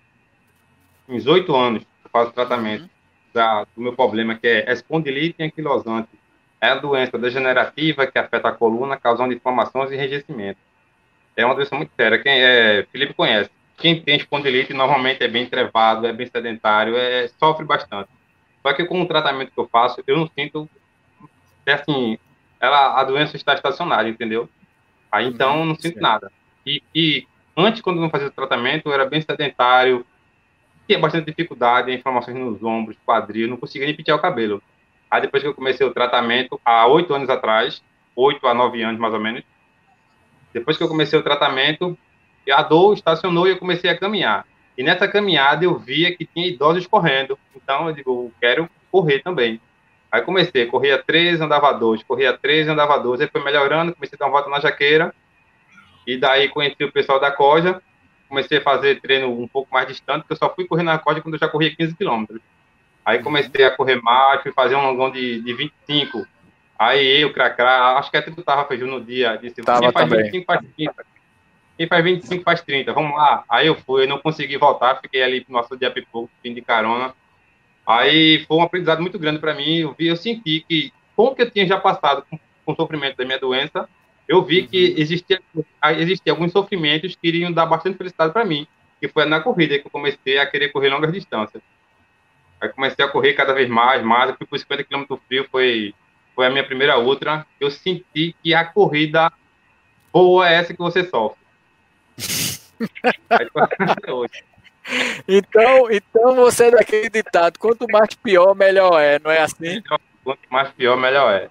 uns 1.08 1.26
oito 1.26 1.54
anos. 1.54 1.82
Eu 2.04 2.10
faço 2.10 2.32
tratamento 2.32 2.82
uhum. 2.82 2.88
da, 3.34 3.64
do 3.64 3.82
meu 3.82 3.92
problema, 3.94 4.34
que 4.34 4.46
é 4.46 4.72
espondilite 4.72 5.42
anquilosante 5.42 6.08
é 6.62 6.68
a 6.68 6.76
doença 6.76 7.18
degenerativa 7.18 8.06
que 8.06 8.16
afeta 8.16 8.48
a 8.48 8.52
coluna, 8.52 8.96
causando 8.96 9.34
inflamações 9.34 9.90
e 9.90 9.94
enrijecimento. 9.94 10.60
É 11.36 11.44
uma 11.44 11.56
doença 11.56 11.74
muito 11.74 11.90
séria. 11.96 12.22
Quem 12.22 12.40
é, 12.40 12.86
Felipe 12.92 13.14
conhece. 13.14 13.50
Quem 13.82 14.00
tem 14.00 14.16
espondilite 14.16 14.72
normalmente 14.72 15.24
é 15.24 15.28
bem 15.28 15.44
trevado, 15.44 16.06
é 16.06 16.12
bem 16.12 16.28
sedentário, 16.28 16.96
é, 16.96 17.26
sofre 17.26 17.66
bastante. 17.66 18.08
Só 18.62 18.72
que 18.72 18.84
com 18.84 19.02
o 19.02 19.08
tratamento 19.08 19.50
que 19.50 19.58
eu 19.58 19.68
faço, 19.68 20.00
eu 20.06 20.16
não 20.16 20.30
sinto, 20.38 20.70
assim, 21.66 22.16
ela, 22.60 23.00
a 23.00 23.02
doença 23.02 23.34
está 23.34 23.54
estacionária, 23.54 24.08
entendeu? 24.08 24.48
Aí 25.10 25.26
então 25.26 25.58
eu 25.58 25.64
não 25.64 25.74
sinto 25.74 26.00
nada. 26.00 26.30
E, 26.64 26.80
e 26.94 27.26
antes, 27.56 27.82
quando 27.82 27.96
eu 27.96 28.02
não 28.02 28.10
fazia 28.10 28.28
o 28.28 28.30
tratamento, 28.30 28.88
eu 28.88 28.92
era 28.92 29.04
bem 29.04 29.20
sedentário, 29.20 30.06
tinha 30.86 31.00
bastante 31.00 31.26
dificuldade, 31.26 31.92
inflamações 31.92 32.36
nos 32.36 32.62
ombros, 32.62 32.96
quadril, 33.04 33.48
não 33.48 33.56
conseguia 33.56 33.88
nem 33.88 33.96
pentear 33.96 34.16
o 34.16 34.22
cabelo. 34.22 34.62
Aí 35.10 35.20
depois 35.20 35.42
que 35.42 35.48
eu 35.48 35.54
comecei 35.54 35.84
o 35.84 35.92
tratamento, 35.92 36.60
há 36.64 36.86
oito 36.86 37.12
anos 37.12 37.28
atrás, 37.28 37.82
oito 38.14 38.46
a 38.46 38.54
nove 38.54 38.80
anos 38.80 39.00
mais 39.00 39.12
ou 39.12 39.18
menos, 39.18 39.42
depois 40.54 40.76
que 40.76 40.84
eu 40.84 40.88
comecei 40.88 41.18
o 41.18 41.22
tratamento, 41.24 41.98
a 42.50 42.62
dor 42.62 42.94
estacionou 42.94 43.46
e 43.46 43.50
eu 43.50 43.58
comecei 43.58 43.90
a 43.90 43.98
caminhar. 43.98 44.46
E 44.76 44.82
nessa 44.82 45.06
caminhada 45.06 45.64
eu 45.64 45.78
via 45.78 46.14
que 46.16 46.26
tinha 46.26 46.46
idosos 46.46 46.86
correndo. 46.86 47.38
Então 47.54 47.88
eu 47.88 47.94
digo, 47.94 48.32
quero 48.40 48.68
correr 48.90 49.20
também. 49.20 49.60
Aí 50.10 50.22
comecei, 50.22 50.66
corria 50.66 51.02
três, 51.02 51.40
andava 51.40 51.72
dois, 51.72 52.02
corria 52.02 52.36
três, 52.36 52.68
andava 52.68 52.98
dois. 52.98 53.20
Aí 53.20 53.28
foi 53.28 53.42
melhorando, 53.42 53.94
comecei 53.94 54.16
a 54.16 54.18
dar 54.18 54.26
uma 54.26 54.32
volta 54.32 54.50
na 54.50 54.60
jaqueira. 54.60 55.14
E 56.06 56.16
daí 56.18 56.48
conheci 56.48 56.84
o 56.84 56.92
pessoal 56.92 57.20
da 57.20 57.30
Coja. 57.30 57.80
Comecei 58.28 58.58
a 58.58 58.62
fazer 58.62 59.00
treino 59.00 59.30
um 59.30 59.46
pouco 59.46 59.72
mais 59.72 59.86
distante, 59.86 60.20
porque 60.20 60.32
eu 60.32 60.36
só 60.38 60.54
fui 60.54 60.66
correr 60.66 60.82
na 60.82 60.98
Coja 60.98 61.20
quando 61.20 61.34
eu 61.34 61.40
já 61.40 61.48
corria 61.48 61.74
15 61.74 61.94
quilômetros. 61.96 62.40
Aí 63.04 63.18
comecei 63.20 63.64
a 63.64 63.70
correr 63.70 64.00
mais, 64.00 64.42
fui 64.42 64.52
fazer 64.52 64.74
um 64.74 64.82
longão 64.82 65.10
de, 65.10 65.40
de 65.40 65.54
25. 65.54 66.26
Aí 66.78 67.20
eu, 67.20 67.32
Cracrá, 67.32 67.98
acho 67.98 68.10
que 68.10 68.16
até 68.16 68.30
tu 68.30 68.42
tava 68.42 68.64
fazendo 68.64 68.90
no 68.90 69.04
dia, 69.04 69.36
disse, 69.36 69.62
tava 69.62 69.80
quem 69.80 69.92
faz 69.92 70.08
também. 70.08 70.24
25 70.24 70.46
faz 70.46 70.60
30. 70.76 71.06
Quem 71.82 71.88
faz 71.88 72.04
25 72.04 72.44
faz 72.44 72.60
30, 72.60 72.92
vamos 72.92 73.16
lá. 73.16 73.42
Aí 73.48 73.66
eu 73.66 73.74
fui, 73.74 74.04
eu 74.04 74.08
não 74.08 74.16
consegui 74.16 74.56
voltar, 74.56 75.00
fiquei 75.00 75.20
ali 75.20 75.44
no 75.48 75.54
nosso 75.56 75.76
dia 75.76 75.90
pipoco, 75.90 76.30
fim 76.40 76.54
de 76.54 76.62
carona. 76.62 77.12
Aí 77.84 78.44
foi 78.46 78.56
um 78.56 78.62
aprendizado 78.62 79.02
muito 79.02 79.18
grande 79.18 79.40
para 79.40 79.52
mim. 79.52 79.78
Eu 79.78 79.92
vi, 79.92 80.06
eu 80.06 80.14
senti 80.14 80.64
que, 80.68 80.92
com 81.16 81.24
o 81.24 81.34
que 81.34 81.42
eu 81.42 81.50
tinha 81.50 81.66
já 81.66 81.80
passado 81.80 82.24
com, 82.30 82.38
com 82.64 82.72
o 82.72 82.76
sofrimento 82.76 83.16
da 83.16 83.24
minha 83.24 83.38
doença, 83.40 83.88
eu 84.28 84.44
vi 84.44 84.64
que 84.64 84.94
existia, 84.96 85.42
existia 85.96 86.32
alguns 86.32 86.52
sofrimentos 86.52 87.16
que 87.16 87.26
iriam 87.26 87.50
dar 87.50 87.66
bastante 87.66 87.98
felicidade 87.98 88.32
para 88.32 88.44
mim. 88.44 88.64
Que 89.00 89.08
foi 89.08 89.24
na 89.24 89.40
corrida 89.40 89.76
que 89.76 89.84
eu 89.88 89.90
comecei 89.90 90.38
a 90.38 90.46
querer 90.46 90.68
correr 90.68 90.88
longas 90.88 91.12
distâncias. 91.12 91.64
Aí 92.60 92.68
comecei 92.68 93.04
a 93.04 93.08
correr 93.08 93.32
cada 93.32 93.52
vez 93.52 93.68
mais, 93.68 94.04
mais. 94.04 94.30
Eu 94.30 94.36
fui 94.36 94.46
por 94.46 94.56
50 94.56 94.84
km 94.84 95.16
frio, 95.26 95.48
foi, 95.50 95.92
foi 96.32 96.46
a 96.46 96.50
minha 96.50 96.62
primeira 96.62 96.96
ultra. 97.00 97.44
Eu 97.58 97.72
senti 97.72 98.36
que 98.40 98.54
a 98.54 98.64
corrida 98.64 99.32
boa 100.12 100.48
é 100.48 100.54
essa 100.54 100.72
que 100.72 100.78
você 100.78 101.02
sofre. 101.02 101.41
Hoje. 104.08 104.44
Então, 105.28 105.90
então 105.90 106.34
você 106.34 106.64
é 106.64 106.70
daquele 106.72 107.08
ditado, 107.08 107.58
quanto 107.58 107.86
mais 107.90 108.14
pior, 108.14 108.54
melhor 108.54 109.00
é, 109.00 109.18
não 109.18 109.30
é 109.30 109.40
assim? 109.40 109.82
Quanto 110.24 110.40
mais 110.50 110.70
pior, 110.72 110.96
melhor 110.96 111.32
é. 111.32 111.48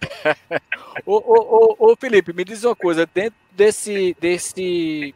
Ô, 1.06 1.14
ô, 1.16 1.76
ô, 1.78 1.92
ô, 1.92 1.96
Felipe, 1.96 2.32
me 2.32 2.44
diz 2.44 2.62
uma 2.62 2.76
coisa, 2.76 3.08
dentro 3.12 3.38
desse, 3.50 4.14
desse 4.20 5.14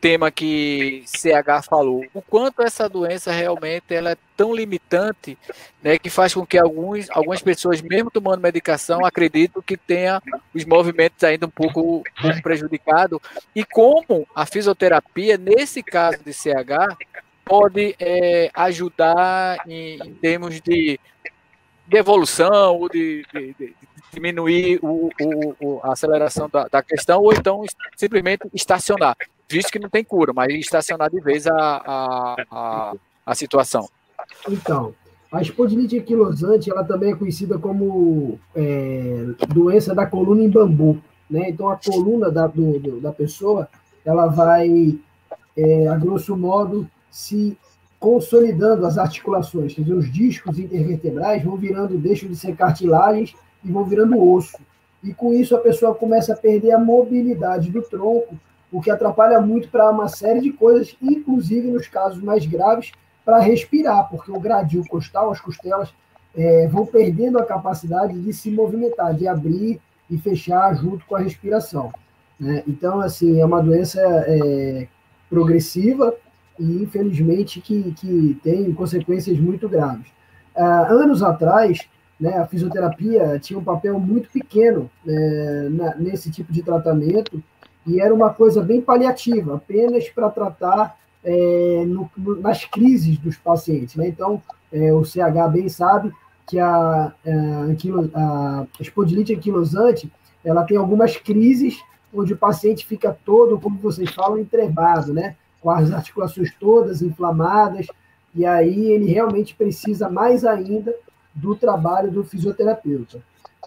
tema 0.00 0.30
que 0.30 1.02
CH 1.06 1.64
falou, 1.68 2.04
o 2.14 2.22
quanto 2.22 2.62
essa 2.62 2.88
doença 2.88 3.32
realmente 3.32 3.92
ela 3.92 4.12
é 4.12 4.16
tão 4.36 4.54
limitante, 4.54 5.36
né, 5.82 5.98
que 5.98 6.08
faz 6.08 6.32
com 6.32 6.46
que 6.46 6.56
alguns, 6.56 7.10
algumas 7.10 7.42
pessoas, 7.42 7.82
mesmo 7.82 8.10
tomando 8.10 8.40
medicação, 8.40 9.04
acreditam 9.04 9.60
que 9.60 9.76
tenha 9.76 10.22
os 10.54 10.64
movimentos 10.64 11.22
ainda 11.24 11.46
um 11.46 11.50
pouco, 11.50 12.02
prejudicados, 12.42 13.18
e 13.54 13.64
como 13.64 14.26
a 14.34 14.46
fisioterapia, 14.46 15.36
nesse 15.36 15.82
caso 15.82 16.18
de 16.24 16.32
CH, 16.32 16.96
pode 17.44 17.96
é, 17.98 18.50
ajudar 18.54 19.58
em, 19.66 19.98
em 20.02 20.14
termos 20.14 20.60
de, 20.60 21.00
de 21.86 21.96
evolução, 21.96 22.76
ou 22.76 22.88
de, 22.88 23.24
de, 23.32 23.54
de 23.54 23.74
diminuir 24.12 24.78
o, 24.82 25.10
o, 25.60 25.80
a 25.82 25.92
aceleração 25.92 26.48
da, 26.48 26.68
da, 26.68 26.82
questão, 26.82 27.22
ou 27.22 27.32
então 27.32 27.64
simplesmente 27.96 28.46
estacionar, 28.52 29.16
visto 29.50 29.70
que 29.70 29.78
não 29.78 29.88
tem 29.88 30.04
cura, 30.04 30.32
mas 30.34 30.52
estacionar 30.54 31.10
de 31.10 31.20
vez 31.20 31.46
a, 31.46 31.54
a, 31.54 32.36
a, 32.50 32.92
a 33.24 33.34
situação. 33.34 33.88
Então, 34.48 34.94
a 35.32 35.42
espondilite 35.42 35.98
anquilosante, 35.98 36.70
ela 36.70 36.84
também 36.84 37.12
é 37.12 37.16
conhecida 37.16 37.58
como 37.58 38.38
é, 38.54 39.26
doença 39.48 39.94
da 39.94 40.06
coluna 40.06 40.42
em 40.42 40.50
bambu, 40.50 41.00
né? 41.28 41.48
Então, 41.48 41.68
a 41.68 41.76
coluna 41.76 42.30
da, 42.30 42.46
do, 42.46 43.00
da 43.00 43.12
pessoa, 43.12 43.68
ela 44.04 44.26
vai, 44.26 44.98
é, 45.56 45.88
a 45.88 45.96
grosso 45.96 46.36
modo, 46.36 46.88
se 47.10 47.56
consolidando 47.98 48.86
as 48.86 48.96
articulações, 48.96 49.74
quer 49.74 49.82
dizer, 49.82 49.94
os 49.94 50.12
discos 50.12 50.58
intervertebrais 50.58 51.42
vão 51.42 51.56
virando, 51.56 51.98
deixam 51.98 52.28
de 52.28 52.36
ser 52.36 52.54
cartilagens 52.54 53.34
e 53.64 53.70
vão 53.70 53.84
virando 53.84 54.22
osso. 54.22 54.56
E 55.02 55.12
com 55.12 55.32
isso 55.32 55.54
a 55.56 55.60
pessoa 55.60 55.94
começa 55.94 56.32
a 56.32 56.36
perder 56.36 56.72
a 56.72 56.78
mobilidade 56.78 57.70
do 57.70 57.82
tronco, 57.82 58.38
o 58.70 58.80
que 58.80 58.90
atrapalha 58.90 59.40
muito 59.40 59.68
para 59.68 59.90
uma 59.90 60.08
série 60.08 60.40
de 60.40 60.52
coisas, 60.52 60.96
inclusive 61.00 61.68
nos 61.68 61.88
casos 61.88 62.22
mais 62.22 62.44
graves, 62.46 62.92
para 63.24 63.38
respirar, 63.38 64.08
porque 64.08 64.30
o 64.30 64.40
gradil 64.40 64.84
costal, 64.88 65.30
as 65.30 65.40
costelas, 65.40 65.92
é, 66.34 66.66
vão 66.68 66.86
perdendo 66.86 67.38
a 67.38 67.44
capacidade 67.44 68.18
de 68.18 68.32
se 68.32 68.50
movimentar, 68.50 69.14
de 69.14 69.26
abrir 69.26 69.80
e 70.10 70.18
fechar 70.18 70.74
junto 70.74 71.04
com 71.04 71.16
a 71.16 71.20
respiração. 71.20 71.92
Né? 72.38 72.62
Então, 72.66 73.00
assim, 73.00 73.40
é 73.40 73.44
uma 73.44 73.62
doença 73.62 74.00
é, 74.00 74.86
progressiva 75.28 76.14
e, 76.58 76.82
infelizmente, 76.82 77.60
que, 77.60 77.92
que 77.92 78.38
tem 78.42 78.72
consequências 78.72 79.38
muito 79.38 79.68
graves. 79.68 80.08
Ah, 80.56 80.86
anos 80.90 81.22
atrás, 81.22 81.88
né, 82.18 82.36
a 82.38 82.46
fisioterapia 82.46 83.38
tinha 83.38 83.58
um 83.58 83.64
papel 83.64 83.98
muito 84.00 84.28
pequeno 84.30 84.90
né, 85.04 85.94
nesse 85.98 86.30
tipo 86.30 86.52
de 86.52 86.62
tratamento 86.62 87.42
e 87.86 88.00
era 88.00 88.14
uma 88.14 88.30
coisa 88.30 88.62
bem 88.62 88.80
paliativa, 88.80 89.56
apenas 89.56 90.08
para 90.08 90.30
tratar 90.30 90.96
é, 91.24 91.84
no, 91.86 92.10
nas 92.40 92.64
crises 92.64 93.18
dos 93.18 93.36
pacientes. 93.36 93.96
Né? 93.96 94.08
Então, 94.08 94.42
é, 94.72 94.92
o 94.92 95.04
CH 95.04 95.50
bem 95.50 95.68
sabe 95.68 96.12
que 96.46 96.58
a, 96.58 97.12
a, 97.12 98.60
a 98.60 98.66
espondilite 98.80 99.34
anquilosante 99.34 100.10
ela 100.44 100.64
tem 100.64 100.76
algumas 100.76 101.16
crises 101.16 101.82
onde 102.12 102.32
o 102.32 102.38
paciente 102.38 102.86
fica 102.86 103.16
todo, 103.24 103.60
como 103.60 103.78
vocês 103.78 104.10
falam, 104.10 104.38
entrebado, 104.38 105.12
né? 105.12 105.36
com 105.60 105.70
as 105.70 105.90
articulações 105.90 106.52
todas 106.58 107.02
inflamadas, 107.02 107.86
e 108.34 108.46
aí 108.46 108.92
ele 108.92 109.10
realmente 109.12 109.54
precisa 109.54 110.08
mais 110.08 110.44
ainda 110.44 110.94
do 111.34 111.54
trabalho 111.54 112.10
do 112.10 112.24
fisioterapeuta. 112.24 113.20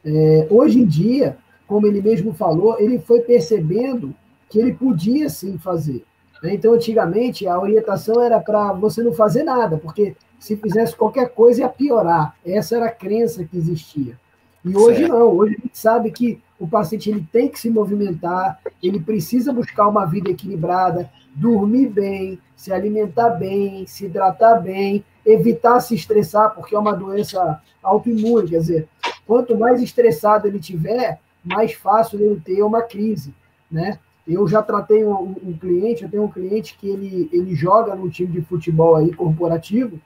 É, 0.04 0.48
hoje 0.50 0.80
em 0.80 0.86
dia, 0.86 1.38
como 1.72 1.88
ele 1.88 2.02
mesmo 2.02 2.34
falou, 2.34 2.78
ele 2.82 3.00
foi 3.00 3.22
percebendo 3.22 4.14
que 4.50 4.60
ele 4.60 4.74
podia 4.74 5.30
sim 5.30 5.58
fazer. 5.58 6.04
Né? 6.44 6.56
Então, 6.56 6.74
antigamente, 6.74 7.48
a 7.48 7.58
orientação 7.58 8.22
era 8.22 8.42
para 8.42 8.74
você 8.74 9.02
não 9.02 9.14
fazer 9.14 9.44
nada, 9.44 9.78
porque 9.78 10.14
se 10.38 10.58
fizesse 10.58 10.94
qualquer 10.94 11.30
coisa 11.30 11.62
ia 11.62 11.70
piorar. 11.70 12.36
Essa 12.46 12.76
era 12.76 12.88
a 12.88 12.92
crença 12.92 13.46
que 13.46 13.56
existia. 13.56 14.20
E 14.66 14.76
hoje 14.76 15.00
certo. 15.00 15.14
não, 15.14 15.28
hoje 15.30 15.56
a 15.58 15.62
gente 15.62 15.78
sabe 15.78 16.12
que 16.12 16.42
o 16.60 16.68
paciente 16.68 17.10
ele 17.10 17.26
tem 17.32 17.48
que 17.48 17.58
se 17.58 17.70
movimentar, 17.70 18.60
ele 18.84 19.00
precisa 19.00 19.54
buscar 19.54 19.88
uma 19.88 20.04
vida 20.04 20.30
equilibrada, 20.30 21.10
dormir 21.34 21.88
bem, 21.88 22.38
se 22.54 22.74
alimentar 22.74 23.30
bem, 23.30 23.88
se 23.88 24.08
hidratar 24.08 24.62
bem, 24.62 25.06
evitar 25.26 25.80
se 25.80 25.96
estressar, 25.96 26.54
porque 26.54 26.76
é 26.76 26.80
uma 26.80 26.94
doença 26.94 27.62
autoimune, 27.82 28.50
quer 28.50 28.60
dizer, 28.60 28.90
quanto 29.26 29.58
mais 29.58 29.82
estressado 29.82 30.50
ele 30.50 30.60
tiver, 30.60 31.18
mais 31.44 31.74
fácil 31.74 32.20
ele 32.20 32.40
ter 32.40 32.62
uma 32.64 32.82
crise, 32.82 33.34
né? 33.70 34.00
Eu 34.28 34.48
já 34.48 34.62
tratei 34.62 35.04
um, 35.04 35.36
um, 35.44 35.58
cliente, 35.60 36.04
eu 36.04 36.10
tenho 36.10 36.24
um 36.24 36.32
cliente 36.32 36.78
que 36.78 36.88
ele, 36.88 37.30
ele 37.34 37.56
joga 37.56 37.96
no 37.96 38.10
time 38.10 38.32
de 38.32 38.42
futebol 38.42 38.96
aí 38.96 39.14
corporativo, 39.14 40.00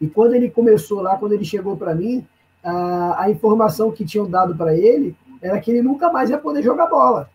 e 0.00 0.06
quando 0.06 0.34
ele 0.34 0.50
começou 0.50 1.00
lá, 1.00 1.16
quando 1.16 1.32
ele 1.32 1.44
chegou 1.44 1.76
para 1.76 1.94
mim, 1.94 2.26
a, 2.62 3.24
a 3.24 3.30
informação 3.30 3.90
que 3.90 4.04
tinham 4.04 4.28
dado 4.28 4.54
para 4.54 4.76
ele 4.76 5.14
era 5.40 5.58
que 5.60 5.70
ele 5.70 5.82
nunca 5.82 6.12
mais 6.12 6.30
ia 6.30 6.38
poder 6.38 6.62
jogar 6.62 6.86
bola. 6.86 7.30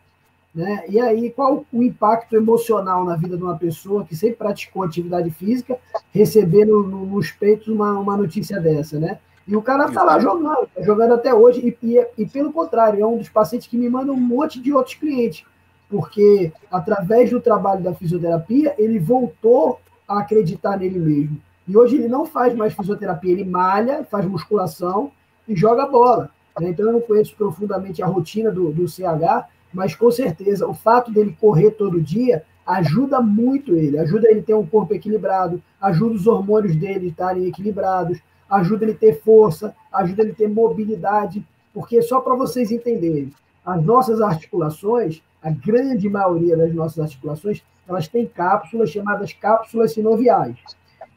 Né? 0.53 0.85
E 0.87 0.99
aí, 0.99 1.31
qual 1.31 1.65
o 1.71 1.83
impacto 1.83 2.33
emocional 2.35 3.03
na 3.03 3.17
vida 3.17 3.35
de 3.35 3.43
uma 3.43 3.57
pessoa 3.57 4.05
que 4.05 4.15
sempre 4.15 4.37
praticou 4.37 4.83
atividade 4.83 5.29
física, 5.29 5.77
receber 6.13 6.65
no, 6.65 6.81
no, 6.81 7.05
nos 7.05 7.29
peitos 7.29 7.67
uma, 7.67 7.99
uma 7.99 8.15
notícia 8.15 8.59
dessa, 8.59 8.97
né? 8.97 9.19
E 9.47 9.55
o 9.55 9.61
cara 9.61 9.91
tá 9.91 10.03
lá 10.03 10.19
jogando, 10.19 10.67
tá 10.73 10.81
jogando 10.81 11.13
até 11.13 11.33
hoje, 11.33 11.77
e, 11.81 11.87
e, 11.95 12.07
e, 12.17 12.25
pelo 12.25 12.51
contrário, 12.51 13.01
é 13.01 13.05
um 13.05 13.17
dos 13.17 13.29
pacientes 13.29 13.67
que 13.67 13.77
me 13.77 13.89
manda 13.89 14.11
um 14.11 14.19
monte 14.19 14.59
de 14.59 14.73
outros 14.73 14.95
clientes, 14.95 15.45
porque 15.87 16.51
através 16.71 17.29
do 17.29 17.39
trabalho 17.39 17.83
da 17.83 17.93
fisioterapia, 17.93 18.73
ele 18.77 18.97
voltou 18.97 19.79
a 20.07 20.19
acreditar 20.19 20.77
nele 20.77 20.99
mesmo. 20.99 21.41
E 21.67 21.77
hoje 21.77 21.95
ele 21.95 22.07
não 22.07 22.25
faz 22.25 22.55
mais 22.55 22.73
fisioterapia, 22.73 23.31
ele 23.31 23.43
malha, 23.43 24.03
faz 24.03 24.25
musculação 24.25 25.11
e 25.47 25.55
joga 25.55 25.85
bola. 25.87 26.29
Né? 26.59 26.69
Então 26.69 26.87
eu 26.87 26.93
não 26.93 27.01
conheço 27.01 27.35
profundamente 27.35 28.01
a 28.01 28.07
rotina 28.07 28.51
do, 28.51 28.71
do 28.71 28.87
CH, 28.87 29.47
mas 29.73 29.95
com 29.95 30.09
certeza 30.09 30.67
o 30.67 30.73
fato 30.73 31.11
dele 31.11 31.35
correr 31.39 31.71
todo 31.71 32.01
dia 32.01 32.43
ajuda 32.65 33.21
muito 33.21 33.75
ele, 33.75 33.99
ajuda 33.99 34.27
ele 34.27 34.39
a 34.39 34.43
ter 34.43 34.55
um 34.55 34.65
corpo 34.65 34.93
equilibrado, 34.93 35.61
ajuda 35.79 36.15
os 36.15 36.25
hormônios 36.25 36.75
dele 36.75 37.09
estarem 37.09 37.45
equilibrados, 37.45 38.19
ajuda 38.49 38.85
ele 38.85 38.93
a 38.93 38.97
ter 38.97 39.21
força, 39.21 39.75
ajuda 39.91 40.21
ele 40.23 40.31
a 40.31 40.35
ter 40.35 40.47
mobilidade, 40.47 41.45
porque 41.73 42.01
só 42.01 42.19
para 42.19 42.35
vocês 42.35 42.71
entenderem, 42.71 43.33
as 43.65 43.83
nossas 43.83 44.21
articulações, 44.21 45.21
a 45.41 45.49
grande 45.49 46.07
maioria 46.07 46.55
das 46.55 46.73
nossas 46.73 46.99
articulações, 46.99 47.63
elas 47.87 48.07
têm 48.07 48.25
cápsulas 48.25 48.89
chamadas 48.89 49.33
cápsulas 49.33 49.93
sinoviais. 49.93 50.57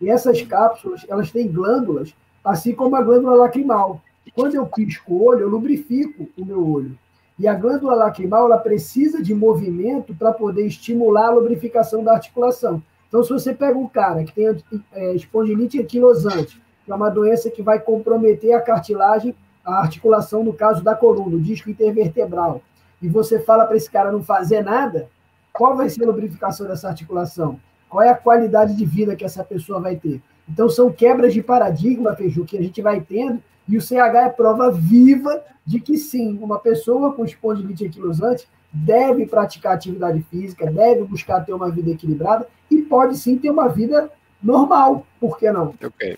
E 0.01 0.09
essas 0.09 0.41
cápsulas, 0.43 1.05
elas 1.09 1.31
têm 1.31 1.51
glândulas, 1.51 2.15
assim 2.45 2.75
como 2.75 2.97
a 2.97 3.03
glândula 3.03 3.37
lacrimal. 3.37 4.01
Quando 4.35 4.55
eu 4.55 4.67
pisco 4.67 5.15
o 5.15 5.25
olho, 5.25 5.41
eu 5.41 5.49
lubrifico 5.49 6.29
o 6.39 6.45
meu 6.45 6.67
olho. 6.67 6.97
E 7.39 7.47
a 7.47 7.55
glândula 7.55 7.95
lacrimal 7.95 8.47
ela 8.47 8.59
precisa 8.59 9.23
de 9.23 9.35
movimento 9.35 10.15
para 10.15 10.33
poder 10.33 10.67
estimular 10.67 11.27
a 11.27 11.35
lubrificação 11.35 12.03
da 12.03 12.15
articulação. 12.15 12.83
Então, 13.09 13.23
se 13.23 13.31
você 13.31 13.55
pega 13.55 13.79
um 13.79 13.89
cara 13.89 14.25
que 14.25 14.33
tem 14.33 14.57
é, 14.93 15.15
espondilite 15.15 15.81
anquilosante, 15.81 16.61
que 16.89 16.93
é 16.93 16.95
uma 16.95 17.11
doença 17.11 17.51
que 17.51 17.61
vai 17.61 17.79
comprometer 17.79 18.55
a 18.55 18.63
cartilagem, 18.63 19.35
a 19.63 19.75
articulação, 19.75 20.43
no 20.43 20.55
caso 20.55 20.83
da 20.83 20.95
coluna, 20.95 21.37
o 21.37 21.41
disco 21.41 21.69
intervertebral, 21.69 22.63
e 23.03 23.07
você 23.07 23.39
fala 23.39 23.67
para 23.67 23.77
esse 23.77 23.91
cara 23.91 24.11
não 24.11 24.23
fazer 24.23 24.65
nada, 24.65 25.07
qual 25.53 25.77
vai 25.77 25.91
ser 25.91 26.03
a 26.03 26.07
lubrificação 26.07 26.67
dessa 26.67 26.89
articulação? 26.89 27.61
Qual 27.91 28.03
é 28.03 28.09
a 28.09 28.15
qualidade 28.15 28.75
de 28.75 28.87
vida 28.87 29.15
que 29.15 29.25
essa 29.25 29.45
pessoa 29.45 29.79
vai 29.81 29.97
ter? 29.97 30.23
Então, 30.49 30.67
são 30.71 30.91
quebras 30.91 31.35
de 31.35 31.43
paradigma, 31.43 32.17
Feiju, 32.17 32.47
que 32.47 32.57
a 32.57 32.63
gente 32.63 32.81
vai 32.81 33.03
tendo, 33.03 33.43
e 33.69 33.77
o 33.77 33.83
CH 33.83 34.15
é 34.15 34.29
prova 34.31 34.71
viva 34.71 35.43
de 35.67 35.81
que 35.81 35.99
sim, 35.99 36.39
uma 36.41 36.59
pessoa 36.59 37.13
com 37.13 37.23
espondilite 37.23 37.87
anquilosante 37.87 38.49
deve 38.73 39.27
praticar 39.27 39.75
atividade 39.75 40.23
física, 40.31 40.71
deve 40.71 41.05
buscar 41.05 41.45
ter 41.45 41.53
uma 41.53 41.71
vida 41.71 41.91
equilibrada 41.91 42.49
e 42.71 42.81
pode 42.81 43.19
sim 43.19 43.37
ter 43.37 43.51
uma 43.51 43.69
vida 43.69 44.11
normal, 44.43 45.07
por 45.21 45.39
que 45.39 45.51
não? 45.53 45.75
Ok. 45.85 46.17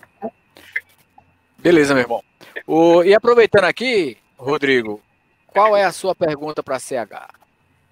Beleza, 1.61 1.93
meu 1.93 2.01
irmão. 2.01 2.23
O, 2.65 3.03
e 3.03 3.13
aproveitando 3.13 3.65
aqui, 3.65 4.17
Rodrigo, 4.35 4.99
qual 5.45 5.77
é 5.77 5.83
a 5.83 5.91
sua 5.91 6.15
pergunta 6.15 6.63
para 6.63 6.79
CH? 6.79 7.29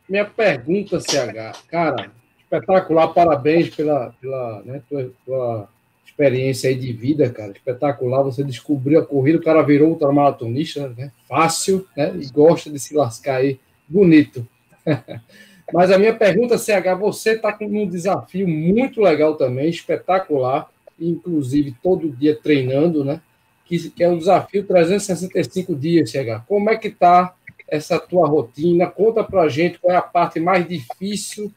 Minha 0.09 0.25
pergunta, 0.25 0.99
CH, 0.99 1.67
cara, 1.67 2.11
espetacular, 2.39 3.09
parabéns 3.09 3.69
pela, 3.69 4.11
pela 4.19 4.63
né, 4.63 4.81
tua, 4.89 5.11
tua 5.23 5.69
experiência 6.03 6.67
aí 6.67 6.75
de 6.75 6.91
vida, 6.91 7.29
cara, 7.29 7.51
espetacular. 7.51 8.23
Você 8.23 8.43
descobriu 8.43 8.99
a 8.99 9.05
corrida, 9.05 9.37
o 9.37 9.43
cara 9.43 9.61
virou 9.61 9.89
ultramaratonista, 9.89 10.89
né? 10.97 11.11
Fácil, 11.27 11.87
né? 11.95 12.11
E 12.19 12.27
gosta 12.31 12.71
de 12.71 12.79
se 12.79 12.95
lascar 12.95 13.35
aí, 13.35 13.59
bonito. 13.87 14.47
Mas 15.71 15.91
a 15.91 15.99
minha 15.99 16.15
pergunta, 16.15 16.57
CH, 16.57 16.97
você 16.99 17.33
está 17.33 17.53
com 17.53 17.65
um 17.65 17.87
desafio 17.87 18.47
muito 18.47 18.99
legal 18.99 19.35
também, 19.35 19.69
espetacular, 19.69 20.67
inclusive 20.99 21.75
todo 21.83 22.09
dia 22.09 22.35
treinando, 22.35 23.05
né? 23.05 23.21
Que, 23.69 24.03
é 24.03 24.09
um 24.09 24.17
desafio 24.17 24.65
365 24.65 25.75
dias, 25.75 26.09
CH. 26.09 26.43
Como 26.47 26.71
é 26.71 26.75
que 26.75 26.87
está 26.87 27.35
essa 27.67 27.99
tua 27.99 28.27
rotina? 28.27 28.87
Conta 28.87 29.23
pra 29.23 29.47
gente 29.47 29.77
qual 29.77 29.93
é 29.93 29.97
a 29.97 30.01
parte 30.01 30.39
mais 30.39 30.67
difícil 30.67 31.53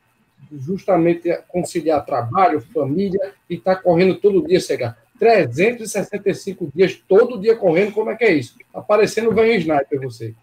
justamente 0.52 1.34
conciliar 1.48 2.04
trabalho, 2.04 2.60
família 2.60 3.32
e 3.48 3.54
estar 3.54 3.76
tá 3.76 3.82
correndo 3.82 4.16
todo 4.16 4.46
dia, 4.46 4.60
Cega. 4.60 4.96
365 5.18 6.70
dias, 6.74 7.00
todo 7.08 7.40
dia 7.40 7.56
correndo, 7.56 7.92
como 7.92 8.10
é 8.10 8.16
que 8.16 8.24
é 8.24 8.34
isso? 8.34 8.56
Aparecendo 8.74 9.32
vem 9.32 9.56
sniper 9.56 10.00
você. 10.00 10.34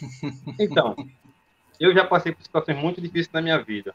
Então, 0.60 0.94
eu 1.80 1.94
já 1.94 2.04
passei 2.04 2.32
por 2.32 2.42
situações 2.42 2.76
muito 2.76 3.00
difíceis 3.00 3.32
na 3.32 3.40
minha 3.40 3.58
vida. 3.58 3.94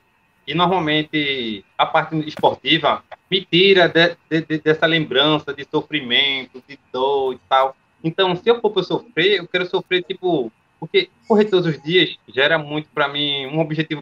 E 0.50 0.56
normalmente 0.56 1.64
a 1.78 1.86
parte 1.86 2.18
esportiva 2.28 3.04
me 3.30 3.46
tira 3.46 3.88
de, 3.88 4.18
de, 4.28 4.42
de, 4.42 4.58
dessa 4.58 4.88
lembrança 4.88 5.54
de 5.54 5.64
sofrimento, 5.64 6.64
de 6.68 6.80
dor 6.92 7.36
e 7.36 7.40
tal. 7.48 7.78
Então, 8.04 8.36
se 8.36 8.50
eu 8.50 8.60
for 8.60 8.72
para 8.72 8.82
sofrer, 8.82 9.38
eu 9.38 9.48
quero 9.48 9.68
sofrer 9.68 10.02
tipo. 10.02 10.52
Porque 10.80 11.08
correr 11.28 11.46
todos 11.46 11.68
os 11.68 11.80
dias 11.84 12.18
gera 12.28 12.58
muito 12.58 12.90
para 12.90 13.08
mim 13.08 13.46
um 13.46 13.60
objetivo 13.60 14.02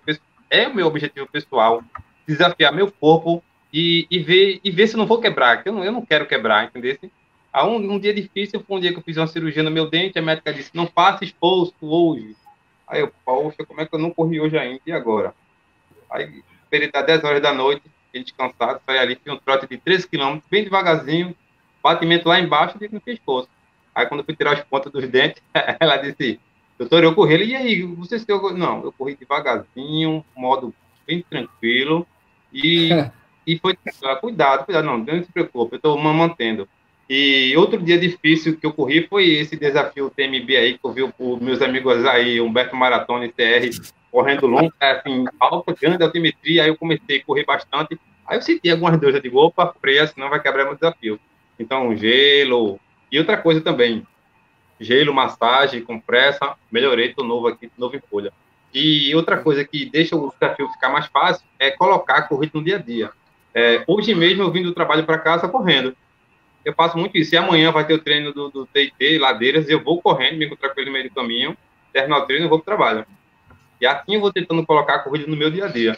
é 0.50 0.70
o 0.70 0.74
meu 0.74 0.88
objetivo 0.88 1.28
pessoal, 1.28 1.84
desafiar 2.26 2.72
meu 2.72 2.90
corpo 2.90 3.44
e, 3.74 4.08
e, 4.10 4.20
ver, 4.20 4.62
e 4.64 4.72
ver 4.72 4.88
se 4.88 4.94
eu 4.94 5.00
não 5.00 5.06
vou 5.06 5.20
quebrar, 5.20 5.62
que 5.62 5.68
eu 5.68 5.74
não, 5.74 5.84
eu 5.84 5.92
não 5.92 6.06
quero 6.06 6.26
quebrar, 6.26 6.64
entendeu? 6.64 6.98
Há 7.52 7.68
um, 7.68 7.76
um, 7.76 8.00
dia 8.00 8.14
difícil 8.14 8.64
foi 8.66 8.78
um 8.78 8.80
dia 8.80 8.94
que 8.94 9.00
eu 9.00 9.04
fiz 9.04 9.18
uma 9.18 9.28
cirurgia 9.28 9.64
no 9.64 9.72
meu 9.72 9.90
dente, 9.90 10.18
a 10.18 10.22
médica 10.22 10.54
disse, 10.54 10.72
não 10.74 10.88
faça 10.88 11.26
exposto 11.26 11.76
hoje. 11.82 12.38
Aí 12.88 13.02
eu, 13.02 13.12
poxa, 13.26 13.66
como 13.66 13.82
é 13.82 13.86
que 13.86 13.94
eu 13.94 14.00
não 14.00 14.12
corri 14.12 14.40
hoje 14.40 14.58
ainda? 14.58 14.80
E 14.86 14.94
agora? 14.94 15.34
Aí, 16.10 16.44
esperei 16.64 16.88
até 16.90 17.04
10 17.04 17.24
horas 17.24 17.42
da 17.42 17.54
noite, 17.54 17.84
fiquei 18.06 18.24
descansado, 18.24 18.82
saí 18.86 18.98
ali, 18.98 19.16
fiz 19.16 19.34
um 19.34 19.38
trote 19.38 19.68
de 19.68 19.78
13 19.78 20.08
km, 20.08 20.40
bem 20.50 20.64
devagarzinho, 20.64 21.36
batimento 21.84 22.28
lá 22.28 22.40
embaixo 22.40 22.78
e 22.80 22.90
no 22.90 23.02
pescoço. 23.02 23.50
Aí, 23.94 24.06
quando 24.06 24.22
eu 24.22 24.26
fui 24.26 24.36
tirar 24.36 24.54
as 24.54 24.64
pontas 24.64 24.92
dos 24.92 25.08
dentes, 25.10 25.42
ela 25.80 25.98
disse, 25.98 26.40
Doutor, 26.78 27.04
eu 27.04 27.16
corri. 27.16 27.44
E 27.44 27.56
aí, 27.56 27.82
você 27.84 28.20
se 28.20 28.26
Não, 28.56 28.84
eu 28.84 28.92
corri 28.92 29.16
devagarzinho, 29.16 30.24
modo 30.36 30.74
bem 31.08 31.24
tranquilo. 31.28 32.06
E, 32.54 32.90
e 33.46 33.58
foi. 33.58 33.76
Cuidado, 34.22 34.66
cuidado, 34.66 34.86
não, 34.86 34.98
não 34.98 35.24
se 35.24 35.32
preocupe, 35.32 35.76
eu 35.76 35.78
estou 35.78 35.98
mantendo. 35.98 36.68
E 37.10 37.56
outro 37.56 37.82
dia 37.82 37.98
difícil 37.98 38.58
que 38.58 38.66
eu 38.66 38.74
corri 38.74 39.08
foi 39.08 39.30
esse 39.30 39.56
desafio 39.56 40.10
TMB 40.10 40.58
aí, 40.58 40.78
que 40.78 40.86
eu 40.86 40.92
vi 40.92 41.04
os 41.04 41.40
meus 41.40 41.62
amigos 41.62 42.06
aí, 42.06 42.42
Humberto 42.42 42.76
Maratona 42.76 43.26
e 43.26 43.32
TR, 43.32 43.70
correndo 44.18 44.48
longo, 44.48 44.74
assim, 44.80 45.26
alta, 45.40 45.76
grande 45.80 46.04
altimetria. 46.04 46.64
Aí 46.64 46.70
eu 46.70 46.76
comecei 46.76 47.20
a 47.20 47.24
correr 47.24 47.46
bastante. 47.46 48.00
Aí 48.26 48.40
eu 48.40 48.42
senti 48.42 48.68
algumas 48.68 49.00
dores, 49.00 49.16
eu 49.16 49.22
digo, 49.22 49.38
opa, 49.38 49.76
freia, 49.80 50.08
senão 50.08 50.28
vai 50.28 50.42
quebrar 50.42 50.66
meu 50.66 50.74
desafio. 50.74 51.20
Então, 51.60 51.96
gelo. 51.96 52.80
E 53.12 53.20
outra 53.20 53.38
coisa 53.38 53.62
também, 53.62 54.06
gelo, 54.80 55.14
massagem, 55.14 55.84
compressa, 55.84 56.56
melhorei, 56.72 57.14
tô 57.14 57.24
novo 57.24 57.48
aqui, 57.48 57.72
novo 57.78 57.96
em 57.96 58.02
folha. 58.10 58.34
E 58.74 59.14
outra 59.14 59.38
coisa 59.38 59.64
que 59.64 59.86
deixa 59.86 60.16
o 60.16 60.32
desafio 60.32 60.68
ficar 60.70 60.90
mais 60.90 61.06
fácil 61.06 61.46
é 61.60 61.70
colocar 61.70 62.18
a 62.18 62.22
corrida 62.24 62.54
no 62.56 62.64
dia 62.64 62.78
a 62.78 62.80
dia. 62.80 63.12
É, 63.54 63.84
hoje 63.88 64.16
mesmo 64.16 64.42
eu 64.42 64.52
vim 64.52 64.64
do 64.64 64.74
trabalho 64.74 65.06
para 65.06 65.20
casa 65.20 65.48
correndo. 65.48 65.96
Eu 66.66 66.74
faço 66.74 66.98
muito 66.98 67.16
isso. 67.18 67.36
E 67.36 67.38
amanhã 67.38 67.72
vai 67.72 67.86
ter 67.86 67.94
o 67.94 68.00
treino 68.00 68.34
do, 68.34 68.50
do 68.50 68.66
TIT, 68.66 69.20
ladeiras, 69.20 69.70
eu 69.70 69.82
vou 69.82 70.02
correndo, 70.02 70.38
me 70.38 70.48
encontrar 70.48 70.72
com 70.72 70.82
ele 70.82 70.90
no 70.90 70.94
meio 70.94 71.08
do 71.08 71.16
caminho, 71.16 71.56
terminar 71.94 72.18
o 72.18 72.26
treino 72.26 72.46
e 72.46 72.50
vou 72.50 72.60
para 72.60 72.74
o 72.74 72.78
trabalho. 72.78 73.06
E 73.80 73.86
assim 73.86 74.16
eu 74.16 74.22
vou 74.22 74.32
tentando 74.32 74.66
colocar 74.66 74.96
a 74.96 75.00
corrida 75.00 75.30
no 75.30 75.38
meu 75.38 75.52
dia 75.52 75.66
a 75.66 75.68
dia. 75.68 75.98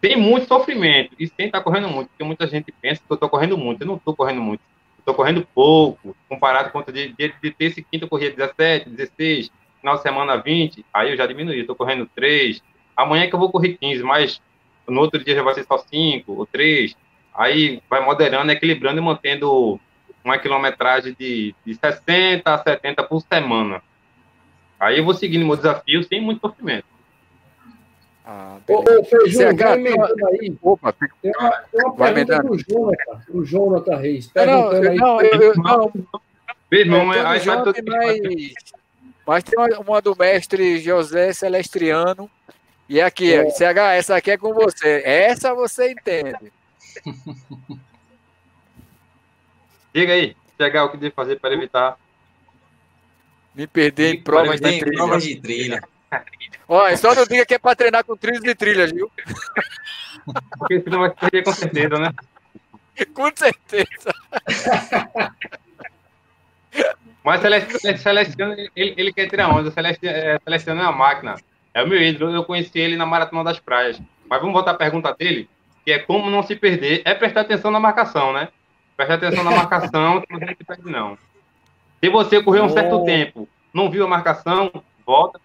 Tem 0.00 0.16
muito 0.16 0.46
sofrimento, 0.46 1.14
e 1.18 1.26
sem 1.26 1.46
estar 1.46 1.62
correndo 1.62 1.88
muito, 1.88 2.08
porque 2.08 2.22
muita 2.22 2.46
gente 2.46 2.72
pensa 2.80 3.00
que 3.00 3.10
eu 3.10 3.14
estou 3.14 3.28
correndo 3.28 3.56
muito. 3.56 3.82
Eu 3.82 3.86
não 3.86 3.96
estou 3.96 4.14
correndo 4.14 4.40
muito 4.40 4.62
estou 5.06 5.14
correndo 5.14 5.46
pouco, 5.54 6.16
comparado 6.28 6.70
com 6.70 6.82
de, 6.90 7.12
de, 7.12 7.34
de 7.40 7.50
terça 7.52 7.78
e 7.78 7.84
quinta 7.84 8.04
eu 8.04 8.08
corria 8.08 8.32
17, 8.32 8.90
16, 8.90 9.52
final 9.80 9.96
de 9.96 10.02
semana 10.02 10.36
20, 10.36 10.84
aí 10.92 11.12
eu 11.12 11.16
já 11.16 11.26
diminuí, 11.26 11.60
estou 11.60 11.76
correndo 11.76 12.10
3, 12.12 12.60
amanhã 12.96 13.28
que 13.28 13.34
eu 13.34 13.38
vou 13.38 13.50
correr 13.50 13.78
15, 13.80 14.02
mas 14.02 14.42
no 14.86 15.00
outro 15.00 15.22
dia 15.22 15.36
já 15.36 15.42
vai 15.42 15.54
ser 15.54 15.64
só 15.64 15.78
5 15.78 16.32
ou 16.32 16.44
3, 16.44 16.96
aí 17.32 17.80
vai 17.88 18.04
moderando, 18.04 18.50
equilibrando 18.50 18.98
e 18.98 19.04
mantendo 19.04 19.78
uma 20.24 20.38
quilometragem 20.38 21.14
de, 21.16 21.54
de 21.64 21.74
60 21.74 22.52
a 22.52 22.58
70 22.58 23.04
por 23.04 23.20
semana. 23.20 23.80
Aí 24.78 24.98
eu 24.98 25.04
vou 25.04 25.14
seguindo 25.14 25.46
meu 25.46 25.56
desafio 25.56 26.02
sem 26.02 26.20
muito 26.20 26.40
sofrimento. 26.40 26.84
Ah, 28.28 28.58
ô, 28.68 28.80
ô 28.80 29.04
Feijão, 29.04 29.56
vai 29.56 29.78
emendando 29.78 30.26
aí. 30.26 30.58
Opa, 30.60 30.92
fica... 30.92 31.14
tem 31.22 31.30
uma, 31.38 31.50
tem 31.70 31.80
uma 31.84 31.94
vai 31.94 32.12
pergunta 32.12 32.42
do 32.42 32.58
Jonathan, 32.58 33.22
o 33.28 33.44
Jonathan 33.44 33.96
Reis. 33.96 34.32
Não, 34.34 34.44
não, 34.44 34.70
aí. 34.70 34.96
não, 34.96 35.20
eu, 35.20 35.40
eu, 35.42 35.54
não. 35.54 35.92
Irmão, 36.72 37.14
é, 37.14 37.24
aí 37.24 37.38
vai 37.38 37.56
mas, 37.86 38.54
mas 39.24 39.44
tem 39.44 39.56
uma, 39.56 39.68
uma, 39.78 40.02
do 40.02 40.16
mestre 40.16 40.80
José 40.80 41.32
Celestriano. 41.32 42.28
E 42.88 43.00
aqui, 43.00 43.32
é. 43.32 43.48
CH, 43.48 43.94
essa 43.94 44.16
aqui 44.16 44.32
é 44.32 44.36
com 44.36 44.52
você. 44.52 45.02
Essa 45.04 45.54
você 45.54 45.92
entende. 45.92 46.52
Diga 49.94 50.12
aí, 50.12 50.36
CH, 50.58 50.84
o 50.84 50.88
que 50.90 50.96
deve 50.96 51.14
fazer 51.14 51.38
para 51.38 51.54
evitar. 51.54 51.96
Me 53.54 53.68
perder 53.68 54.16
em 54.16 54.20
provas 54.20 54.60
de 54.60 54.80
trilha. 54.80 54.96
Provas 54.96 55.22
de 55.22 55.40
trilha. 55.40 55.82
Olha, 56.68 56.96
só 56.96 57.14
não 57.14 57.24
diga 57.24 57.46
que 57.46 57.54
é 57.54 57.58
para 57.58 57.76
treinar 57.76 58.04
com 58.04 58.16
trilhos 58.16 58.42
de 58.42 58.54
trilhas, 58.54 58.90
viu? 58.92 59.10
Porque 60.58 60.80
senão 60.80 61.00
vai 61.00 61.10
perder 61.10 61.44
com 61.44 61.52
certeza, 61.52 61.98
né? 61.98 62.12
Com 63.14 63.30
certeza. 63.34 64.14
Mas 67.22 67.40
Celestiano, 68.00 68.54
ele, 68.74 68.94
ele 68.96 69.12
quer 69.12 69.28
tirar 69.28 69.48
onda. 69.48 69.70
Celestiano, 69.70 70.16
é, 70.16 70.38
Celestiano 70.44 70.80
é 70.80 70.84
uma 70.84 70.92
máquina. 70.92 71.34
É 71.74 71.82
o 71.82 71.88
meu 71.88 72.00
ídolo. 72.00 72.34
Eu 72.34 72.44
conheci 72.44 72.78
ele 72.78 72.96
na 72.96 73.04
Maratona 73.04 73.44
das 73.44 73.58
Praias. 73.58 74.00
Mas 74.28 74.40
vamos 74.40 74.54
voltar 74.54 74.72
à 74.72 74.74
pergunta 74.74 75.14
dele, 75.14 75.48
que 75.84 75.92
é 75.92 75.98
como 75.98 76.30
não 76.30 76.42
se 76.42 76.56
perder. 76.56 77.02
É 77.04 77.14
prestar 77.14 77.42
atenção 77.42 77.70
na 77.70 77.80
marcação, 77.80 78.32
né? 78.32 78.48
Prestar 78.96 79.14
atenção 79.14 79.44
na 79.44 79.50
marcação, 79.50 80.20
que 80.20 80.32
não 80.32 80.40
se 80.40 80.64
perde, 80.64 80.90
não. 80.90 81.18
Se 82.00 82.08
você 82.08 82.42
correr 82.42 82.60
um 82.60 82.68
certo 82.68 83.04
tempo, 83.04 83.48
não 83.72 83.90
viu 83.90 84.04
a 84.04 84.08
marcação, 84.08 84.70
volta, 85.04 85.40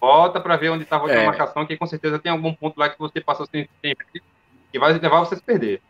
Volta 0.00 0.40
para 0.40 0.56
ver 0.56 0.70
onde 0.70 0.84
estava 0.84 1.02
a 1.02 1.06
última 1.06 1.22
É. 1.22 1.26
marcação, 1.26 1.66
que 1.66 1.76
com 1.76 1.86
certeza 1.86 2.18
tem 2.18 2.32
algum 2.32 2.54
ponto 2.54 2.78
lá 2.78 2.88
que 2.88 2.98
você 2.98 3.20
passou 3.20 3.46
sem 3.46 3.68
tempo 3.82 4.02
que 4.72 4.78
vai 4.78 4.92
levar 4.92 5.20
você 5.20 5.34
a 5.34 5.38
se 5.38 5.42
perder. 5.42 5.82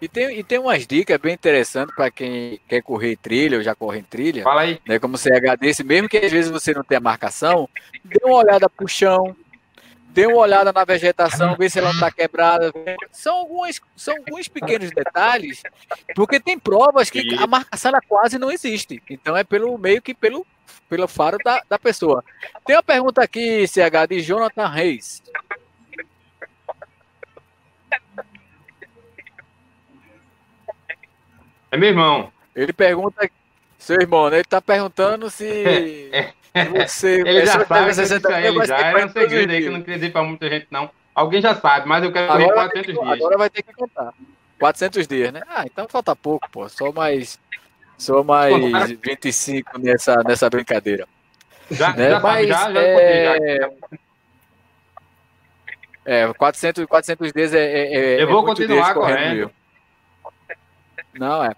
E 0.00 0.08
tem, 0.08 0.38
e 0.38 0.42
tem 0.42 0.58
umas 0.58 0.86
dicas 0.86 1.18
bem 1.18 1.34
interessantes 1.34 1.94
para 1.94 2.10
quem 2.10 2.58
quer 2.66 2.82
correr 2.82 3.16
trilha 3.16 3.58
ou 3.58 3.62
já 3.62 3.74
corre 3.74 3.98
em 3.98 4.02
trilha. 4.02 4.42
Fala 4.42 4.62
aí. 4.62 4.80
né, 4.86 4.98
como 4.98 5.18
CH 5.18 5.56
desse, 5.58 5.84
mesmo 5.84 6.08
que 6.08 6.16
às 6.16 6.32
vezes 6.32 6.50
você 6.50 6.72
não 6.72 6.82
tenha 6.82 7.00
marcação, 7.00 7.68
dê 8.02 8.20
uma 8.24 8.36
olhada 8.38 8.70
pro 8.70 8.88
chão, 8.88 9.36
dê 10.08 10.26
uma 10.26 10.38
olhada 10.38 10.72
na 10.72 10.84
vegetação, 10.84 11.56
vê 11.56 11.68
se 11.68 11.78
ela 11.78 11.88
não 11.88 11.94
está 11.94 12.10
quebrada. 12.10 12.72
São 13.12 13.36
alguns, 13.36 13.80
são 13.94 14.16
alguns 14.16 14.48
pequenos 14.48 14.90
detalhes, 14.90 15.62
porque 16.14 16.40
tem 16.40 16.58
provas 16.58 17.10
que 17.10 17.36
a 17.38 17.46
marcação 17.46 17.92
quase 18.08 18.38
não 18.38 18.50
existe. 18.50 19.02
Então 19.10 19.36
é 19.36 19.44
pelo 19.44 19.76
meio 19.76 20.00
que 20.00 20.14
pelo, 20.14 20.46
pelo 20.88 21.08
faro 21.08 21.38
da, 21.44 21.62
da 21.68 21.78
pessoa. 21.78 22.24
Tem 22.66 22.76
uma 22.76 22.82
pergunta 22.82 23.22
aqui, 23.22 23.66
CH, 23.66 24.06
de 24.08 24.20
Jonathan 24.20 24.66
Reis. 24.68 25.22
É 31.70 31.76
meu 31.76 31.88
irmão. 31.90 32.32
Ele 32.54 32.72
pergunta, 32.72 33.30
seu 33.78 33.96
irmão, 34.00 34.28
né? 34.28 34.36
Ele 34.36 34.42
está 34.42 34.60
perguntando 34.60 35.30
se 35.30 36.10
você. 36.76 37.20
Ele 37.20 37.46
já 37.46 37.64
sabe 37.64 37.94
60 37.94 38.16
isso 38.18 38.36
aí 38.36 38.46
ele 38.46 38.66
já 38.66 38.78
era 38.78 38.88
um 38.88 38.92
40 38.92 39.20
segredo 39.20 39.52
aí 39.52 39.60
que 39.60 39.66
eu 39.66 39.72
não 39.72 39.80
queria 39.80 39.98
dizer 39.98 40.12
pra 40.12 40.22
muita 40.22 40.48
gente, 40.48 40.66
não. 40.70 40.90
Alguém 41.14 41.40
já 41.40 41.54
sabe, 41.54 41.88
mas 41.88 42.02
eu 42.02 42.12
quero 42.12 42.28
correr 42.28 42.44
Agora, 42.44 42.56
vai 42.56 42.70
ter 42.70 42.82
400 42.82 42.86
que, 42.86 42.92
dias. 42.92 43.12
agora 43.12 43.38
vai 43.38 43.50
ter 43.50 43.62
que 43.62 43.72
contar. 43.72 44.14
400 44.58 45.06
dias, 45.08 45.32
né? 45.32 45.42
Ah, 45.48 45.64
então 45.64 45.88
falta 45.88 46.14
pouco, 46.14 46.50
pô. 46.50 46.68
Só 46.68 46.92
mais, 46.92 47.38
só 48.00 48.24
mais 48.24 48.52
25 48.90 49.78
nessa, 49.78 50.16
nessa 50.26 50.48
brincadeira. 50.50 51.06
Já, 51.70 51.92
né? 51.94 52.10
já 52.10 52.20
Mas, 52.20 52.48
já, 52.48 52.72
já 52.72 52.82
é. 52.82 53.70
É, 56.04 56.32
400, 56.32 56.86
400 56.86 57.32
dias 57.32 57.54
é. 57.54 57.58
é- 57.58 57.94
é- 57.94 58.22
Eu 58.22 58.28
vou 58.28 58.42
é 58.42 58.46
continuar 58.46 58.94
correndo. 58.94 59.50
Não, 61.14 61.44
é. 61.44 61.54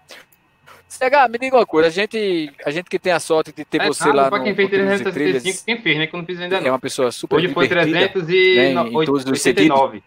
CH, 0.89 1.27
me 1.29 1.39
diga 1.39 1.55
uma 1.57 1.65
coisa, 1.65 1.87
a 1.87 1.91
gente, 1.91 2.53
a 2.63 2.69
gente 2.69 2.87
que 2.87 2.99
tem 2.99 3.11
a 3.11 3.19
sorte 3.19 3.51
de 3.51 3.65
ter 3.65 3.81
É, 3.81 3.87
você 3.87 4.11
lá 4.11 4.29
no, 4.29 4.43
quem 4.43 4.53
fez 4.53 4.69
Trilhos 4.69 5.01
e 5.01 5.03
Trilhas, 5.11 5.41
365, 5.41 5.65
quem 5.65 5.81
fez, 5.81 5.97
né? 5.97 6.05
Que 6.05 6.15
eu 6.15 6.19
não 6.19 6.25
fiz 6.25 6.39
ainda 6.39 6.57
é 6.57 6.61
não. 6.61 6.69
uma 6.69 6.79
pessoa 6.79 7.11
super 7.11 7.37
Hoje 7.37 7.51
foi 7.51 7.67
divertida, 7.67 8.09
389. 8.09 10.03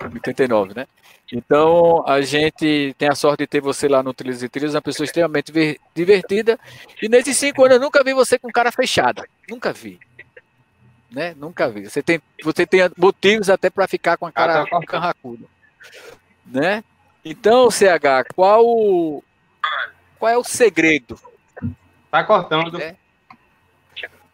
89, 0.00 0.74
né? 0.74 0.86
Então, 1.30 2.02
a 2.06 2.20
gente 2.22 2.94
tem 2.96 3.08
a 3.08 3.14
sorte 3.14 3.40
de 3.40 3.46
ter 3.46 3.60
você 3.60 3.86
lá 3.86 4.02
no 4.02 4.14
Trilhos 4.14 4.42
e 4.42 4.48
Trilhas, 4.48 4.74
uma 4.74 4.80
pessoa 4.82 5.04
extremamente 5.04 5.52
ver- 5.52 5.78
divertida. 5.94 6.58
E 7.02 7.08
nesses 7.08 7.36
cinco 7.36 7.64
anos 7.64 7.76
eu 7.76 7.82
nunca 7.82 8.02
vi 8.02 8.14
você 8.14 8.38
com 8.38 8.50
cara 8.50 8.72
fechada. 8.72 9.28
Nunca 9.48 9.72
vi. 9.72 10.00
Né? 11.10 11.34
Nunca 11.36 11.68
vi. 11.68 11.88
Você 11.88 12.02
tem, 12.02 12.20
você 12.42 12.66
tem 12.66 12.80
motivos 12.96 13.50
até 13.50 13.68
para 13.68 13.86
ficar 13.86 14.16
com 14.16 14.26
a 14.26 14.32
cara 14.32 14.62
Ah, 14.62 14.66
tá. 14.66 14.80
carracuda. 14.86 15.44
Né? 16.46 16.82
Então, 17.24 17.70
CH, 17.70 18.24
qual, 18.34 18.64
o- 18.66 19.22
qual 20.18 20.32
é 20.32 20.36
o 20.38 20.44
segredo? 20.44 21.18
Tá 22.10 22.24
cortando. 22.24 22.80
É. 22.80 22.96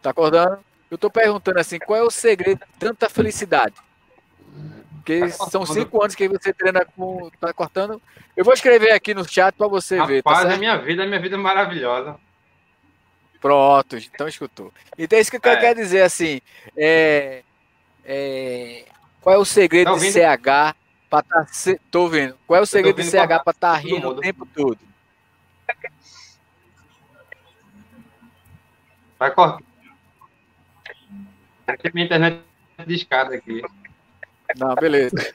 Tá 0.01 0.11
acordando? 0.11 0.59
Eu 0.91 0.97
tô 0.99 1.11
perguntando 1.11 1.59
assim, 1.59 1.79
qual 1.79 1.99
é 1.99 2.03
o 2.03 2.11
segredo 2.11 2.59
de 2.61 2.79
tanta 2.79 3.09
felicidade? 3.09 3.75
Porque 5.05 5.29
são 5.29 5.67
cinco 5.67 6.01
anos 6.03 6.15
que 6.15 6.27
você 6.27 6.51
treina 6.51 6.83
com. 6.83 7.31
Tá 7.39 7.53
cortando. 7.53 8.01
Eu 8.35 8.43
vou 8.43 8.55
escrever 8.55 8.93
aqui 8.93 9.13
no 9.13 9.29
chat 9.29 9.55
para 9.55 9.69
você 9.69 10.03
ver, 10.07 10.23
tá 10.23 10.31
Rapaz, 10.31 10.47
é 10.47 10.49
certo? 10.49 10.61
minha 10.61 10.79
vida, 10.79 11.05
é 11.05 11.07
minha 11.07 11.21
vida 11.21 11.37
maravilhosa. 11.37 12.19
Pronto, 13.39 13.97
então 13.99 14.27
escutou. 14.27 14.73
Então 14.97 15.19
é 15.19 15.21
isso 15.21 15.31
que 15.31 15.37
eu 15.37 15.53
É. 15.53 15.57
quero 15.61 15.79
dizer 15.79 16.01
assim. 16.01 16.41
É, 16.75 17.43
é, 18.03 18.87
qual 19.21 19.35
é 19.35 19.39
o 19.39 19.45
segredo 19.45 19.93
Tá 19.93 19.99
de? 19.99 20.11
CH 20.11 20.75
para 21.11 21.23
tá. 21.23 21.47
Tô 21.91 22.05
ouvindo. 22.05 22.39
Qual 22.47 22.59
é 22.59 22.63
o 22.63 22.67
segredo 22.67 22.97
de 22.97 23.05
CH 23.11 23.43
para 23.45 23.51
estar 23.51 23.83
todo 23.83 23.87
rindo 23.95 24.09
o 24.09 24.15
tempo 24.17 24.47
todo? 24.47 24.79
Vai 29.19 29.31
cortando. 29.35 29.65
Aqui 31.67 31.91
minha 31.93 32.07
internet 32.07 32.41
de 32.87 32.95
escada 32.95 33.35
aqui. 33.35 33.63
Não, 34.59 34.75
beleza. 34.75 35.35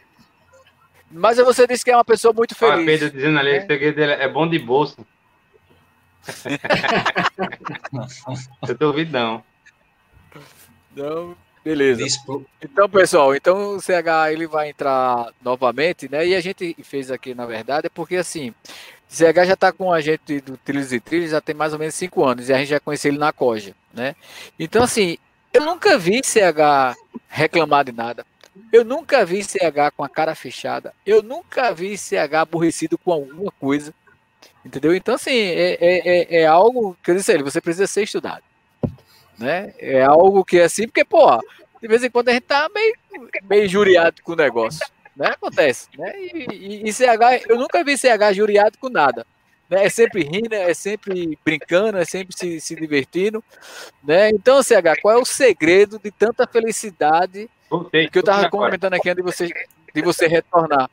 Mas 1.12 1.38
você 1.38 1.66
disse 1.66 1.84
que 1.84 1.92
é 1.92 1.96
uma 1.96 2.06
pessoa 2.06 2.34
muito 2.34 2.56
Olha, 2.62 2.74
feliz. 2.78 2.86
Pedro 2.86 3.10
dizendo 3.16 3.40
ali, 3.40 3.52
É. 3.52 3.62
segredo 3.66 3.96
dele 3.96 4.12
é 4.14 4.28
bom 4.28 4.48
de 4.48 4.60
bolso. 4.60 4.98
eu 8.68 8.78
tô 8.78 8.88
ouvindo, 8.88 9.12
não. 9.12 9.44
Então, 10.92 11.36
beleza. 11.64 12.06
Então, 12.62 12.90
pessoal, 12.90 13.36
então 13.36 13.76
o 13.76 13.82
CH 13.82 14.32
ele 14.32 14.46
vai 14.46 14.70
entrar 14.70 15.32
novamente, 15.42 16.10
né? 16.10 16.28
E 16.28 16.36
a 16.36 16.42
gente 16.42 16.76
fez 16.84 17.10
aqui, 17.10 17.34
na 17.34 17.46
verdade, 17.46 17.88
é 17.88 17.90
porque 17.90 18.18
assim, 18.18 18.50
o 18.50 18.54
CH 19.10 19.46
já 19.48 19.54
está 19.54 19.72
com 19.72 19.92
a 19.92 20.02
gente 20.02 20.42
do 20.42 20.58
Trilhos 20.58 20.94
e 20.94 21.00
Trilhos 21.00 21.32
já 21.32 21.42
tem 21.42 21.56
mais 21.56 21.74
ou 21.74 21.80
menos 21.80 21.96
cinco 21.96 22.24
anos, 22.26 22.50
e 22.50 22.54
a 22.54 22.58
gente 22.58 22.70
já 22.70 22.80
conheceu 22.80 23.12
ele 23.12 23.18
na 23.18 23.32
Coja, 23.32 23.74
né? 23.94 24.16
Então, 24.60 24.84
assim, 24.84 25.18
eu 25.54 25.64
nunca 25.66 25.98
vi 25.98 26.22
CH 26.24 26.96
reclamar 27.28 27.86
de 27.86 27.92
nada. 27.92 28.26
Eu 28.72 28.84
nunca 28.84 29.26
vi 29.26 29.44
CH 29.44 29.92
com 29.96 30.04
a 30.04 30.10
cara 30.10 30.36
fechada. 30.36 30.94
Eu 31.06 31.22
nunca 31.22 31.74
vi 31.74 31.98
CH 31.98 32.34
aborrecido 32.42 32.98
com 32.98 33.12
alguma 33.12 33.52
coisa. 33.52 33.94
Entendeu? 34.64 34.94
Então, 34.94 35.16
assim, 35.16 35.32
é, 35.32 35.78
é, 35.80 36.10
é, 36.10 36.42
é 36.42 36.46
algo 36.46 36.98
que 37.04 37.12
eu 37.12 37.16
disse 37.16 37.32
a 37.32 37.34
ele, 37.34 37.44
você 37.44 37.62
precisa 37.62 37.88
ser 37.88 38.04
estudado. 38.04 38.44
Né? 39.38 39.74
É 39.80 40.04
algo 40.04 40.44
que 40.44 40.60
é 40.60 40.66
assim, 40.66 40.86
porque, 40.86 41.06
pô, 41.06 41.40
de 41.82 41.88
vez 41.88 42.04
em 42.04 42.10
quando 42.10 42.30
a 42.30 42.34
gente 42.34 42.44
tá 42.44 42.68
meio, 42.74 42.94
meio 43.44 43.66
injuriado 43.66 44.22
com 44.22 44.34
o 44.34 44.36
negócio. 44.36 44.86
Né? 45.16 45.28
Acontece. 45.28 45.88
Né? 45.98 46.14
E, 46.18 46.48
e, 46.52 46.90
e 46.90 46.94
CH, 46.94 47.46
eu 47.48 47.58
nunca 47.58 47.84
vi 47.84 47.98
CH 47.98 48.34
juriado 48.34 48.78
com 48.78 48.90
nada. 48.90 49.26
Né? 49.70 49.86
É 49.86 49.90
sempre 49.90 50.24
rindo, 50.24 50.54
é 50.54 50.74
sempre 50.74 51.38
brincando, 51.46 51.98
é 51.98 52.06
sempre 52.06 52.36
se, 52.36 52.60
se 52.60 52.76
divertindo. 52.76 53.44
Né? 54.04 54.30
Então, 54.30 54.64
CH, 54.64 55.00
qual 55.02 55.18
é 55.18 55.22
o 55.22 55.26
segredo 55.26 56.00
de 56.00 56.12
tanta 56.12 56.48
felicidade 56.48 57.50
Voltei. 57.70 58.10
que 58.10 58.18
eu 58.18 58.24
tava 58.24 58.42
voltei 58.42 58.58
agora. 58.58 58.72
comentando 58.72 58.94
aqui 58.96 59.10
antes 59.10 59.24
de 59.24 59.32
você, 59.32 59.50
de 59.94 60.02
você 60.02 60.28
retornar? 60.28 60.90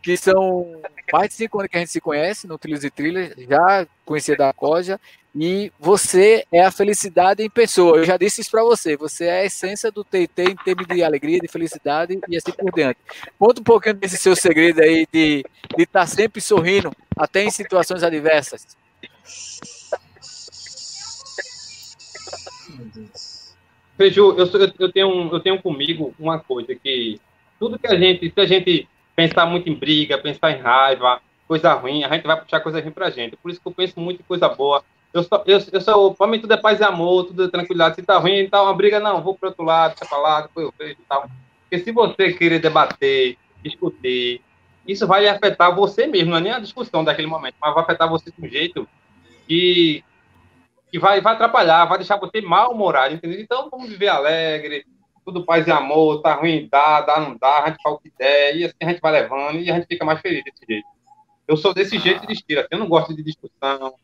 Que 0.00 0.16
são 0.16 0.80
mais 1.12 1.30
de 1.30 1.34
cinco 1.34 1.58
anos 1.58 1.70
que 1.70 1.76
a 1.76 1.80
gente 1.80 1.90
se 1.90 2.00
conhece 2.00 2.46
no 2.46 2.56
Trilhos 2.56 2.84
e 2.84 2.90
Trilhas, 2.90 3.34
já 3.36 3.86
conhecia 4.04 4.36
da 4.36 4.52
Coja, 4.52 5.00
e 5.38 5.70
você 5.78 6.46
é 6.50 6.64
a 6.64 6.70
felicidade 6.70 7.42
em 7.42 7.50
pessoa. 7.50 7.98
Eu 7.98 8.04
já 8.04 8.16
disse 8.16 8.40
isso 8.40 8.50
para 8.50 8.64
você. 8.64 8.96
Você 8.96 9.26
é 9.26 9.40
a 9.40 9.44
essência 9.44 9.92
do 9.92 10.02
TT 10.02 10.44
em 10.50 10.56
termos 10.56 10.86
de 10.86 11.04
alegria, 11.04 11.38
de 11.38 11.46
felicidade 11.46 12.18
e 12.26 12.36
assim 12.36 12.52
por 12.52 12.72
diante. 12.72 12.98
Conta 13.38 13.60
um 13.60 13.64
pouquinho 13.64 13.94
desse 13.96 14.16
seu 14.16 14.34
segredo 14.34 14.80
aí 14.80 15.06
de 15.12 15.44
estar 15.76 16.06
sempre 16.06 16.40
sorrindo, 16.40 16.90
até 17.14 17.44
em 17.44 17.50
situações 17.50 18.02
adversas. 18.02 18.66
Feiju, 23.98 24.36
eu, 24.38 24.46
eu, 24.78 24.92
tenho, 24.92 25.34
eu 25.34 25.40
tenho 25.40 25.60
comigo 25.60 26.14
uma 26.18 26.38
coisa 26.38 26.74
que 26.74 27.20
tudo 27.58 27.78
que 27.78 27.86
a 27.86 27.98
gente, 27.98 28.30
se 28.30 28.40
a 28.40 28.46
gente 28.46 28.88
pensar 29.14 29.44
muito 29.44 29.68
em 29.68 29.74
briga, 29.74 30.16
pensar 30.16 30.52
em 30.52 30.60
raiva, 30.62 31.20
coisa 31.46 31.74
ruim, 31.74 32.04
a 32.04 32.14
gente 32.14 32.26
vai 32.26 32.40
puxar 32.40 32.60
coisa 32.60 32.80
ruim 32.80 32.90
pra 32.90 33.10
gente. 33.10 33.36
Por 33.36 33.50
isso 33.50 33.60
que 33.60 33.68
eu 33.68 33.72
penso 33.72 34.00
muito 34.00 34.20
em 34.20 34.24
coisa 34.24 34.48
boa. 34.48 34.82
Eu 35.16 35.22
sou, 35.22 35.42
eu, 35.46 35.58
eu 35.72 35.80
sou, 35.80 36.14
pra 36.14 36.26
mim 36.26 36.38
tudo 36.38 36.52
é 36.52 36.58
paz 36.58 36.78
e 36.78 36.84
amor, 36.84 37.24
tudo 37.24 37.44
é 37.44 37.48
tranquilidade. 37.48 37.94
Se 37.94 38.02
tá 38.02 38.18
ruim, 38.18 38.50
tá 38.50 38.62
uma 38.62 38.74
briga, 38.74 39.00
não, 39.00 39.22
vou 39.22 39.34
pro 39.34 39.48
outro 39.48 39.64
lado, 39.64 39.94
deixa 39.98 40.04
pra 40.04 40.18
lá, 40.18 40.42
depois 40.42 40.66
eu 40.66 40.74
vejo 40.78 41.00
e 41.00 41.04
tal. 41.08 41.26
Porque 41.62 41.82
se 41.82 41.90
você 41.90 42.34
querer 42.34 42.58
debater, 42.58 43.38
discutir, 43.62 44.42
isso 44.86 45.06
vai 45.06 45.26
afetar 45.26 45.74
você 45.74 46.06
mesmo, 46.06 46.32
não 46.32 46.36
é 46.36 46.40
nem 46.42 46.52
a 46.52 46.58
discussão 46.58 47.02
daquele 47.02 47.26
momento, 47.26 47.54
mas 47.58 47.72
vai 47.72 47.82
afetar 47.82 48.10
você 48.10 48.30
de 48.30 48.46
um 48.46 48.46
jeito 48.46 48.86
que, 49.48 50.04
que 50.92 50.98
vai, 50.98 51.22
vai 51.22 51.32
atrapalhar, 51.32 51.86
vai 51.86 51.96
deixar 51.96 52.18
você 52.18 52.42
mal-humorado, 52.42 53.14
entendeu? 53.14 53.40
Então 53.40 53.70
vamos 53.70 53.88
viver 53.88 54.08
alegre, 54.08 54.84
tudo 55.24 55.46
paz 55.46 55.66
e 55.66 55.70
amor, 55.70 56.20
tá 56.20 56.34
ruim, 56.34 56.68
dá, 56.70 57.00
dá, 57.00 57.20
não 57.20 57.38
dá, 57.38 57.64
a 57.64 57.68
gente 57.68 57.82
fala 57.82 57.96
o 57.96 57.98
que 57.98 58.12
der, 58.18 58.54
e 58.54 58.64
assim 58.66 58.76
a 58.82 58.88
gente 58.90 59.00
vai 59.00 59.12
levando 59.12 59.60
e 59.60 59.70
a 59.70 59.76
gente 59.76 59.86
fica 59.86 60.04
mais 60.04 60.20
feliz 60.20 60.44
desse 60.44 60.66
jeito. 60.68 60.86
Eu 61.48 61.56
sou 61.56 61.72
desse 61.72 61.98
jeito 61.98 62.26
de 62.26 62.34
estilo, 62.34 62.60
assim, 62.60 62.68
eu 62.72 62.78
não 62.78 62.86
gosto 62.86 63.16
de 63.16 63.22
discussão, 63.22 63.94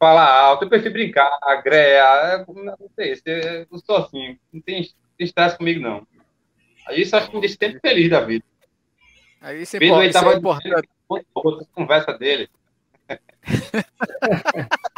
falar 0.00 0.32
alto, 0.32 0.64
eu 0.64 0.68
prefiro 0.70 0.94
brincar, 0.94 1.30
greia, 1.62 2.44
não 2.48 2.90
sei, 2.96 3.12
eu 3.70 3.78
sou 3.78 3.98
assim, 3.98 4.38
não 4.50 4.62
tem 4.62 4.88
estresse 5.18 5.58
comigo, 5.58 5.80
não. 5.80 6.06
Aí 6.88 7.02
isso 7.02 7.14
acho 7.14 7.28
que 7.28 7.34
me 7.34 7.40
deixa 7.42 7.56
sempre 7.60 7.78
feliz 7.80 8.08
da 8.08 8.20
vida. 8.20 8.44
Aí 9.42 9.60
isso 9.62 9.76
é, 9.76 9.80
aí 9.80 10.08
isso 10.08 10.18
é 10.18 10.34
importante. 10.34 10.88
outra 11.34 11.66
conversa 11.74 12.16
dele. 12.16 12.48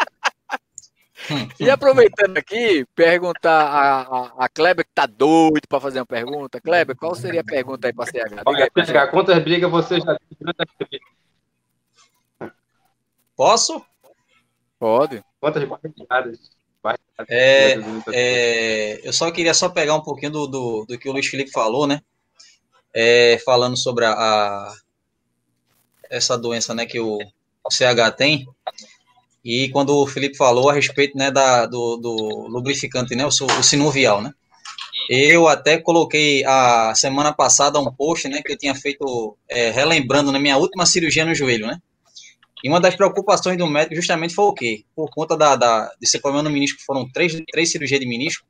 E 1.60 1.70
aproveitando 1.70 2.36
aqui, 2.36 2.84
perguntar 2.96 3.62
a, 3.62 4.00
a, 4.00 4.44
a 4.44 4.48
Kleber, 4.48 4.84
que 4.84 4.90
tá 4.92 5.06
doido 5.06 5.68
para 5.68 5.80
fazer 5.80 6.00
uma 6.00 6.06
pergunta. 6.06 6.60
Kleber, 6.60 6.96
qual 6.96 7.14
seria 7.14 7.42
a 7.42 7.44
pergunta 7.44 7.86
aí 7.86 7.92
para 7.92 8.06
CH? 8.06 8.42
Olha, 8.44 8.68
pra 8.72 8.84
PH, 8.84 9.06
quantas 9.06 9.38
brigas 9.42 9.70
você 9.70 10.00
já 10.00 10.18
teve 10.18 10.36
durante 10.40 10.60
a? 12.40 12.50
Posso? 13.36 13.84
Pode. 14.82 15.22
Quantas 15.38 15.62
barrigadas? 15.62 16.40
É, 17.28 17.76
é, 18.12 19.00
eu 19.06 19.12
só 19.12 19.30
queria 19.30 19.54
só 19.54 19.68
pegar 19.68 19.94
um 19.94 20.02
pouquinho 20.02 20.32
do, 20.32 20.46
do, 20.48 20.84
do 20.86 20.98
que 20.98 21.08
o 21.08 21.12
Luiz 21.12 21.28
Felipe 21.28 21.52
falou, 21.52 21.86
né? 21.86 22.00
É, 22.92 23.38
falando 23.44 23.76
sobre 23.76 24.04
a, 24.04 24.10
a, 24.10 24.74
essa 26.10 26.36
doença, 26.36 26.74
né, 26.74 26.84
que 26.84 26.98
o, 26.98 27.16
o 27.64 27.70
CH 27.70 28.10
tem. 28.16 28.44
E 29.44 29.68
quando 29.68 29.96
o 29.96 30.04
Felipe 30.04 30.36
falou 30.36 30.68
a 30.68 30.72
respeito, 30.72 31.16
né, 31.16 31.30
da, 31.30 31.64
do, 31.64 31.96
do 31.98 32.48
lubrificante, 32.48 33.14
né, 33.14 33.24
o, 33.24 33.28
o 33.28 33.62
sinuvial, 33.62 34.20
né? 34.20 34.32
Eu 35.08 35.46
até 35.46 35.78
coloquei 35.78 36.44
a 36.44 36.92
semana 36.96 37.32
passada 37.32 37.78
um 37.78 37.92
post, 37.94 38.28
né, 38.28 38.42
que 38.42 38.52
eu 38.52 38.58
tinha 38.58 38.74
feito, 38.74 39.38
é, 39.48 39.70
relembrando 39.70 40.32
na 40.32 40.40
minha 40.40 40.56
última 40.56 40.86
cirurgia 40.86 41.24
no 41.24 41.36
joelho, 41.36 41.68
né? 41.68 41.80
E 42.62 42.68
uma 42.68 42.80
das 42.80 42.94
preocupações 42.94 43.58
do 43.58 43.66
médico 43.66 43.96
justamente 43.96 44.34
foi 44.34 44.44
o 44.44 44.52
quê? 44.52 44.84
Por 44.94 45.10
conta 45.10 45.36
da, 45.36 45.56
da, 45.56 45.92
desse 46.00 46.20
problema 46.20 46.44
no 46.44 46.50
menisco, 46.50 46.80
foram 46.84 47.08
três, 47.10 47.36
três 47.50 47.70
cirurgias 47.70 48.00
de 48.00 48.06
menisco, 48.06 48.46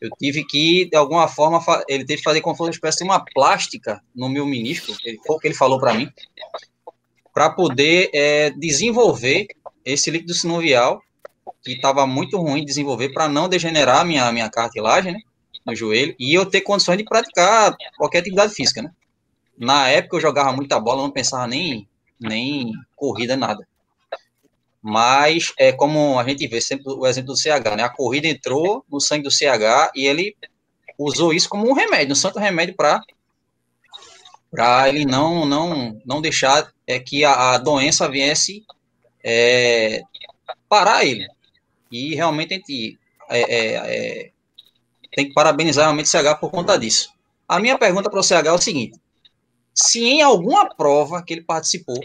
eu 0.00 0.10
tive 0.18 0.44
que, 0.44 0.86
de 0.86 0.96
alguma 0.96 1.28
forma, 1.28 1.60
ele 1.88 2.04
teve 2.04 2.18
que 2.18 2.24
fazer 2.24 2.40
como 2.40 2.56
uma 2.58 2.70
espécie 2.70 2.98
de 2.98 3.04
uma 3.04 3.24
plástica 3.24 4.02
no 4.14 4.28
meu 4.28 4.44
menisco, 4.46 4.92
foi 5.26 5.36
o 5.36 5.38
que 5.38 5.48
ele 5.48 5.54
falou 5.54 5.78
para 5.78 5.94
mim, 5.94 6.08
para 7.32 7.50
poder 7.50 8.10
é, 8.12 8.50
desenvolver 8.50 9.46
esse 9.84 10.10
líquido 10.10 10.34
sinovial, 10.34 11.00
que 11.62 11.72
estava 11.72 12.06
muito 12.06 12.36
ruim 12.36 12.60
de 12.60 12.66
desenvolver, 12.66 13.10
para 13.10 13.28
não 13.28 13.48
degenerar 13.48 14.00
a 14.00 14.04
minha, 14.04 14.30
minha 14.32 14.50
cartilagem, 14.50 15.12
né? 15.12 15.20
no 15.68 15.74
joelho 15.74 16.14
e 16.18 16.34
eu 16.34 16.46
ter 16.46 16.62
condições 16.62 16.96
de 16.96 17.04
praticar 17.04 17.76
qualquer 17.96 18.20
atividade 18.20 18.54
física, 18.54 18.82
né? 18.82 18.90
Na 19.56 19.88
época 19.88 20.16
eu 20.16 20.20
jogava 20.20 20.52
muita 20.52 20.80
bola, 20.80 21.02
não 21.02 21.10
pensava 21.10 21.46
nem, 21.46 21.87
nem 22.20 22.72
corrida, 22.96 23.36
nada. 23.36 23.66
Mas 24.82 25.52
é 25.58 25.72
como 25.72 26.18
a 26.18 26.24
gente 26.24 26.46
vê 26.46 26.60
sempre 26.60 26.92
o 26.92 27.06
exemplo 27.06 27.32
do 27.32 27.36
CH, 27.36 27.76
né? 27.76 27.82
A 27.82 27.88
corrida 27.88 28.28
entrou 28.28 28.84
no 28.90 29.00
sangue 29.00 29.24
do 29.24 29.30
CH 29.30 29.92
e 29.94 30.06
ele 30.06 30.36
usou 30.98 31.32
isso 31.32 31.48
como 31.48 31.68
um 31.68 31.74
remédio, 31.74 32.12
um 32.12 32.16
santo 32.16 32.38
remédio 32.38 32.74
para 32.74 33.02
para 34.50 34.88
ele 34.88 35.04
não 35.04 35.44
não 35.44 36.00
não 36.06 36.22
deixar 36.22 36.72
é 36.86 36.98
que 36.98 37.22
a, 37.22 37.54
a 37.54 37.58
doença 37.58 38.08
viesse 38.08 38.64
é, 39.22 40.00
parar 40.68 41.04
ele. 41.04 41.26
E 41.90 42.14
realmente 42.14 42.54
a 42.54 42.56
gente 42.56 42.98
é, 43.28 43.40
é, 43.40 43.74
é 43.74 44.30
tem 45.14 45.26
que 45.28 45.34
parabenizar 45.34 45.84
realmente 45.84 46.06
o 46.06 46.08
CH 46.08 46.38
por 46.40 46.50
conta 46.50 46.78
disso. 46.78 47.10
A 47.46 47.58
minha 47.58 47.78
pergunta 47.78 48.10
para 48.10 48.20
o 48.20 48.22
CH 48.22 48.46
é 48.46 48.52
o 48.52 48.58
seguinte: 48.58 48.98
se 49.80 50.04
em 50.04 50.22
alguma 50.22 50.68
prova 50.68 51.22
que 51.22 51.32
ele 51.32 51.42
participou, 51.42 52.00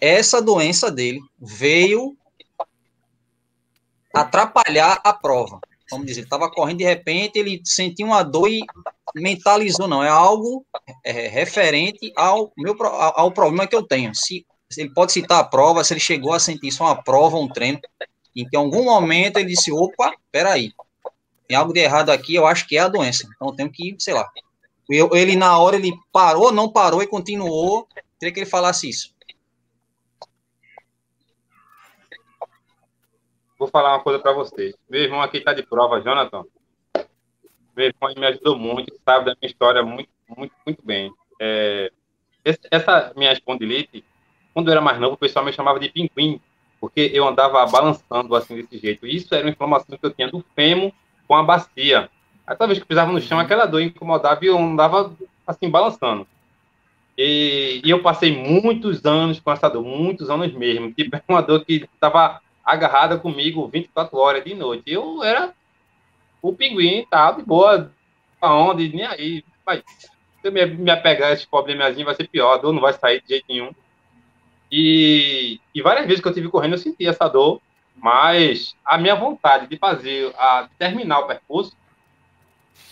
essa 0.00 0.40
doença 0.40 0.90
dele 0.90 1.20
veio 1.38 2.16
atrapalhar 4.14 4.98
a 5.04 5.12
prova. 5.12 5.60
Vamos 5.90 6.06
dizer, 6.06 6.20
ele 6.20 6.26
estava 6.26 6.50
correndo 6.50 6.78
de 6.78 6.84
repente, 6.84 7.38
ele 7.38 7.60
sentiu 7.64 8.06
uma 8.06 8.22
dor 8.22 8.48
e 8.48 8.64
mentalizou, 9.14 9.86
não, 9.86 10.02
é 10.02 10.08
algo 10.08 10.64
é, 11.04 11.28
referente 11.28 12.12
ao 12.16 12.50
meu 12.56 12.74
ao, 12.82 13.20
ao, 13.20 13.32
problema 13.32 13.66
que 13.66 13.76
eu 13.76 13.82
tenho. 13.82 14.14
Se, 14.14 14.46
se 14.70 14.80
ele 14.80 14.94
pode 14.94 15.12
citar 15.12 15.40
a 15.40 15.44
prova, 15.44 15.84
se 15.84 15.92
ele 15.92 16.00
chegou 16.00 16.32
a 16.32 16.40
sentir 16.40 16.68
isso 16.68 16.82
uma 16.82 17.02
prova, 17.02 17.36
um 17.36 17.48
treino, 17.48 17.78
em 18.34 18.48
que 18.48 18.56
em 18.56 18.58
algum 18.58 18.84
momento 18.84 19.36
ele 19.36 19.48
disse, 19.48 19.70
opa, 19.70 20.14
peraí, 20.32 20.72
tem 21.46 21.56
algo 21.56 21.74
de 21.74 21.80
errado 21.80 22.10
aqui, 22.10 22.36
eu 22.36 22.46
acho 22.46 22.66
que 22.66 22.78
é 22.78 22.80
a 22.80 22.88
doença. 22.88 23.28
Então 23.34 23.48
eu 23.48 23.54
tenho 23.54 23.70
que, 23.70 23.96
sei 23.98 24.14
lá. 24.14 24.30
Eu, 24.90 25.14
ele 25.14 25.36
na 25.36 25.58
hora 25.58 25.76
ele 25.76 25.92
parou, 26.12 26.52
não 26.52 26.70
parou 26.70 27.02
e 27.02 27.06
continuou. 27.06 27.86
Queria 28.18 28.34
que 28.34 28.40
ele 28.40 28.50
falasse 28.50 28.88
isso. 28.88 29.14
Vou 33.58 33.68
falar 33.68 33.94
uma 33.94 34.02
coisa 34.02 34.18
para 34.18 34.32
vocês. 34.32 34.74
Meu 34.88 35.02
irmão 35.02 35.20
aqui 35.20 35.38
está 35.38 35.52
de 35.52 35.62
prova, 35.62 36.00
Jonathan. 36.00 36.44
Meu 37.76 37.86
irmão 37.86 38.14
me 38.16 38.26
ajudou 38.26 38.58
muito, 38.58 38.98
sabe 39.04 39.26
da 39.26 39.36
minha 39.40 39.50
história 39.50 39.82
muito, 39.82 40.08
muito, 40.36 40.54
muito 40.66 40.84
bem. 40.84 41.12
É, 41.38 41.92
essa 42.70 43.12
minha 43.16 43.32
espondilite, 43.32 44.04
quando 44.52 44.68
eu 44.68 44.72
era 44.72 44.80
mais 44.80 44.98
novo, 44.98 45.14
o 45.14 45.18
pessoal 45.18 45.44
me 45.44 45.52
chamava 45.52 45.78
de 45.78 45.90
pinguim, 45.90 46.40
porque 46.80 47.10
eu 47.12 47.28
andava 47.28 47.64
balançando 47.66 48.34
assim 48.34 48.56
desse 48.56 48.78
jeito. 48.78 49.06
Isso 49.06 49.34
era 49.34 49.44
uma 49.44 49.50
inflamação 49.50 49.96
que 49.96 50.06
eu 50.06 50.10
tinha 50.10 50.28
do 50.28 50.44
fêmur 50.54 50.92
com 51.28 51.34
a 51.34 51.42
bacia. 51.42 52.10
Aí 52.50 52.56
toda 52.56 52.66
vez 52.66 52.80
que 52.80 52.84
pisava 52.84 53.12
no 53.12 53.20
chão, 53.20 53.38
aquela 53.38 53.64
dor 53.64 53.80
incomodava 53.80 54.44
e 54.44 54.48
eu 54.48 54.58
andava 54.58 55.16
assim, 55.46 55.70
balançando. 55.70 56.26
E, 57.16 57.80
e, 57.84 57.88
eu 57.88 58.02
passei 58.02 58.36
muitos 58.36 59.04
anos 59.04 59.38
com 59.38 59.52
essa 59.52 59.68
dor, 59.68 59.84
muitos 59.84 60.28
anos 60.28 60.52
mesmo. 60.52 60.92
Tipo, 60.92 61.14
é 61.14 61.22
uma 61.28 61.42
dor 61.42 61.64
que 61.64 61.88
estava 61.94 62.40
agarrada 62.64 63.16
comigo 63.16 63.68
24 63.68 64.18
horas 64.18 64.42
de 64.42 64.52
noite. 64.52 64.82
Eu 64.86 65.22
era 65.22 65.54
o 66.42 66.52
pinguim, 66.52 67.06
tá 67.08 67.30
de 67.30 67.44
boa, 67.44 67.92
aonde, 68.40 68.88
nem 68.88 69.06
aí. 69.06 69.44
Vai, 69.64 69.84
se 69.86 70.10
eu 70.42 70.50
me, 70.50 70.66
me 70.66 70.90
apegar 70.90 71.30
a 71.30 71.32
esse 71.32 71.46
problemazinho, 71.46 72.06
vai 72.06 72.16
ser 72.16 72.26
pior, 72.26 72.54
a 72.54 72.56
dor 72.56 72.72
não 72.72 72.80
vai 72.80 72.94
sair 72.94 73.22
de 73.22 73.28
jeito 73.28 73.44
nenhum. 73.48 73.70
E, 74.72 75.60
e 75.72 75.80
várias 75.82 76.04
vezes 76.04 76.20
que 76.20 76.26
eu 76.26 76.34
tive 76.34 76.48
correndo, 76.48 76.72
eu 76.72 76.78
senti 76.78 77.06
essa 77.06 77.28
dor. 77.28 77.60
Mas 77.94 78.74
a 78.84 78.98
minha 78.98 79.14
vontade 79.14 79.68
de 79.68 79.76
fazer, 79.76 80.34
a 80.36 80.62
de 80.62 80.70
terminar 80.76 81.20
o 81.20 81.26
percurso, 81.28 81.76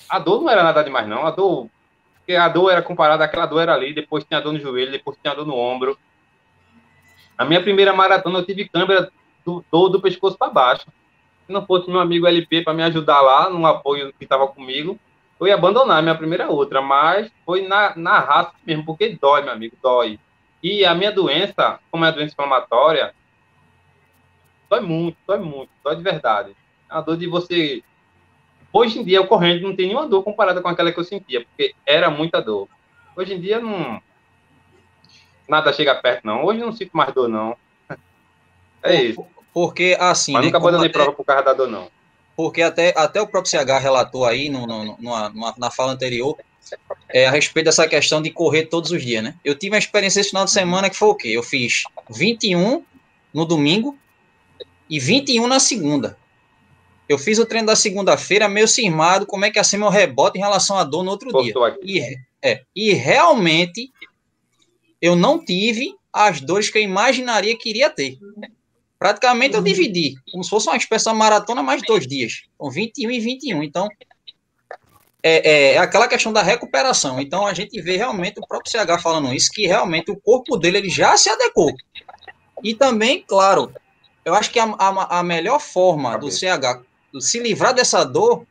a 0.08 0.18
dor 0.18 0.40
não 0.40 0.50
era 0.50 0.62
nada 0.62 0.82
demais, 0.82 1.06
não. 1.06 1.26
A 1.26 1.30
dor, 1.30 1.68
a 2.28 2.48
dor 2.48 2.70
era 2.70 2.82
comparada 2.82 3.24
àquela 3.24 3.46
dor 3.46 3.60
era 3.60 3.74
ali, 3.74 3.92
depois 3.92 4.24
tinha 4.24 4.40
dor 4.40 4.52
no 4.52 4.60
joelho, 4.60 4.92
depois 4.92 5.16
tinha 5.20 5.34
dor 5.34 5.46
no 5.46 5.56
ombro. 5.56 5.98
A 7.36 7.44
minha 7.44 7.62
primeira 7.62 7.92
maratona 7.92 8.38
eu 8.38 8.44
tive 8.44 8.68
câmera 8.68 9.10
do, 9.44 9.64
do, 9.70 9.88
do 9.88 10.00
pescoço 10.00 10.36
para 10.36 10.52
baixo. 10.52 10.86
Se 11.46 11.52
não 11.52 11.64
fosse 11.64 11.88
meu 11.90 12.00
amigo 12.00 12.26
LP 12.26 12.62
para 12.62 12.74
me 12.74 12.82
ajudar 12.82 13.20
lá, 13.20 13.48
no 13.48 13.64
apoio 13.64 14.12
que 14.12 14.24
estava 14.24 14.46
comigo, 14.48 14.98
eu 15.40 15.46
ia 15.46 15.54
abandonar 15.54 16.02
minha 16.02 16.14
primeira 16.14 16.48
outra, 16.48 16.82
mas 16.82 17.30
foi 17.46 17.66
na, 17.66 17.96
na 17.96 18.18
raça 18.18 18.52
mesmo, 18.66 18.84
porque 18.84 19.16
dói, 19.20 19.42
meu 19.42 19.52
amigo, 19.52 19.76
dói. 19.80 20.18
E 20.62 20.84
a 20.84 20.94
minha 20.94 21.12
doença, 21.12 21.78
como 21.90 22.04
é 22.04 22.08
a 22.08 22.10
doença 22.10 22.32
inflamatória, 22.32 23.14
dói 24.68 24.80
muito, 24.80 25.16
dói 25.26 25.38
muito, 25.38 25.70
dói 25.82 25.96
de 25.96 26.02
verdade. 26.02 26.56
É 26.90 26.96
a 26.96 27.00
dor 27.00 27.16
de 27.16 27.26
você. 27.28 27.82
Hoje 28.72 28.98
em 28.98 29.04
dia, 29.04 29.26
correndo 29.26 29.62
não 29.62 29.74
tem 29.74 29.86
nenhuma 29.86 30.06
dor 30.06 30.22
comparada 30.22 30.60
com 30.60 30.68
aquela 30.68 30.92
que 30.92 31.00
eu 31.00 31.04
sentia, 31.04 31.44
porque 31.44 31.74
era 31.86 32.10
muita 32.10 32.40
dor. 32.40 32.68
Hoje 33.16 33.34
em 33.34 33.40
dia, 33.40 33.60
não. 33.60 34.00
Nada 35.48 35.72
chega 35.72 35.94
perto, 35.94 36.24
não. 36.24 36.44
Hoje 36.44 36.60
não 36.60 36.72
sinto 36.72 36.90
mais 36.92 37.12
dor, 37.14 37.28
não. 37.28 37.56
É 38.82 39.02
isso. 39.02 39.24
Porque, 39.52 39.96
assim. 39.98 40.32
Mas 40.32 40.44
nunca 40.44 40.58
abandonei 40.58 40.88
até... 40.88 40.98
prova 40.98 41.12
por 41.12 41.24
causa 41.24 41.42
da 41.42 41.52
dor, 41.54 41.68
não. 41.68 41.88
Porque 42.36 42.62
até, 42.62 42.94
até 42.96 43.20
o 43.20 43.26
próprio 43.26 43.50
CH 43.50 43.80
relatou 43.80 44.24
aí, 44.24 44.48
no, 44.48 44.66
no, 44.66 44.96
numa, 44.98 45.28
numa, 45.30 45.54
na 45.58 45.70
fala 45.70 45.92
anterior, 45.92 46.36
é, 47.08 47.26
a 47.26 47.30
respeito 47.30 47.66
dessa 47.66 47.88
questão 47.88 48.22
de 48.22 48.30
correr 48.30 48.66
todos 48.66 48.92
os 48.92 49.02
dias, 49.02 49.24
né? 49.24 49.34
Eu 49.44 49.58
tive 49.58 49.74
uma 49.74 49.78
experiência 49.78 50.20
esse 50.20 50.28
final 50.28 50.44
de 50.44 50.52
semana 50.52 50.88
que 50.88 50.96
foi 50.96 51.08
o 51.08 51.14
quê? 51.14 51.28
Eu 51.28 51.42
fiz 51.42 51.84
21 52.10 52.84
no 53.34 53.44
domingo, 53.44 53.98
e 54.88 54.98
21 54.98 55.46
na 55.46 55.60
segunda. 55.60 56.16
Eu 57.08 57.18
fiz 57.18 57.38
o 57.38 57.46
treino 57.46 57.66
da 57.66 57.76
segunda-feira 57.76 58.48
meio 58.48 58.68
cismado, 58.68 59.26
como 59.26 59.44
é 59.44 59.50
que 59.50 59.58
ia 59.58 59.64
ser 59.64 59.78
meu 59.78 59.88
rebote 59.88 60.38
em 60.38 60.42
relação 60.42 60.76
à 60.76 60.84
dor 60.84 61.02
no 61.02 61.10
outro 61.10 61.30
dia. 61.42 61.54
E, 61.82 62.00
é, 62.42 62.62
e 62.76 62.92
realmente 62.92 63.90
eu 65.00 65.16
não 65.16 65.42
tive 65.42 65.94
as 66.12 66.40
dores 66.40 66.68
que 66.68 66.78
eu 66.78 66.82
imaginaria 66.82 67.56
que 67.56 67.70
iria 67.70 67.88
ter. 67.88 68.18
Praticamente 68.98 69.54
eu 69.54 69.62
dividi, 69.62 70.16
como 70.30 70.42
se 70.42 70.50
fosse 70.50 70.68
uma 70.68 70.76
espécie 70.76 71.08
de 71.08 71.16
maratona 71.16 71.62
mais 71.62 71.80
dois 71.82 72.06
dias, 72.06 72.42
com 72.58 72.68
21 72.68 73.10
e 73.12 73.20
21. 73.20 73.62
Então, 73.62 73.88
é, 75.22 75.50
é, 75.50 75.74
é, 75.74 75.78
aquela 75.78 76.08
questão 76.08 76.32
da 76.32 76.42
recuperação. 76.42 77.20
Então, 77.20 77.46
a 77.46 77.54
gente 77.54 77.80
vê 77.80 77.96
realmente 77.96 78.40
o 78.40 78.46
próprio 78.46 78.70
CH 78.70 79.00
falando 79.00 79.32
isso, 79.32 79.50
que 79.52 79.66
realmente 79.66 80.10
o 80.10 80.20
corpo 80.20 80.56
dele 80.56 80.78
ele 80.78 80.90
já 80.90 81.16
se 81.16 81.30
adequou. 81.30 81.72
E 82.62 82.74
também, 82.74 83.22
claro, 83.26 83.72
eu 84.24 84.34
acho 84.34 84.50
que 84.50 84.58
a, 84.58 84.64
a, 84.64 85.20
a 85.20 85.22
melhor 85.22 85.60
forma 85.60 86.18
do 86.18 86.30
CH 86.30 86.82
se 87.20 87.38
livrar 87.40 87.74
dessa 87.74 88.04
dor, 88.04 88.46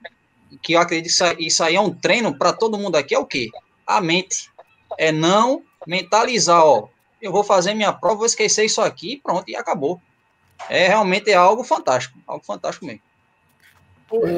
que 0.61 0.73
eu 0.73 0.79
acredito 0.79 1.13
que 1.35 1.45
isso 1.45 1.63
aí 1.63 1.75
é 1.75 1.81
um 1.81 1.93
treino 1.93 2.37
para 2.37 2.53
todo 2.53 2.77
mundo 2.77 2.95
aqui, 2.95 3.13
é 3.13 3.19
o 3.19 3.25
quê? 3.25 3.49
A 3.85 4.01
mente. 4.01 4.49
É 4.97 5.11
não 5.11 5.63
mentalizar, 5.85 6.63
ó, 6.63 6.87
eu 7.21 7.31
vou 7.31 7.43
fazer 7.43 7.73
minha 7.73 7.93
prova, 7.93 8.17
vou 8.17 8.25
esquecer 8.25 8.65
isso 8.65 8.81
aqui, 8.81 9.19
pronto, 9.23 9.47
e 9.47 9.55
acabou. 9.55 10.01
É 10.69 10.87
realmente 10.87 11.29
é 11.29 11.35
algo 11.35 11.63
fantástico, 11.63 12.17
algo 12.25 12.43
fantástico 12.43 12.85
mesmo. 12.85 13.01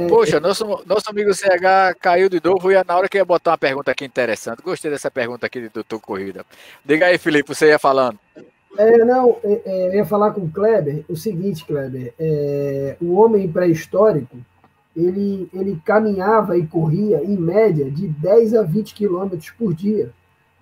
Poxa, 0.09 0.39
nosso, 0.39 0.65
nosso 0.85 1.09
amigo 1.09 1.31
CH 1.31 1.95
caiu 2.01 2.27
de 2.27 2.41
novo 2.43 2.71
e 2.71 2.83
na 2.83 2.97
hora 2.97 3.07
que 3.07 3.17
ia 3.17 3.25
botar 3.25 3.51
uma 3.51 3.57
pergunta 3.57 3.91
aqui 3.91 4.03
interessante. 4.03 4.63
Gostei 4.63 4.89
dessa 4.89 5.11
pergunta 5.11 5.45
aqui 5.45 5.61
do 5.61 5.69
Doutor 5.69 5.99
Corrida. 5.99 6.43
Diga 6.83 7.05
aí, 7.05 7.19
Felipe, 7.19 7.53
você 7.53 7.67
ia 7.67 7.77
falando. 7.77 8.19
É, 8.77 9.03
não, 9.03 9.37
é, 9.43 9.61
é, 9.65 9.87
eu 9.87 9.93
ia 9.95 10.05
falar 10.05 10.31
com 10.31 10.41
o 10.41 10.51
Kleber 10.51 11.03
o 11.09 11.15
seguinte, 11.15 11.65
Kleber, 11.65 12.13
é, 12.19 12.95
o 13.01 13.13
homem 13.13 13.51
pré-histórico, 13.51 14.37
ele, 14.95 15.49
ele 15.53 15.81
caminhava 15.83 16.57
e 16.57 16.65
corria, 16.65 17.23
em 17.23 17.37
média, 17.37 17.89
de 17.89 18.07
10 18.07 18.53
a 18.55 18.63
20 18.63 18.93
quilômetros 18.93 19.49
por 19.51 19.73
dia, 19.73 20.11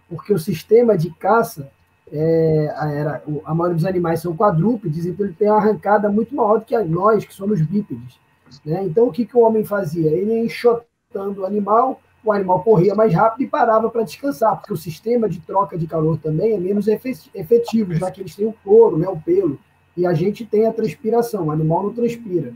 porque 0.09 0.33
o 0.33 0.39
sistema 0.39 0.97
de 0.97 1.09
caça 1.11 1.69
é, 2.11 2.73
era, 2.93 3.21
a 3.45 3.53
maioria 3.53 3.75
dos 3.75 3.85
animais 3.85 4.21
são 4.21 4.35
quadrúpedes, 4.35 5.05
então 5.05 5.25
ele 5.25 5.35
tem 5.35 5.49
uma 5.49 5.57
arrancada 5.57 6.09
muito 6.09 6.33
maior 6.33 6.59
do 6.59 6.65
que 6.65 6.77
nós, 6.83 7.25
que 7.25 7.33
somos 7.33 7.61
bípedes. 7.61 8.19
Né? 8.65 8.83
Então, 8.83 9.07
o 9.07 9.11
que, 9.11 9.25
que 9.25 9.35
o 9.35 9.41
homem 9.41 9.65
fazia? 9.65 10.09
Ele 10.09 10.31
ia 10.31 10.45
enxotando 10.45 11.41
o 11.41 11.45
animal, 11.45 12.01
o 12.30 12.32
animal 12.34 12.61
corria 12.61 12.93
mais 12.93 13.13
rápido 13.13 13.43
e 13.43 13.47
parava 13.47 13.89
para 13.89 14.03
descansar, 14.03 14.57
porque 14.57 14.73
o 14.73 14.78
sistema 14.78 15.30
de 15.30 15.39
troca 15.39 15.78
de 15.78 15.88
calor 15.88 16.17
também 16.17 16.53
é 16.53 16.59
menos 16.59 16.88
efetivo, 16.88 17.93
já 17.93 18.11
que 18.11 18.21
eles 18.21 18.36
têm 18.36 18.45
o 18.45 18.55
couro, 18.63 18.97
né, 18.97 19.07
o 19.07 19.17
pelo, 19.17 19.59
e 19.95 20.05
a 20.05 20.13
gente 20.13 20.45
tem 20.45 20.67
a 20.67 20.73
transpiração, 20.73 21.47
o 21.47 21.51
animal 21.51 21.84
não 21.84 21.93
transpira. 21.93 22.53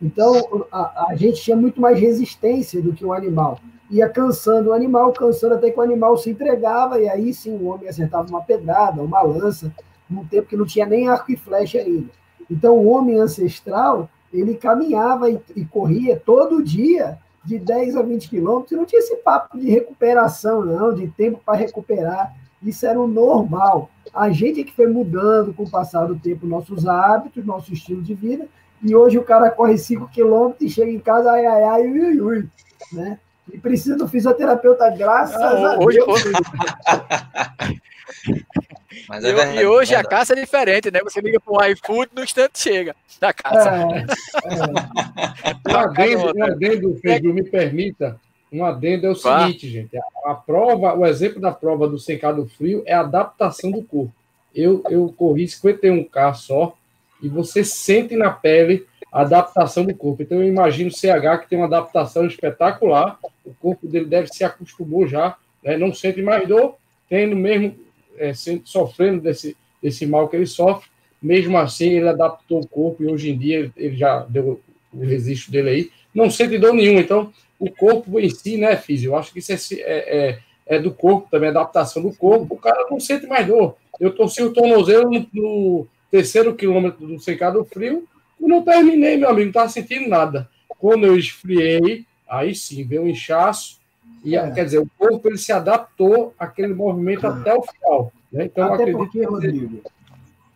Então, 0.00 0.66
a, 0.70 1.06
a 1.10 1.16
gente 1.16 1.40
tinha 1.40 1.56
muito 1.56 1.80
mais 1.80 1.98
resistência 1.98 2.82
do 2.82 2.92
que 2.92 3.04
o 3.04 3.12
animal 3.12 3.58
ia 3.92 4.08
cansando 4.08 4.70
o 4.70 4.72
animal, 4.72 5.12
cansando 5.12 5.54
até 5.54 5.70
que 5.70 5.78
o 5.78 5.82
animal 5.82 6.16
se 6.16 6.30
entregava, 6.30 6.98
e 6.98 7.08
aí 7.08 7.34
sim 7.34 7.54
o 7.54 7.66
homem 7.66 7.88
acertava 7.88 8.26
uma 8.26 8.40
pedrada, 8.40 9.02
uma 9.02 9.20
lança, 9.20 9.70
num 10.08 10.24
tempo 10.24 10.48
que 10.48 10.56
não 10.56 10.64
tinha 10.64 10.86
nem 10.86 11.08
arco 11.08 11.30
e 11.30 11.36
flecha 11.36 11.78
ainda. 11.78 12.08
Então 12.50 12.78
o 12.78 12.88
homem 12.88 13.18
ancestral, 13.18 14.08
ele 14.32 14.54
caminhava 14.54 15.30
e, 15.30 15.38
e 15.54 15.64
corria 15.66 16.16
todo 16.16 16.62
dia 16.62 17.18
de 17.44 17.58
10 17.58 17.96
a 17.96 18.02
20 18.02 18.28
quilômetros, 18.28 18.72
e 18.72 18.76
não 18.76 18.84
tinha 18.84 19.00
esse 19.00 19.16
papo 19.16 19.58
de 19.58 19.68
recuperação, 19.68 20.64
não, 20.64 20.94
de 20.94 21.08
tempo 21.08 21.40
para 21.44 21.58
recuperar. 21.58 22.34
Isso 22.62 22.86
era 22.86 23.00
o 23.00 23.08
normal. 23.08 23.90
A 24.14 24.30
gente 24.30 24.60
é 24.60 24.64
que 24.64 24.74
foi 24.74 24.86
mudando 24.86 25.52
com 25.52 25.64
o 25.64 25.70
passar 25.70 26.06
do 26.06 26.16
tempo 26.16 26.46
nossos 26.46 26.86
hábitos, 26.86 27.44
nosso 27.44 27.72
estilo 27.72 28.02
de 28.02 28.14
vida, 28.14 28.46
e 28.82 28.94
hoje 28.94 29.18
o 29.18 29.24
cara 29.24 29.50
corre 29.50 29.76
5 29.78 30.08
quilômetros 30.08 30.62
e 30.62 30.72
chega 30.72 30.90
em 30.90 30.98
casa, 30.98 31.32
ai, 31.32 31.46
ai, 31.46 31.62
ai, 31.64 31.82
ui, 31.88 32.20
ui, 32.20 32.48
né? 32.92 33.18
E 33.52 33.58
precisa 33.58 33.96
do 33.96 34.08
fisioterapeuta, 34.08 34.88
graças 34.90 35.40
a 35.40 35.78
hoje, 35.78 35.98
Deus. 35.98 36.08
Hoje... 36.08 36.32
Mas 39.08 39.24
é 39.24 39.30
e, 39.30 39.32
verdade, 39.32 39.58
e 39.58 39.66
hoje 39.66 39.94
a 39.94 40.02
caça 40.02 40.32
é 40.32 40.36
diferente, 40.36 40.90
né? 40.90 41.00
Você 41.02 41.20
liga 41.20 41.40
para 41.40 41.52
o 41.52 41.64
iFood, 41.72 42.10
no 42.14 42.22
instante 42.22 42.58
chega 42.58 42.94
da 43.20 43.32
caça. 43.32 43.70
É, 43.70 44.06
é. 45.50 45.72
Um 45.72 45.76
adendo, 45.76 46.32
um 46.36 46.44
adendo 46.44 46.98
Pedro, 47.00 47.34
me 47.34 47.44
permita. 47.44 48.20
Um 48.52 48.64
adendo 48.64 49.06
é 49.06 49.10
o 49.10 49.14
seguinte, 49.14 49.68
gente. 49.70 49.96
A, 49.96 50.32
a, 50.32 50.34
prova, 50.34 50.94
o 50.94 51.06
exemplo 51.06 51.40
da 51.40 51.52
prova 51.52 51.88
do 51.88 51.98
secado 51.98 52.46
frio 52.46 52.82
é 52.84 52.92
a 52.92 53.00
adaptação 53.00 53.70
do 53.70 53.82
corpo. 53.82 54.12
Eu, 54.54 54.82
eu 54.90 55.14
corri 55.16 55.44
51K 55.44 56.34
só, 56.34 56.76
e 57.22 57.28
você 57.28 57.64
sente 57.64 58.16
na 58.16 58.30
pele 58.30 58.86
a 59.10 59.22
adaptação 59.22 59.84
do 59.84 59.94
corpo. 59.94 60.22
Então, 60.22 60.38
eu 60.38 60.48
imagino 60.48 60.90
o 60.90 60.92
CH 60.92 61.42
que 61.42 61.48
tem 61.48 61.58
uma 61.58 61.66
adaptação 61.66 62.26
espetacular, 62.26 63.18
o 63.44 63.54
corpo 63.54 63.86
dele 63.86 64.06
deve 64.06 64.28
se 64.28 64.42
acostumou 64.42 65.06
já, 65.06 65.36
né? 65.62 65.76
não 65.76 65.94
sente 65.94 66.20
mais 66.20 66.46
dor, 66.48 66.76
tendo 67.08 67.36
mesmo, 67.36 67.74
é, 68.16 68.32
sofrendo 68.64 69.22
desse, 69.22 69.56
desse 69.82 70.06
mal 70.06 70.28
que 70.28 70.36
ele 70.36 70.46
sofre, 70.46 70.88
mesmo 71.20 71.56
assim 71.56 71.90
ele 71.90 72.08
adaptou 72.08 72.60
o 72.60 72.66
corpo 72.66 73.02
e 73.02 73.06
hoje 73.06 73.30
em 73.30 73.38
dia 73.38 73.70
ele 73.76 73.96
já 73.96 74.20
deu 74.20 74.60
o 74.92 75.00
registro 75.00 75.52
dele 75.52 75.68
aí, 75.68 75.90
não 76.14 76.30
sente 76.30 76.58
dor 76.58 76.74
nenhuma. 76.74 77.00
Então, 77.00 77.32
o 77.58 77.70
corpo 77.70 78.18
em 78.18 78.28
si, 78.28 78.56
né, 78.56 78.76
Físio? 78.76 79.10
Eu 79.10 79.16
acho 79.16 79.32
que 79.32 79.38
isso 79.38 79.52
é, 79.52 79.56
é, 79.78 80.18
é, 80.18 80.38
é 80.66 80.78
do 80.78 80.92
corpo 80.92 81.28
também, 81.30 81.48
adaptação 81.48 82.02
do 82.02 82.12
corpo, 82.12 82.54
o 82.54 82.58
cara 82.58 82.86
não 82.90 82.98
sente 82.98 83.26
mais 83.26 83.46
dor. 83.46 83.76
Eu 84.00 84.14
torci 84.14 84.42
o 84.42 84.52
tornozelo 84.52 85.10
no, 85.10 85.26
no 85.32 85.86
terceiro 86.10 86.54
quilômetro 86.54 87.06
do 87.06 87.20
secado 87.20 87.64
frio, 87.64 88.06
eu 88.40 88.48
não 88.48 88.62
terminei, 88.62 89.16
meu 89.16 89.28
amigo, 89.28 89.44
não 89.44 89.50
estava 89.50 89.68
sentindo 89.68 90.08
nada. 90.08 90.48
Quando 90.68 91.06
eu 91.06 91.16
esfriei, 91.16 92.04
aí 92.28 92.54
sim, 92.54 92.84
veio 92.84 93.02
um 93.02 93.08
inchaço, 93.08 93.78
e 94.24 94.36
é. 94.36 94.50
quer 94.50 94.64
dizer, 94.64 94.78
o 94.78 94.88
corpo 94.98 95.28
ele 95.28 95.38
se 95.38 95.52
adaptou 95.52 96.32
àquele 96.38 96.74
movimento 96.74 97.26
até 97.26 97.54
o 97.54 97.62
final. 97.62 98.12
Né? 98.32 98.44
Então, 98.44 98.64
até 98.64 98.82
acredito 98.82 98.98
porque, 98.98 99.18
que... 99.20 99.26
Rodrigo, 99.26 99.80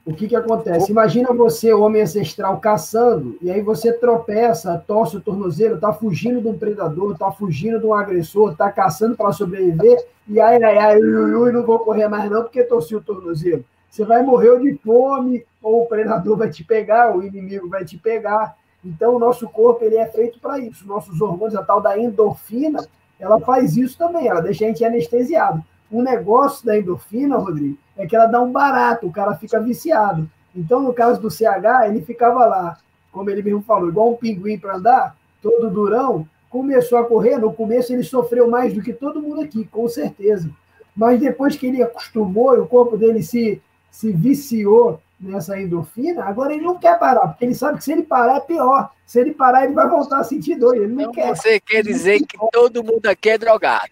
o 0.07 0.15
que, 0.15 0.29
que 0.29 0.37
acontece? 0.37 0.93
Imagina 0.93 1.33
você, 1.33 1.73
homem 1.73 2.03
ancestral, 2.03 2.61
caçando, 2.61 3.37
e 3.43 3.51
aí 3.51 3.61
você 3.61 3.93
tropeça, 3.93 4.83
torce 4.87 5.17
o 5.17 5.21
tornozelo, 5.21 5.75
está 5.75 5.93
fugindo 5.93 6.41
de 6.41 6.47
um 6.47 6.57
predador, 6.57 7.13
está 7.13 7.33
fugindo 7.33 7.81
de 7.81 7.87
um 7.87 7.93
agressor, 7.93 8.53
está 8.53 8.71
caçando 8.71 9.17
para 9.17 9.33
sobreviver, 9.33 9.99
e 10.29 10.41
aí, 10.41 10.63
ai, 10.63 10.79
ai, 10.79 11.01
ui, 11.01 11.35
ui, 11.35 11.53
não 11.53 11.65
vou 11.65 11.81
correr 11.81 12.07
mais 12.07 12.31
não, 12.31 12.43
porque 12.43 12.63
torci 12.63 12.95
o 12.95 13.01
tornozelo. 13.01 13.65
Você 13.91 14.05
vai 14.05 14.23
morrer 14.23 14.61
de 14.61 14.79
fome, 14.85 15.45
ou 15.61 15.83
o 15.83 15.87
predador 15.87 16.37
vai 16.37 16.51
te 16.51 16.63
pegar, 16.63 17.17
o 17.17 17.25
inimigo 17.25 17.69
vai 17.69 17.85
te 17.85 17.99
pegar. 17.99 18.57
Então, 18.85 19.17
o 19.17 19.19
nosso 19.19 19.49
corpo 19.49 19.85
ele 19.85 19.97
é 19.97 20.07
feito 20.07 20.39
para 20.39 20.59
isso. 20.61 20.87
Nossos 20.87 21.21
hormônios, 21.21 21.57
a 21.57 21.63
tal 21.63 21.81
da 21.81 21.99
endorfina, 21.99 22.87
ela 23.19 23.41
faz 23.41 23.77
isso 23.77 23.97
também, 23.97 24.29
ela 24.29 24.41
deixa 24.41 24.65
a 24.65 24.69
gente 24.69 24.85
anestesiado. 24.85 25.63
O 25.91 26.03
negócio 26.03 26.67
da 26.67 26.79
endorfina, 26.79 27.37
Rodrigo, 27.37 27.79
é 27.97 28.07
que 28.07 28.15
ela 28.15 28.27
dá 28.27 28.41
um 28.41 28.53
barato, 28.53 29.07
o 29.07 29.13
cara 29.13 29.35
fica 29.37 29.61
viciado. 29.61 30.29
Então, 30.55 30.81
no 30.81 30.93
caso 30.93 31.21
do 31.21 31.31
CH, 31.31 31.87
ele 31.87 32.03
ficava 32.03 32.45
lá, 32.47 32.79
como 33.13 33.31
ele 33.31 33.43
mesmo 33.43 33.63
falou, 33.63 33.89
igual 33.89 34.11
um 34.11 34.17
pinguim 34.17 34.59
para 34.59 34.77
andar, 34.77 35.17
todo 35.43 35.71
durão, 35.71 36.27
começou 36.51 36.99
a 36.99 37.05
correr. 37.05 37.39
No 37.39 37.53
começo, 37.53 37.93
ele 37.93 38.03
sofreu 38.03 38.49
mais 38.49 38.75
do 38.75 38.83
que 38.83 38.93
todo 38.93 39.23
mundo 39.23 39.43
aqui, 39.43 39.65
com 39.67 39.89
certeza. 39.89 40.51
Mas 40.95 41.21
depois 41.21 41.57
que 41.57 41.67
ele 41.67 41.83
acostumou 41.83 42.57
e 42.57 42.61
o 42.61 42.67
corpo 42.67 42.97
dele 42.97 43.23
se, 43.23 43.61
se 43.91 44.13
viciou 44.13 45.01
nessa 45.19 45.59
endorfina, 45.59 46.25
agora 46.25 46.53
ele 46.53 46.65
não 46.65 46.79
quer 46.79 46.99
parar, 46.99 47.29
porque 47.29 47.45
ele 47.45 47.55
sabe 47.55 47.79
que 47.79 47.85
se 47.85 47.93
ele 47.93 48.03
parar 48.03 48.37
é 48.37 48.41
pior. 48.41 48.91
Se 49.07 49.21
ele 49.21 49.33
parar, 49.33 49.65
ele 49.65 49.75
vai 49.75 49.89
voltar 49.89 50.19
a 50.19 50.25
sentir 50.25 50.57
dor. 50.57 50.77
Ele 50.77 50.89
não 50.89 51.03
então 51.03 51.13
quer. 51.13 51.29
Você 51.29 51.61
quer 51.61 51.83
dizer 51.83 52.21
que 52.21 52.37
todo 52.53 52.83
mundo 52.83 53.07
aqui 53.07 53.31
é 53.31 53.39
drogado. 53.39 53.91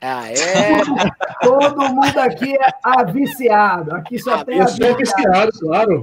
Ah, 0.00 0.28
é. 0.30 0.36
todo 1.40 1.88
mundo 1.88 2.18
aqui 2.18 2.54
é 2.54 2.68
aviciado. 2.82 3.94
Aqui 3.94 4.18
só 4.18 4.44
tem 4.44 4.60
aviciado. 4.60 4.96
viciado, 4.96 5.52
claro. 5.60 6.02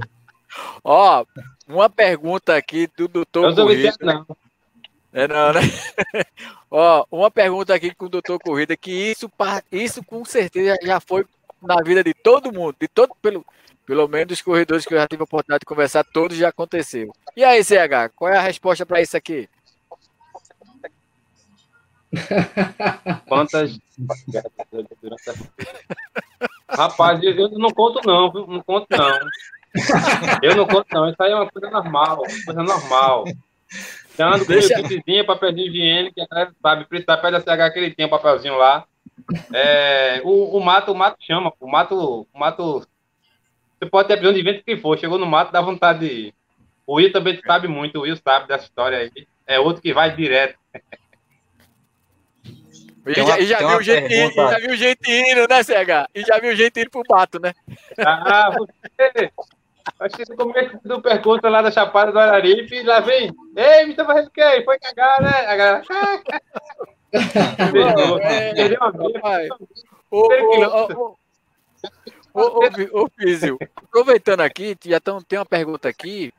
Ó, 0.82 1.24
uma 1.68 1.90
pergunta 1.90 2.56
aqui 2.56 2.88
do 2.96 3.06
doutor. 3.06 3.50
Eu 3.50 3.54
Corrida. 3.54 3.94
não. 4.00 4.26
É 5.12 5.28
não, 5.28 5.52
né? 5.52 5.60
Ó, 6.70 7.06
uma 7.10 7.30
pergunta 7.30 7.72
aqui 7.72 7.94
com 7.94 8.06
o 8.06 8.08
doutor 8.08 8.38
Corrida, 8.40 8.76
que 8.76 8.90
isso, 8.90 9.30
isso 9.70 10.02
com 10.02 10.24
certeza 10.24 10.76
já 10.82 10.98
foi 10.98 11.24
na 11.62 11.76
vida 11.84 12.02
de 12.02 12.12
todo 12.12 12.52
mundo, 12.52 12.74
de 12.80 12.88
todo, 12.88 13.14
pelo, 13.22 13.46
pelo 13.86 14.08
menos 14.08 14.32
os 14.32 14.42
corredores 14.42 14.84
que 14.86 14.94
eu 14.94 14.98
já 14.98 15.06
tive 15.06 15.22
a 15.22 15.24
oportunidade 15.24 15.60
de 15.60 15.66
conversar, 15.66 16.04
todos 16.04 16.36
já 16.36 16.48
aconteceu. 16.48 17.12
E 17.36 17.44
aí, 17.44 17.62
CH, 17.62 18.12
qual 18.14 18.32
é 18.32 18.36
a 18.36 18.42
resposta 18.42 18.86
para 18.86 19.00
isso 19.00 19.16
aqui? 19.16 19.48
Quantas. 23.28 23.78
Rapaz, 26.68 27.22
eu 27.22 27.50
não 27.50 27.70
conto, 27.70 28.00
não, 28.06 28.30
viu? 28.30 28.46
Não 28.46 28.62
conto, 28.62 28.86
não. 28.90 29.18
Eu 30.42 30.56
não 30.56 30.66
conto, 30.66 30.86
não. 30.92 31.08
Isso 31.08 31.22
aí 31.22 31.32
é 31.32 31.34
uma 31.34 31.50
coisa 31.50 31.70
normal, 31.70 32.22
coisa 32.44 32.62
normal. 32.62 33.24
Dando 34.16 34.46
Deixa... 34.46 34.80
vizinha, 34.82 35.24
papelzinho 35.24 35.66
higiênico, 35.66 36.14
que 36.14 36.20
a 36.20 36.26
galera 36.30 36.54
sabe, 36.62 36.84
precisar 36.84 37.16
pede 37.16 37.36
a 37.36 37.40
CH 37.40 37.72
que 37.72 37.78
ele 37.80 37.94
tem 37.94 38.06
um 38.06 38.10
papelzinho 38.10 38.56
lá. 38.56 38.84
É, 39.52 40.20
o, 40.24 40.56
o 40.56 40.64
mato, 40.64 40.92
o 40.92 40.94
mato 40.94 41.16
chama, 41.20 41.52
o 41.58 41.68
mato, 41.68 42.26
o 42.32 42.38
mato 42.38 42.86
você 43.84 43.90
pode 43.90 44.08
ter 44.08 44.16
prisão 44.16 44.32
de 44.32 44.42
vento 44.42 44.64
que 44.64 44.76
for, 44.76 44.98
chegou 44.98 45.18
no 45.18 45.26
mato, 45.26 45.52
dá 45.52 45.60
vontade 45.60 46.00
de 46.00 46.06
ir. 46.06 46.34
O 46.86 46.94
Will 46.94 47.12
também 47.12 47.40
sabe 47.46 47.68
muito, 47.68 47.98
o 47.98 48.02
Will 48.02 48.16
sabe 48.16 48.48
dessa 48.48 48.64
história 48.64 48.98
aí. 48.98 49.10
É 49.46 49.60
outro 49.60 49.82
que 49.82 49.92
vai 49.92 50.14
direto. 50.14 50.58
E 53.06 53.12
já, 53.12 53.38
e 53.38 53.46
já, 53.46 53.58
viu 53.58 53.82
já 53.82 54.58
viu 54.58 54.70
o 54.70 54.76
jeitinho, 54.76 55.46
né, 55.46 55.62
CH? 55.62 56.08
E 56.14 56.22
já 56.22 56.38
viu 56.38 56.52
o 56.52 56.56
jeitinho 56.56 56.90
pro 56.90 57.02
mato, 57.08 57.38
né? 57.38 57.52
Ah, 57.98 58.50
você. 58.50 59.30
Acho 60.00 60.16
que 60.16 60.30
no 60.30 60.36
começo 60.36 60.78
do 60.82 61.02
percurso 61.02 61.46
lá 61.46 61.60
da 61.60 61.70
Chapada 61.70 62.10
do 62.10 62.18
Araripe, 62.18 62.82
lá 62.82 63.00
vem. 63.00 63.30
Ei, 63.54 63.84
me 63.84 63.94
tá 63.94 64.06
fazendo 64.06 64.28
o 64.28 64.30
quê? 64.30 64.62
Foi 64.64 64.78
cagar, 64.78 65.20
né? 65.20 65.46
A 65.46 65.56
galera. 65.56 65.82
Perdeu 68.54 68.78
uma 68.80 68.90
Ô, 70.10 71.16
ô, 72.34 73.04
ô 73.04 73.08
Físio, 73.16 73.58
aproveitando 73.76 74.40
aqui, 74.40 74.76
já 74.84 74.98
tão, 75.00 75.22
tem 75.22 75.38
uma 75.38 75.46
pergunta 75.46 75.88
aqui. 75.88 76.32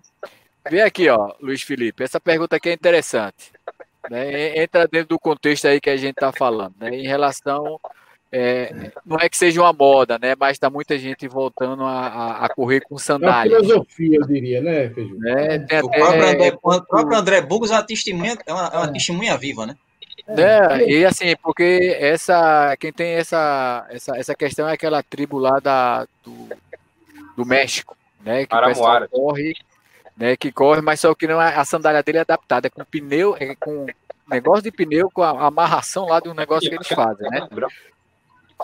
Vem 0.70 0.82
aqui, 0.82 1.10
ó, 1.10 1.34
Luiz 1.42 1.62
Felipe. 1.62 2.04
Essa 2.04 2.20
pergunta 2.20 2.56
aqui 2.56 2.70
é 2.70 2.74
interessante. 2.74 3.52
Né? 4.10 4.62
Entra 4.62 4.88
dentro 4.88 5.10
do 5.10 5.20
contexto 5.20 5.68
aí 5.68 5.80
que 5.80 5.90
a 5.90 5.98
gente 5.98 6.16
está 6.16 6.32
falando. 6.32 6.74
Né? 6.80 6.90
Em 6.90 7.08
relação. 7.08 7.80
É, 8.32 8.92
não 9.06 9.18
é 9.18 9.30
que 9.30 9.38
seja 9.38 9.62
uma 9.62 9.72
moda, 9.72 10.20
né? 10.20 10.36
Mas 10.38 10.54
está 10.54 10.70
muita 10.70 10.98
gente 10.98 11.26
voltando 11.26 11.84
a, 11.86 12.08
a, 12.08 12.46
a 12.46 12.50
correr 12.50 12.82
com 12.82 12.98
sandália. 12.98 13.54
É 13.54 13.60
uma 13.60 13.64
filosofia, 13.64 14.18
eu 14.20 14.28
diria, 14.28 14.62
né, 14.62 14.90
Feijão? 14.90 15.18
É, 15.26 15.82
o, 15.82 15.88
até... 15.88 15.98
próprio 15.98 16.28
André, 16.28 16.58
o 16.62 16.82
próprio 16.82 17.18
André 17.18 17.42
Burgos 17.42 17.72
é 17.72 17.76
uma 17.76 17.84
testemunha, 17.84 18.38
é 18.46 18.52
uma, 18.52 18.68
é 18.68 18.78
uma 18.78 18.92
testemunha 18.92 19.38
viva, 19.38 19.66
né? 19.66 19.78
É, 20.28 20.90
e 20.90 21.06
assim, 21.06 21.36
porque 21.42 21.96
essa, 22.00 22.76
quem 22.80 22.92
tem 22.92 23.14
essa, 23.14 23.86
essa, 23.90 24.18
essa 24.18 24.36
questão 24.36 24.68
é 24.68 24.74
aquela 24.74 25.04
tribo 25.04 25.38
lá 25.38 25.60
da, 25.60 26.08
do, 26.24 26.50
do 27.38 27.46
México, 27.46 27.96
né? 28.22 28.46
Que 28.46 28.56
corre, 29.12 29.56
né? 30.18 30.36
Que 30.36 30.52
corre, 30.52 30.82
mas 30.82 31.00
só 31.00 31.14
que 31.14 31.28
não 31.28 31.40
é, 31.40 31.56
a 31.56 31.64
sandália 31.64 32.02
dele 32.02 32.18
é 32.18 32.22
adaptada, 32.22 32.68
é 32.68 32.70
com 32.72 32.84
pneu, 32.84 33.38
é 33.40 33.56
com 33.56 33.86
negócio 34.28 34.64
de 34.64 34.72
pneu, 34.72 35.12
com 35.12 35.22
a 35.22 35.46
amarração 35.46 36.08
lá 36.08 36.20
de 36.20 36.28
um 36.28 36.34
negócio 36.34 36.68
que 36.70 36.76
eles 36.76 36.88
fazem, 36.88 37.30
né? 37.30 37.48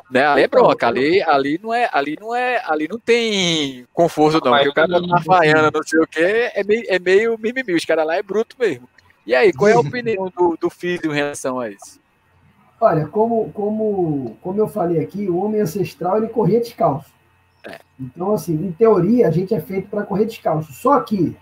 Né? 0.09 0.26
Ali 0.26 0.43
é 0.43 0.47
bronca, 0.47 0.88
ali, 0.88 1.22
ali 1.22 1.59
não 1.62 1.74
é, 1.74 1.88
ali 1.91 2.18
não 2.20 2.34
é, 2.34 2.62
ali 2.66 2.88
não 2.88 2.97
tem 2.97 3.86
conforto 3.93 4.43
não, 4.43 4.53
porque 4.53 4.70
o 4.70 4.74
cara 4.74 4.88
tá 4.88 5.18
havaiana, 5.18 5.70
não 5.72 5.84
sei 5.84 5.99
o 5.99 6.07
que, 6.07 6.22
é 6.22 6.64
meio, 6.64 6.84
é 6.88 6.97
meio 6.97 7.38
mimimi, 7.38 7.74
os 7.74 7.86
caras 7.86 8.07
lá 8.07 8.16
é 8.16 8.24
bruto 8.24 8.55
mesmo. 8.57 8.88
E 9.26 9.36
aí, 9.36 9.53
qual 9.53 9.69
é 9.69 9.74
a 9.74 9.80
opinião 9.82 10.32
do, 10.36 10.57
do 10.59 10.69
filho 10.69 11.11
em 11.11 11.15
relação 11.15 11.59
a 11.59 11.69
isso? 11.69 11.99
Olha, 12.80 13.07
como, 13.07 13.51
como, 13.51 14.38
como 14.41 14.59
eu 14.59 14.67
falei 14.67 14.99
aqui, 14.99 15.30
o 15.30 15.38
homem 15.38 15.61
ancestral 15.61 16.17
ele 16.17 16.30
corria 16.30 16.59
descalço. 16.59 17.13
É. 17.67 17.80
Então, 17.99 18.34
assim, 18.34 18.53
em 18.53 18.72
teoria, 18.72 19.28
a 19.28 19.32
gente 19.32 19.53
é 19.53 19.59
feito 19.59 19.88
para 19.88 20.03
correr 20.03 20.26
descalço. 20.26 20.74
Só 20.74 20.99
que, 21.01 21.36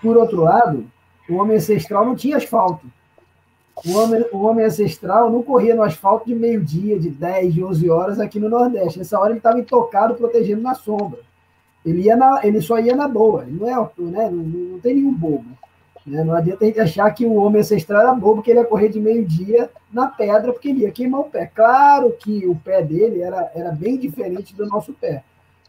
por 0.00 0.16
outro 0.16 0.42
lado, 0.42 0.88
o 1.28 1.34
homem 1.34 1.56
ancestral 1.56 2.04
não 2.04 2.14
tinha 2.14 2.36
asfalto. 2.36 2.86
O 3.84 3.98
homem, 3.98 4.24
o 4.32 4.38
homem 4.38 4.64
ancestral 4.64 5.30
não 5.30 5.42
corria 5.42 5.74
no 5.74 5.82
asfalto 5.82 6.26
de 6.26 6.34
meio-dia, 6.34 6.98
de 6.98 7.10
10, 7.10 7.54
de 7.54 7.64
11 7.64 7.90
horas 7.90 8.20
aqui 8.20 8.38
no 8.38 8.48
Nordeste. 8.48 8.98
Nessa 8.98 9.18
hora 9.18 9.30
ele 9.30 9.38
estava 9.38 9.58
intocado, 9.58 10.14
protegendo 10.14 10.62
na 10.62 10.74
sombra. 10.74 11.20
Ele, 11.84 12.02
ia 12.02 12.16
na, 12.16 12.40
ele 12.44 12.60
só 12.60 12.78
ia 12.78 12.96
na 12.96 13.06
boa. 13.06 13.42
Ele 13.42 13.58
não, 13.60 13.68
é, 13.68 13.88
né, 13.98 14.30
não, 14.30 14.42
não 14.44 14.78
tem 14.80 14.94
nenhum 14.94 15.12
bobo. 15.12 15.46
Né? 16.06 16.22
Não 16.22 16.34
adianta 16.34 16.64
a 16.64 16.68
gente 16.68 16.80
achar 16.80 17.10
que 17.10 17.26
o 17.26 17.34
homem 17.34 17.60
ancestral 17.60 18.00
era 18.02 18.14
bobo, 18.14 18.42
que 18.42 18.50
ele 18.50 18.60
ia 18.60 18.64
correr 18.64 18.88
de 18.88 19.00
meio-dia 19.00 19.68
na 19.92 20.06
pedra, 20.06 20.52
porque 20.52 20.68
ele 20.68 20.82
ia 20.82 20.92
queimar 20.92 21.22
o 21.22 21.24
pé. 21.24 21.50
Claro 21.52 22.12
que 22.12 22.46
o 22.46 22.54
pé 22.54 22.82
dele 22.82 23.20
era, 23.20 23.50
era 23.54 23.72
bem 23.72 23.98
diferente 23.98 24.54
do 24.54 24.66
nosso 24.66 24.92
pé. 24.92 25.24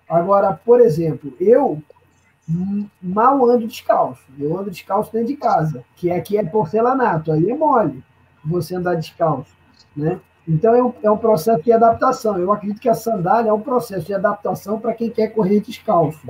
Agora, 0.08 0.54
por 0.54 0.80
exemplo, 0.80 1.34
eu 1.40 1.82
mal 3.02 3.46
ando 3.50 3.68
descalço. 3.68 4.24
Eu 4.40 4.58
ando 4.58 4.72
descalço 4.72 5.12
dentro 5.12 5.28
de 5.28 5.38
casa, 5.38 5.84
que 5.96 6.12
aqui 6.12 6.38
é 6.38 6.44
porcelanato, 6.44 7.32
aí 7.32 7.50
é 7.50 7.56
mole 7.56 8.04
você 8.46 8.76
andar 8.76 8.96
descalço, 8.96 9.52
né? 9.96 10.22
Então 10.48 10.74
é 10.74 10.82
um, 10.82 10.94
é 11.04 11.12
um 11.12 11.18
processo 11.18 11.62
de 11.62 11.74
adaptação. 11.74 12.38
Eu 12.38 12.54
acredito 12.54 12.80
que 12.80 12.88
a 12.88 12.94
sandália 12.94 13.50
é 13.50 13.54
um 13.54 13.60
processo 13.60 14.06
de 14.06 14.14
adaptação 14.14 14.80
para 14.80 14.94
quem 14.94 15.10
quer 15.10 15.28
correr 15.30 15.60
descalço, 15.60 16.30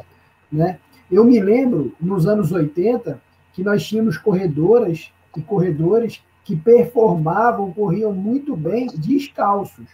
né? 0.51 0.79
Eu 1.11 1.23
me 1.23 1.39
lembro 1.39 1.93
nos 2.01 2.25
anos 2.25 2.51
80 2.51 3.21
que 3.57 3.63
nós 3.63 3.83
tínhamos 3.83 4.19
corredoras 4.19 5.11
e 5.35 5.41
corredores 5.41 6.23
que 6.43 6.55
performavam, 6.55 7.73
corriam 7.73 8.13
muito 8.13 8.55
bem 8.55 8.85
descalços. 8.85 9.87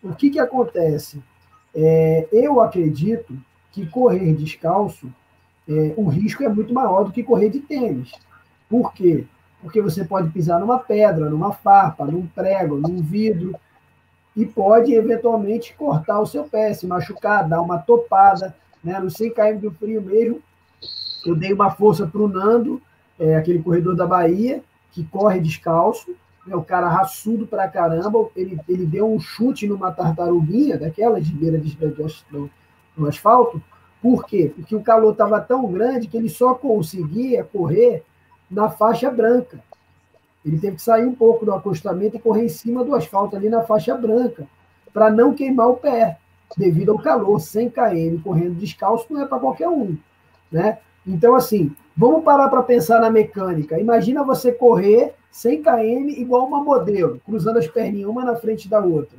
O 0.00 0.14
que 0.14 0.30
que 0.30 0.38
acontece? 0.38 1.20
É, 1.74 2.28
eu 2.30 2.60
acredito 2.60 3.36
que 3.72 3.84
correr 3.84 4.32
descalço 4.34 5.12
é, 5.68 5.92
o 5.96 6.06
risco 6.06 6.44
é 6.44 6.48
muito 6.48 6.72
maior 6.72 7.02
do 7.02 7.10
que 7.10 7.24
correr 7.24 7.48
de 7.48 7.58
tênis. 7.58 8.12
Por 8.68 8.92
quê? 8.94 9.24
Porque 9.60 9.82
você 9.82 10.04
pode 10.04 10.30
pisar 10.30 10.60
numa 10.60 10.78
pedra, 10.78 11.28
numa 11.28 11.52
farpa, 11.52 12.04
num 12.04 12.28
prego, 12.28 12.76
num 12.76 13.02
vidro, 13.02 13.56
e 14.36 14.46
pode 14.46 14.94
eventualmente 14.94 15.74
cortar 15.74 16.20
o 16.20 16.26
seu 16.26 16.44
pé, 16.44 16.72
se 16.72 16.86
machucar, 16.86 17.48
dar 17.48 17.60
uma 17.60 17.78
topada. 17.78 18.54
Né? 18.84 19.00
No 19.00 19.10
100 19.10 19.34
km 19.34 19.58
do 19.58 19.72
frio 19.72 20.00
mesmo, 20.00 20.40
eu 21.24 21.34
dei 21.34 21.52
uma 21.52 21.70
força 21.70 22.06
para 22.06 22.20
o 22.20 22.28
Nando, 22.28 22.80
é, 23.18 23.36
aquele 23.36 23.62
corredor 23.62 23.94
da 23.94 24.06
Bahia, 24.06 24.62
que 24.92 25.04
corre 25.04 25.40
descalço, 25.40 26.14
né? 26.46 26.54
o 26.54 26.62
cara 26.62 26.88
raçudo 26.88 27.46
pra 27.46 27.68
caramba, 27.68 28.28
ele, 28.36 28.58
ele 28.68 28.86
deu 28.86 29.12
um 29.12 29.18
chute 29.18 29.66
numa 29.66 29.90
tartaruguinha, 29.90 30.78
daquelas 30.78 31.26
de 31.26 31.32
beira 31.32 31.58
de, 31.58 31.74
de, 31.74 31.88
de, 31.90 32.50
no 32.96 33.08
asfalto, 33.08 33.62
por 34.04 34.26
quê? 34.26 34.52
Porque 34.54 34.76
o 34.76 34.82
calor 34.82 35.12
estava 35.12 35.40
tão 35.40 35.64
grande 35.72 36.06
que 36.06 36.16
ele 36.16 36.28
só 36.28 36.54
conseguia 36.54 37.42
correr 37.42 38.04
na 38.50 38.68
faixa 38.68 39.10
branca. 39.10 39.58
Ele 40.44 40.58
teve 40.58 40.76
que 40.76 40.82
sair 40.82 41.06
um 41.06 41.14
pouco 41.14 41.46
do 41.46 41.54
acostamento 41.54 42.16
e 42.16 42.20
correr 42.20 42.44
em 42.44 42.50
cima 42.50 42.84
do 42.84 42.94
asfalto 42.94 43.34
ali 43.34 43.48
na 43.48 43.62
faixa 43.62 43.96
branca, 43.96 44.46
para 44.92 45.10
não 45.10 45.32
queimar 45.32 45.68
o 45.68 45.76
pé, 45.76 46.18
devido 46.54 46.92
ao 46.92 46.98
calor. 46.98 47.40
100 47.40 47.70
km 47.70 48.22
correndo 48.22 48.54
descalço 48.56 49.06
não 49.10 49.22
é 49.22 49.26
para 49.26 49.38
qualquer 49.38 49.70
um. 49.70 49.96
Né? 50.52 50.78
Então, 51.06 51.34
assim, 51.34 51.70
vamos 51.96 52.24
parar 52.24 52.48
para 52.48 52.62
pensar 52.62 53.00
na 53.00 53.10
mecânica. 53.10 53.78
Imagina 53.78 54.24
você 54.24 54.52
correr 54.52 55.14
100 55.30 55.62
km 55.62 56.08
igual 56.16 56.46
uma 56.46 56.62
modelo, 56.62 57.20
cruzando 57.24 57.58
as 57.58 57.66
perninhas 57.66 58.08
uma 58.08 58.24
na 58.24 58.36
frente 58.36 58.68
da 58.68 58.80
outra 58.80 59.18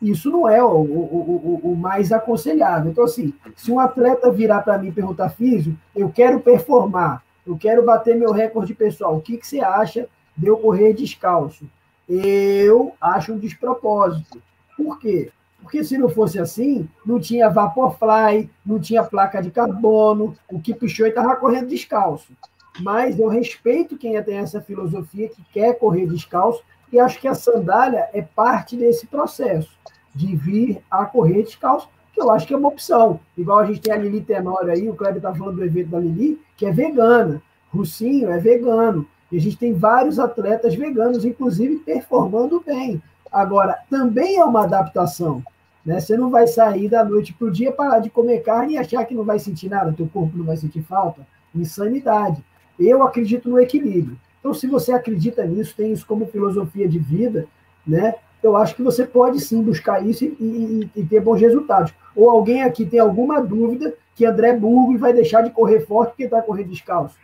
isso 0.00 0.30
não 0.30 0.48
é 0.48 0.62
o, 0.62 0.68
o, 0.68 1.60
o, 1.62 1.70
o, 1.72 1.76
mais 1.76 2.12
aconselhável. 2.12 2.90
Então, 2.90 3.04
assim, 3.04 3.32
se 3.54 3.70
um 3.70 3.80
atleta 3.80 4.30
virar 4.30 4.62
para 4.62 4.78
mim 4.78 4.88
e 4.88 4.92
perguntar, 4.92 5.30
físico, 5.30 5.76
eu 5.94 6.10
quero 6.10 6.40
performar, 6.40 7.22
eu 7.46 7.56
quero 7.56 7.84
bater 7.84 8.16
meu 8.16 8.32
recorde 8.32 8.74
pessoal, 8.74 9.16
o 9.16 9.20
que, 9.20 9.38
que 9.38 9.46
você 9.46 9.60
acha 9.60 10.08
de 10.36 10.46
eu 10.46 10.56
correr 10.58 10.92
descalço? 10.92 11.64
Eu 12.08 12.92
acho 13.00 13.32
um 13.32 13.38
despropósito. 13.38 14.40
Por 14.76 14.98
quê? 14.98 15.30
Porque 15.62 15.82
se 15.82 15.98
não 15.98 16.08
fosse 16.08 16.38
assim, 16.38 16.88
não 17.04 17.18
tinha 17.18 17.50
Vaporfly, 17.50 18.48
não 18.64 18.78
tinha 18.78 19.02
placa 19.02 19.40
de 19.40 19.50
carbono, 19.50 20.36
o 20.50 20.60
que 20.60 20.74
puxou 20.74 21.06
e 21.06 21.08
estava 21.08 21.34
correndo 21.36 21.68
descalço. 21.68 22.32
Mas 22.80 23.18
eu 23.18 23.28
respeito 23.28 23.96
quem 23.96 24.20
tem 24.22 24.36
essa 24.36 24.60
filosofia 24.60 25.28
que 25.28 25.42
quer 25.52 25.78
correr 25.78 26.06
descalço, 26.06 26.62
e 26.92 27.00
acho 27.00 27.20
que 27.20 27.26
a 27.26 27.34
sandália 27.34 28.08
é 28.12 28.22
parte 28.22 28.76
desse 28.76 29.06
processo 29.06 29.70
de 30.14 30.36
vir 30.36 30.82
a 30.90 31.04
correr 31.04 31.42
descalço, 31.42 31.88
que 32.12 32.20
eu 32.20 32.30
acho 32.30 32.46
que 32.46 32.54
é 32.54 32.56
uma 32.56 32.68
opção. 32.68 33.20
Igual 33.36 33.58
a 33.58 33.66
gente 33.66 33.80
tem 33.80 33.92
a 33.92 33.96
Lili 33.96 34.22
Tenório 34.22 34.72
aí, 34.72 34.88
o 34.88 34.94
Kleber 34.94 35.18
está 35.18 35.34
falando 35.34 35.56
do 35.56 35.64
evento 35.64 35.90
da 35.90 35.98
Lili, 35.98 36.40
que 36.56 36.64
é 36.64 36.70
vegana. 36.72 37.42
Russinho 37.70 38.30
é 38.30 38.38
vegano. 38.38 39.06
E 39.30 39.36
a 39.36 39.40
gente 39.40 39.58
tem 39.58 39.74
vários 39.74 40.18
atletas 40.18 40.74
veganos, 40.74 41.24
inclusive 41.24 41.76
performando 41.80 42.62
bem. 42.64 43.02
Agora, 43.36 43.78
também 43.90 44.38
é 44.38 44.44
uma 44.46 44.64
adaptação. 44.64 45.42
Né? 45.84 46.00
Você 46.00 46.16
não 46.16 46.30
vai 46.30 46.46
sair 46.46 46.88
da 46.88 47.04
noite 47.04 47.34
para 47.34 47.48
o 47.48 47.50
dia, 47.50 47.70
parar 47.70 47.98
de 47.98 48.08
comer 48.08 48.40
carne 48.40 48.72
e 48.72 48.78
achar 48.78 49.04
que 49.04 49.14
não 49.14 49.24
vai 49.24 49.38
sentir 49.38 49.68
nada, 49.68 49.92
teu 49.92 50.08
corpo 50.08 50.38
não 50.38 50.46
vai 50.46 50.56
sentir 50.56 50.80
falta. 50.80 51.26
Insanidade. 51.54 52.42
Eu 52.80 53.02
acredito 53.02 53.50
no 53.50 53.60
equilíbrio. 53.60 54.18
Então, 54.40 54.54
se 54.54 54.66
você 54.66 54.90
acredita 54.90 55.44
nisso, 55.44 55.74
tem 55.76 55.92
isso 55.92 56.06
como 56.06 56.26
filosofia 56.28 56.88
de 56.88 56.98
vida, 56.98 57.46
né? 57.86 58.14
Eu 58.42 58.56
acho 58.56 58.74
que 58.74 58.82
você 58.82 59.04
pode 59.04 59.38
sim 59.40 59.62
buscar 59.62 60.02
isso 60.02 60.24
e, 60.24 60.28
e, 60.40 60.90
e 60.96 61.04
ter 61.04 61.20
bons 61.20 61.38
resultados. 61.38 61.92
Ou 62.14 62.30
alguém 62.30 62.62
aqui 62.62 62.86
tem 62.86 63.00
alguma 63.00 63.38
dúvida 63.42 63.92
que 64.14 64.24
André 64.24 64.54
Burgo 64.54 64.96
vai 64.96 65.12
deixar 65.12 65.42
de 65.42 65.50
correr 65.50 65.80
forte 65.80 66.10
porque 66.10 66.24
está 66.24 66.40
correndo 66.40 66.70
descalço? 66.70 67.16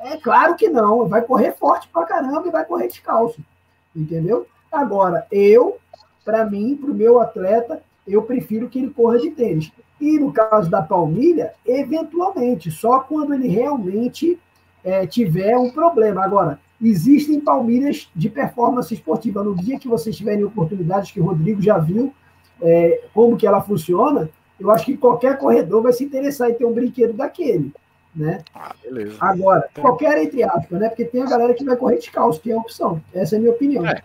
É 0.00 0.16
claro 0.16 0.56
que 0.56 0.70
não, 0.70 1.06
vai 1.06 1.20
correr 1.20 1.52
forte 1.52 1.86
pra 1.88 2.06
caramba 2.06 2.48
e 2.48 2.50
vai 2.50 2.64
correr 2.64 2.88
descalço. 2.88 3.42
Entendeu? 3.94 4.46
Agora, 4.72 5.26
eu, 5.30 5.76
para 6.24 6.46
mim, 6.46 6.76
para 6.76 6.90
o 6.90 6.94
meu 6.94 7.20
atleta, 7.20 7.82
eu 8.08 8.22
prefiro 8.22 8.68
que 8.68 8.78
ele 8.78 8.90
corra 8.90 9.18
de 9.18 9.30
tênis. 9.30 9.70
E 10.00 10.18
no 10.18 10.32
caso 10.32 10.70
da 10.70 10.82
palmilha, 10.82 11.52
eventualmente, 11.64 12.70
só 12.70 13.00
quando 13.00 13.34
ele 13.34 13.46
realmente 13.46 14.38
é, 14.82 15.06
tiver 15.06 15.56
um 15.56 15.70
problema. 15.70 16.24
Agora, 16.24 16.58
existem 16.80 17.38
palmilhas 17.40 18.10
de 18.14 18.28
performance 18.28 18.92
esportiva. 18.92 19.44
No 19.44 19.54
dia 19.54 19.78
que 19.78 19.86
vocês 19.86 20.16
tiverem 20.16 20.44
oportunidades, 20.44 21.12
que 21.12 21.20
o 21.20 21.24
Rodrigo 21.24 21.62
já 21.62 21.78
viu 21.78 22.12
é, 22.60 23.04
como 23.14 23.36
que 23.36 23.46
ela 23.46 23.60
funciona, 23.60 24.28
eu 24.58 24.70
acho 24.70 24.86
que 24.86 24.96
qualquer 24.96 25.38
corredor 25.38 25.82
vai 25.82 25.92
se 25.92 26.04
interessar 26.04 26.50
em 26.50 26.54
ter 26.54 26.64
um 26.64 26.72
brinquedo 26.72 27.12
daquele. 27.12 27.72
Né? 28.14 28.40
Ah. 28.54 28.74
Agora, 29.20 29.68
qualquer 29.80 30.18
entre 30.22 30.42
aspas, 30.42 30.78
né? 30.78 30.88
Porque 30.88 31.04
tem 31.04 31.22
a 31.22 31.26
galera 31.26 31.54
que 31.54 31.64
vai 31.64 31.76
correr 31.76 31.96
descalço, 31.96 32.40
que 32.40 32.50
é 32.50 32.54
a 32.54 32.58
opção. 32.58 33.00
Essa 33.14 33.36
é 33.36 33.38
a 33.38 33.40
minha 33.40 33.52
opinião. 33.52 33.86
É, 33.86 34.02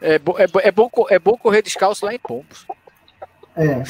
é, 0.00 0.18
bo 0.18 0.36
é, 0.38 0.46
é, 0.62 0.70
bom, 0.70 0.90
é 1.10 1.18
bom 1.18 1.36
correr 1.36 1.62
descalço 1.62 2.04
lá 2.04 2.14
em 2.14 2.18
Pompos. 2.18 2.66
É. 3.56 3.82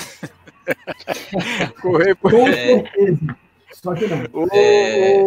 correr, 1.81 2.15
Com 2.17 2.31
certeza. 2.31 3.37
Só 3.73 3.95
que 3.95 4.07
não. 4.07 4.49
É... 4.53 5.23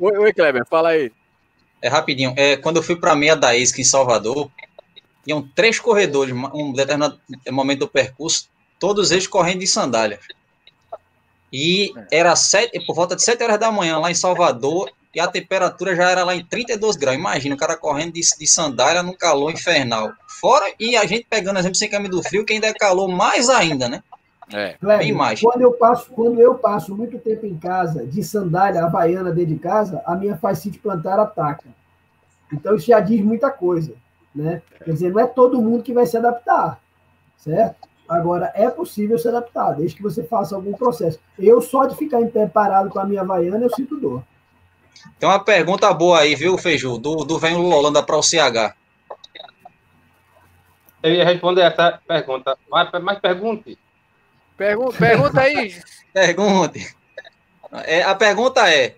Oi, 0.00 0.18
oi, 0.18 0.32
Kleber, 0.32 0.66
fala 0.66 0.90
aí. 0.90 1.12
É 1.80 1.88
rapidinho. 1.88 2.34
É, 2.36 2.56
quando 2.56 2.76
eu 2.76 2.82
fui 2.82 2.96
para 2.96 3.12
a 3.12 3.16
meia 3.16 3.36
da 3.36 3.56
ISC 3.56 3.80
em 3.80 3.84
Salvador, 3.84 4.50
tinham 5.24 5.46
três 5.54 5.78
corredores, 5.78 6.34
um 6.34 6.72
determinado 6.72 7.20
momento 7.50 7.80
do 7.80 7.88
percurso, 7.88 8.48
todos 8.78 9.10
eles 9.10 9.26
correndo 9.26 9.60
de 9.60 9.66
sandália. 9.66 10.20
E 11.52 11.92
era 12.10 12.34
sete, 12.36 12.84
por 12.84 12.94
volta 12.94 13.16
de 13.16 13.22
7 13.22 13.42
horas 13.42 13.58
da 13.58 13.70
manhã 13.70 13.98
lá 13.98 14.10
em 14.10 14.14
Salvador, 14.14 14.90
e 15.16 15.20
a 15.20 15.26
temperatura 15.26 15.96
já 15.96 16.10
era 16.10 16.24
lá 16.24 16.36
em 16.36 16.44
32 16.44 16.94
graus. 16.94 17.16
Imagina 17.16 17.54
o 17.54 17.58
cara 17.58 17.74
correndo 17.74 18.12
de, 18.12 18.20
de 18.20 18.46
sandália 18.46 19.02
no 19.02 19.16
calor 19.16 19.50
infernal. 19.50 20.12
Fora, 20.28 20.66
e 20.78 20.94
a 20.94 21.06
gente 21.06 21.26
pegando, 21.28 21.58
exemplo, 21.58 21.74
sem 21.74 21.88
caminho 21.88 22.10
do 22.10 22.22
frio, 22.22 22.44
que 22.44 22.52
ainda 22.52 22.66
é 22.66 22.74
calor 22.74 23.08
mais 23.08 23.48
ainda, 23.48 23.88
né? 23.88 24.02
É, 24.52 24.76
bem 24.78 25.14
mais. 25.14 25.40
Quando 25.40 25.62
eu, 25.62 25.72
passo, 25.72 26.10
quando 26.10 26.38
eu 26.38 26.56
passo 26.56 26.94
muito 26.94 27.18
tempo 27.18 27.46
em 27.46 27.56
casa, 27.56 28.06
de 28.06 28.22
sandália 28.22 28.84
havaiana 28.84 29.32
dentro 29.32 29.54
de 29.54 29.58
casa, 29.58 30.02
a 30.04 30.14
minha 30.14 30.36
fascite 30.36 30.78
plantar 30.78 31.18
ataca. 31.18 31.64
Então 32.52 32.76
isso 32.76 32.86
já 32.86 33.00
diz 33.00 33.24
muita 33.24 33.50
coisa. 33.50 33.94
Né? 34.34 34.60
Quer 34.84 34.92
dizer, 34.92 35.12
não 35.14 35.20
é 35.20 35.26
todo 35.26 35.62
mundo 35.62 35.82
que 35.82 35.94
vai 35.94 36.04
se 36.04 36.18
adaptar, 36.18 36.78
certo? 37.38 37.88
Agora, 38.06 38.52
é 38.54 38.68
possível 38.68 39.18
se 39.18 39.26
adaptar, 39.26 39.72
desde 39.72 39.96
que 39.96 40.02
você 40.02 40.22
faça 40.22 40.54
algum 40.54 40.74
processo. 40.74 41.18
Eu, 41.38 41.62
só 41.62 41.86
de 41.86 41.96
ficar 41.96 42.20
em 42.20 42.28
pé 42.28 42.46
parado 42.46 42.90
com 42.90 43.00
a 43.00 43.06
minha 43.06 43.22
havaiana, 43.22 43.64
eu 43.64 43.74
sinto 43.74 43.96
dor. 43.96 44.22
Tem 45.18 45.28
uma 45.28 45.42
pergunta 45.42 45.92
boa 45.92 46.20
aí, 46.20 46.34
viu, 46.34 46.58
Feiju? 46.58 46.98
Do, 46.98 47.24
do 47.24 47.38
Vem 47.38 47.54
Lolanda 47.54 48.02
para 48.02 48.16
o 48.16 48.22
CH. 48.22 48.74
Eu 51.02 51.12
ia 51.12 51.24
responder 51.24 51.62
essa 51.62 52.00
pergunta. 52.06 52.58
Mas, 52.68 52.90
mas 53.02 53.18
pergunte. 53.18 53.78
Pergunta, 54.56 54.98
pergunta 54.98 55.40
aí. 55.40 55.74
Pergunte. 56.12 56.96
É, 57.84 58.02
a 58.02 58.14
pergunta 58.14 58.72
é: 58.72 58.94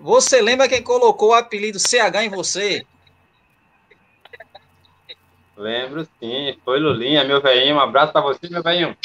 Você 0.00 0.42
lembra 0.42 0.68
quem 0.68 0.82
colocou 0.82 1.30
o 1.30 1.34
apelido 1.34 1.78
CH 1.78 2.24
em 2.24 2.28
você? 2.28 2.84
Lembro 5.56 6.06
sim, 6.20 6.56
foi 6.64 6.78
Lulinha, 6.78 7.24
meu 7.24 7.40
velhinho. 7.40 7.76
Um 7.76 7.80
abraço 7.80 8.12
pra 8.12 8.20
você, 8.20 8.48
meu 8.48 8.62
velhinho. 8.62 8.96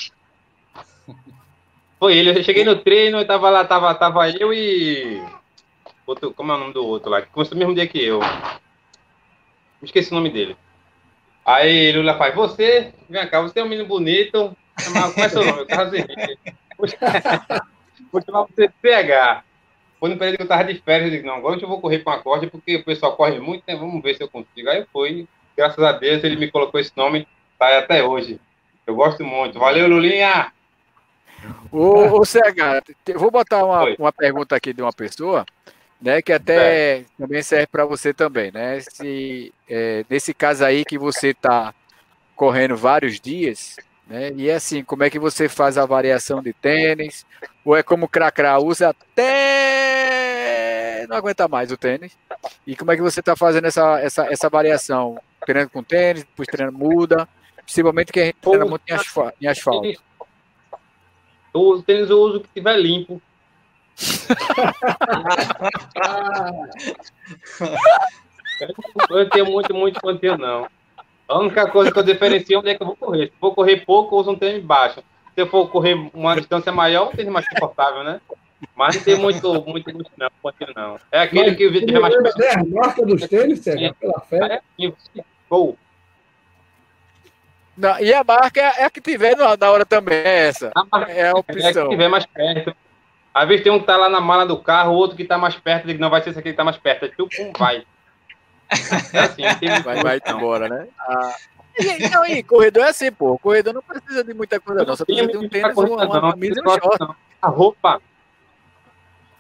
Foi 2.00 2.18
ele, 2.18 2.38
eu 2.38 2.44
cheguei 2.44 2.66
no 2.66 2.76
treino 2.76 3.20
e 3.20 3.26
tava 3.26 3.50
lá, 3.50 3.64
tava, 3.64 3.94
tava 3.96 4.30
eu 4.30 4.54
e. 4.54 5.24
Outro, 6.06 6.34
como 6.34 6.52
é 6.52 6.56
o 6.56 6.60
nome 6.60 6.74
do 6.74 6.86
outro 6.86 7.10
lá? 7.10 7.22
Que 7.22 7.30
começou 7.30 7.56
no 7.56 7.60
mesmo 7.60 7.76
dia 7.76 7.88
que 7.88 8.04
eu. 8.04 8.20
Me 8.20 9.88
esqueci 9.88 10.12
o 10.12 10.16
nome 10.16 10.30
dele. 10.30 10.58
Aí 11.46 11.92
Lula 11.92 12.18
faz, 12.18 12.34
você, 12.34 12.94
vem 13.10 13.28
cá, 13.28 13.42
você 13.42 13.60
é 13.60 13.64
um 13.64 13.70
menino 13.70 13.88
bonito. 13.88 14.56
Como 14.84 15.26
é 15.26 15.30
seu 15.30 15.44
nome? 15.46 15.60
Eu 15.60 15.68
tava 15.68 15.84
assim. 15.84 16.06
Vou 18.12 18.22
chamar 18.22 18.44
você 18.44 18.68
de 18.68 18.74
PH. 18.82 19.44
Foi 20.00 20.10
no 20.10 20.18
período 20.18 20.38
que 20.38 20.44
eu 20.44 20.48
tava 20.48 20.66
de 20.66 20.82
férias, 20.82 21.06
eu 21.06 21.12
disse, 21.12 21.26
não, 21.26 21.36
agora 21.36 21.60
eu 21.60 21.68
vou 21.68 21.80
correr 21.80 22.00
com 22.00 22.10
a 22.10 22.20
corda, 22.20 22.46
porque 22.48 22.76
o 22.76 22.84
pessoal 22.84 23.16
corre 23.16 23.40
muito, 23.40 23.64
né? 23.68 23.76
Vamos 23.76 24.02
ver 24.04 24.16
se 24.16 24.24
eu 24.24 24.28
consigo. 24.28 24.70
Aí 24.70 24.86
fui, 24.92 25.28
graças 25.56 25.82
a 25.82 25.94
Deus, 25.94 26.24
ele 26.24 26.36
me 26.36 26.52
colocou 26.52 26.80
esse 26.80 26.92
nome, 26.96 27.28
tá 27.58 27.78
até 27.78 28.04
hoje. 28.04 28.40
Eu 28.86 28.96
gosto 28.96 29.24
muito. 29.24 29.58
Valeu, 29.58 29.88
Lulinha! 29.88 30.52
Ô, 31.72 32.20
ô 32.20 32.26
CH, 32.26 32.84
vou 33.16 33.32
botar 33.32 33.64
uma, 33.64 33.84
Oi. 33.84 33.96
uma 33.98 34.12
pergunta 34.12 34.56
aqui 34.56 34.74
de 34.74 34.82
uma 34.82 34.94
pessoa, 34.94 35.46
né, 36.04 36.22
que 36.22 36.34
até 36.34 37.06
também 37.18 37.42
serve 37.42 37.68
para 37.68 37.86
você 37.86 38.14
também, 38.14 38.52
né? 38.52 38.82
Se 38.82 39.54
é, 39.70 40.04
nesse 40.10 40.34
caso 40.34 40.66
aí 40.66 40.84
que 40.84 40.98
você 40.98 41.30
está 41.30 41.74
correndo 42.36 42.76
vários 42.76 43.22
dias, 43.22 43.78
né? 44.08 44.32
E 44.36 44.50
é 44.50 44.56
assim, 44.56 44.84
como 44.84 45.04
é 45.04 45.10
que 45.10 45.18
você 45.18 45.48
faz 45.48 45.78
a 45.78 45.86
variação 45.86 46.44
de 46.44 46.52
tênis? 46.52 47.26
Ou 47.64 47.78
é 47.78 47.82
como 47.82 48.06
o 48.06 48.10
Cracra 48.10 48.60
usa 48.60 48.90
até 48.90 50.14
não 51.08 51.16
aguenta 51.18 51.48
mais 51.48 51.72
o 51.72 51.78
tênis? 51.78 52.18
E 52.68 52.76
como 52.76 52.92
é 52.92 52.96
que 52.96 53.02
você 53.02 53.20
está 53.20 53.36
fazendo 53.36 53.66
essa, 53.68 54.00
essa, 54.02 54.26
essa 54.32 54.50
variação? 54.50 55.20
Treinando 55.46 55.72
com 55.72 55.84
tênis, 55.84 56.24
depois 56.24 56.48
treino 56.48 56.72
muda, 56.72 57.28
principalmente 57.64 58.12
que 58.12 58.20
a 58.20 58.26
gente 58.26 58.38
treina 58.42 58.66
muito 58.66 58.84
em 58.90 58.94
asfa- 58.94 59.34
em 59.42 59.48
asfalto. 59.48 59.94
O 61.54 61.82
tênis 61.82 62.10
eu 62.10 62.20
uso 62.20 62.42
que 62.42 62.50
tiver 62.56 62.78
limpo. 62.78 63.22
Eu 69.10 69.30
tenho 69.30 69.46
muito, 69.46 69.74
muito 69.74 70.00
conteúdo, 70.00 70.40
não. 70.42 70.68
A 71.28 71.40
única 71.40 71.68
coisa 71.70 71.92
que 71.92 71.98
eu 72.00 72.04
diferencio 72.04 72.56
é 72.56 72.60
onde 72.60 72.70
é 72.70 72.76
que 72.76 72.84
eu 72.84 72.88
vou 72.88 72.96
correr. 72.96 73.28
Se 73.28 73.34
for 73.40 73.54
correr 73.54 73.78
pouco, 73.86 74.16
eu 74.16 74.20
uso 74.20 74.32
um 74.32 74.36
tênis 74.38 74.64
baixo. 74.64 75.00
Se 75.34 75.42
eu 75.42 75.48
for 75.48 75.68
correr 75.70 75.94
uma 76.14 76.36
distância 76.36 76.72
maior, 76.72 77.08
um 77.10 77.12
tênis 77.12 77.32
mais 77.32 77.48
confortável, 77.48 78.04
né? 78.04 78.20
Mas 78.76 78.96
não 78.96 79.04
tem 79.04 79.18
muito, 79.18 79.54
muito, 79.66 79.94
muito 79.94 80.12
não, 80.18 80.30
conteúdo, 80.42 80.74
não. 80.76 81.00
É 81.12 81.22
aquele 81.22 81.48
Mas 81.50 81.58
que 81.58 81.68
o 81.68 81.72
vídeo 81.72 81.88
tiver 81.88 82.00
mais 82.00 82.16
perto. 82.16 82.42
É 82.42 82.54
a 82.60 82.64
marca 82.64 83.06
dos 83.06 83.28
tênis, 83.28 83.60
CH, 83.60 83.94
pela 84.00 84.20
fé. 84.22 84.38
É, 84.56 84.62
e-. 84.80 84.94
Não, 87.76 88.00
e 88.00 88.14
a 88.14 88.24
marca 88.24 88.62
é 88.62 88.82
é 88.82 88.86
a 88.86 88.90
que 88.90 89.02
tiver 89.02 89.36
na 89.36 89.72
hora 89.72 89.86
também, 89.86 90.18
é 90.18 90.48
essa. 90.48 90.72
A 90.76 90.86
marca 90.86 91.12
É 91.12 91.26
a 91.26 91.30
É 91.30 91.34
que 91.34 91.40
opção. 91.40 91.90
tiver 91.90 92.08
mais 92.08 92.26
perto. 92.26 92.76
Às 93.34 93.48
vezes 93.48 93.64
tem 93.64 93.72
um 93.72 93.80
que 93.80 93.86
tá 93.86 93.98
lá 93.98 94.10
na 94.10 94.22
mala 94.22 94.46
do 94.46 94.58
carro, 94.58 94.92
o 94.92 94.96
outro 94.96 95.18
que 95.18 95.26
tá 95.26 95.38
mais 95.38 95.56
perto, 95.56 95.88
digo, 95.88 96.00
não 96.00 96.10
vai 96.10 96.22
ser 96.22 96.30
esse 96.30 96.40
aqui 96.40 96.52
que 96.52 96.58
tá 96.58 96.64
mais 96.64 96.78
perto. 96.78 97.06
É 97.06 97.10
tipo, 97.10 97.28
um 97.42 97.52
vai. 97.58 97.84
É 99.14 99.20
assim, 99.20 99.44
tem 99.60 99.82
Vai, 99.82 100.04
vai 100.04 100.22
embora, 100.28 100.68
né? 100.70 100.88
Ah, 101.00 101.36
e, 101.80 102.10
não, 102.10 102.26
e 102.26 102.44
corredor 102.44 102.84
é 102.84 102.90
assim, 102.90 103.12
pô. 103.12 103.38
Corredor 103.40 103.74
não 103.74 103.82
precisa 103.82 104.24
de 104.24 104.34
muita 104.34 104.60
coisa, 104.60 104.86
não. 104.86 104.96
Só 104.96 105.06
precisa 105.06 105.28
de 105.28 105.38
um 105.38 105.50
tênis, 105.50 105.76
uma, 105.76 106.06
uma 106.06 106.32
camisa 106.32 106.60
e 106.60 106.68
um 106.68 106.72
short. 106.72 107.16
A 107.42 107.48
roupa. 107.48 108.02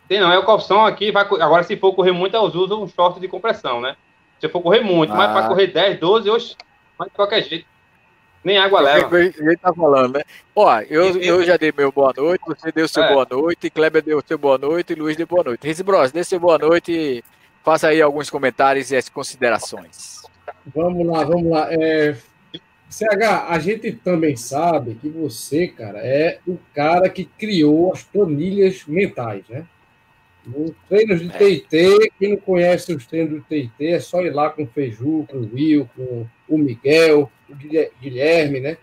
Tem 0.07 0.19
não, 0.19 0.31
é 0.31 0.37
o 0.37 0.45
calção 0.45 0.85
aqui. 0.85 1.11
Vai, 1.11 1.23
agora, 1.23 1.63
se 1.63 1.77
for 1.77 1.93
correr 1.93 2.11
muito, 2.11 2.35
eu 2.35 2.41
uso 2.41 2.81
um 2.81 2.87
short 2.87 3.19
de 3.19 3.27
compressão, 3.27 3.79
né? 3.79 3.95
Se 4.39 4.49
for 4.49 4.61
correr 4.61 4.81
muito, 4.81 5.13
mas 5.13 5.29
Ah. 5.29 5.33
para 5.33 5.47
correr 5.47 5.67
10, 5.67 5.99
12, 5.99 6.29
oxe, 6.29 6.55
vai 6.97 7.07
de 7.07 7.15
qualquer 7.15 7.43
jeito. 7.43 7.65
Nem 8.43 8.57
água 8.57 8.81
leva. 8.81 9.09
que 9.09 9.15
a 9.15 9.49
gente 9.49 9.57
tá 9.59 9.73
falando, 9.73 10.17
né? 10.17 10.23
Ó, 10.55 10.79
eu, 10.81 11.17
eu 11.21 11.43
já 11.43 11.55
dei 11.55 11.73
meu 11.75 11.91
boa 11.91 12.13
noite, 12.15 12.43
você 12.45 12.71
deu 12.71 12.87
seu 12.87 13.03
É. 13.03 13.13
boa 13.13 13.25
noite, 13.29 13.69
Kleber 13.69 14.03
deu 14.03 14.21
seu 14.27 14.37
boa 14.37 14.57
noite 14.57 14.91
e 14.93 14.95
Luiz 14.95 15.15
deu 15.15 15.25
boa 15.27 15.43
noite. 15.43 15.65
Riz 15.65 15.81
Bros, 15.81 16.11
dê 16.11 16.23
seu 16.23 16.39
boa 16.39 16.57
noite 16.57 16.91
e 16.91 17.23
faça 17.63 17.87
aí 17.87 18.01
alguns 18.01 18.29
comentários 18.29 18.91
e 18.91 18.95
as 18.97 19.07
considerações. 19.07 20.23
Vamos 20.75 21.07
lá, 21.07 21.23
vamos 21.23 21.49
lá. 21.49 21.67
É, 21.71 22.15
CH, 22.89 23.47
a 23.49 23.57
gente 23.59 23.91
também 23.93 24.35
sabe 24.35 24.95
que 24.95 25.07
você, 25.09 25.67
cara, 25.67 25.99
é 25.99 26.39
o 26.45 26.59
cara 26.75 27.09
que 27.09 27.25
criou 27.25 27.93
as 27.93 28.03
planilhas 28.03 28.83
mentais, 28.85 29.43
né? 29.49 29.65
No 30.45 30.75
treinos 30.89 31.21
de 31.21 31.29
TIT, 31.29 32.11
quem 32.19 32.31
não 32.31 32.37
conhece 32.37 32.93
os 32.93 33.05
treinos 33.07 33.31
do 33.31 33.41
TIT, 33.47 33.71
é 33.79 33.99
só 34.01 34.21
ir 34.21 34.31
lá 34.31 34.49
com 34.49 34.63
o 34.63 34.67
Feju, 34.67 35.25
com 35.29 35.37
o 35.37 35.49
Will, 35.53 35.89
com 35.95 36.27
o 36.47 36.57
Miguel, 36.57 37.31
o 37.49 37.55
Guilher- 37.55 37.91
Guilherme, 38.01 38.59
né? 38.59 38.77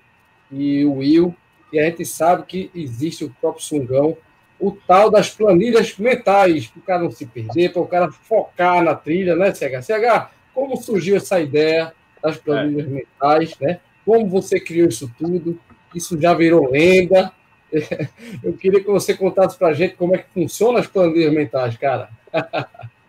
E 0.51 0.85
o 0.85 0.95
Will. 0.95 1.35
E 1.73 1.79
a 1.79 1.85
gente 1.85 2.05
sabe 2.05 2.45
que 2.47 2.71
existe 2.75 3.25
o 3.25 3.31
próprio 3.41 3.63
Sungão, 3.63 4.17
o 4.59 4.73
tal 4.73 5.11
das 5.11 5.31
planilhas 5.31 5.97
mentais, 5.97 6.67
para 6.67 6.81
o 6.81 6.83
cara 6.83 7.03
não 7.05 7.11
se 7.11 7.25
perder, 7.25 7.73
para 7.73 7.83
o 7.83 7.87
cara 7.87 8.11
focar 8.11 8.83
na 8.83 8.95
trilha, 8.95 9.37
né, 9.37 9.55
CH? 9.55 9.83
CH, 9.83 10.31
como 10.53 10.77
surgiu 10.77 11.17
essa 11.17 11.41
ideia 11.41 11.93
das 12.23 12.37
planilhas 12.37 12.89
mentais, 12.89 13.57
né? 13.61 13.81
Como 14.05 14.29
você 14.29 14.61
criou 14.61 14.89
isso 14.89 15.11
tudo? 15.19 15.59
Isso 15.95 16.21
já 16.21 16.35
virou 16.35 16.71
lenda. 16.71 17.33
Eu 18.43 18.53
queria 18.55 18.81
que 18.81 18.91
você 18.91 19.15
contasse 19.15 19.57
para 19.57 19.69
a 19.69 19.73
gente 19.73 19.95
como 19.95 20.15
é 20.15 20.19
que 20.19 20.29
funcionam 20.35 20.79
as 20.79 20.87
planilhas 20.87 21.33
mentais, 21.33 21.77
cara. 21.77 22.11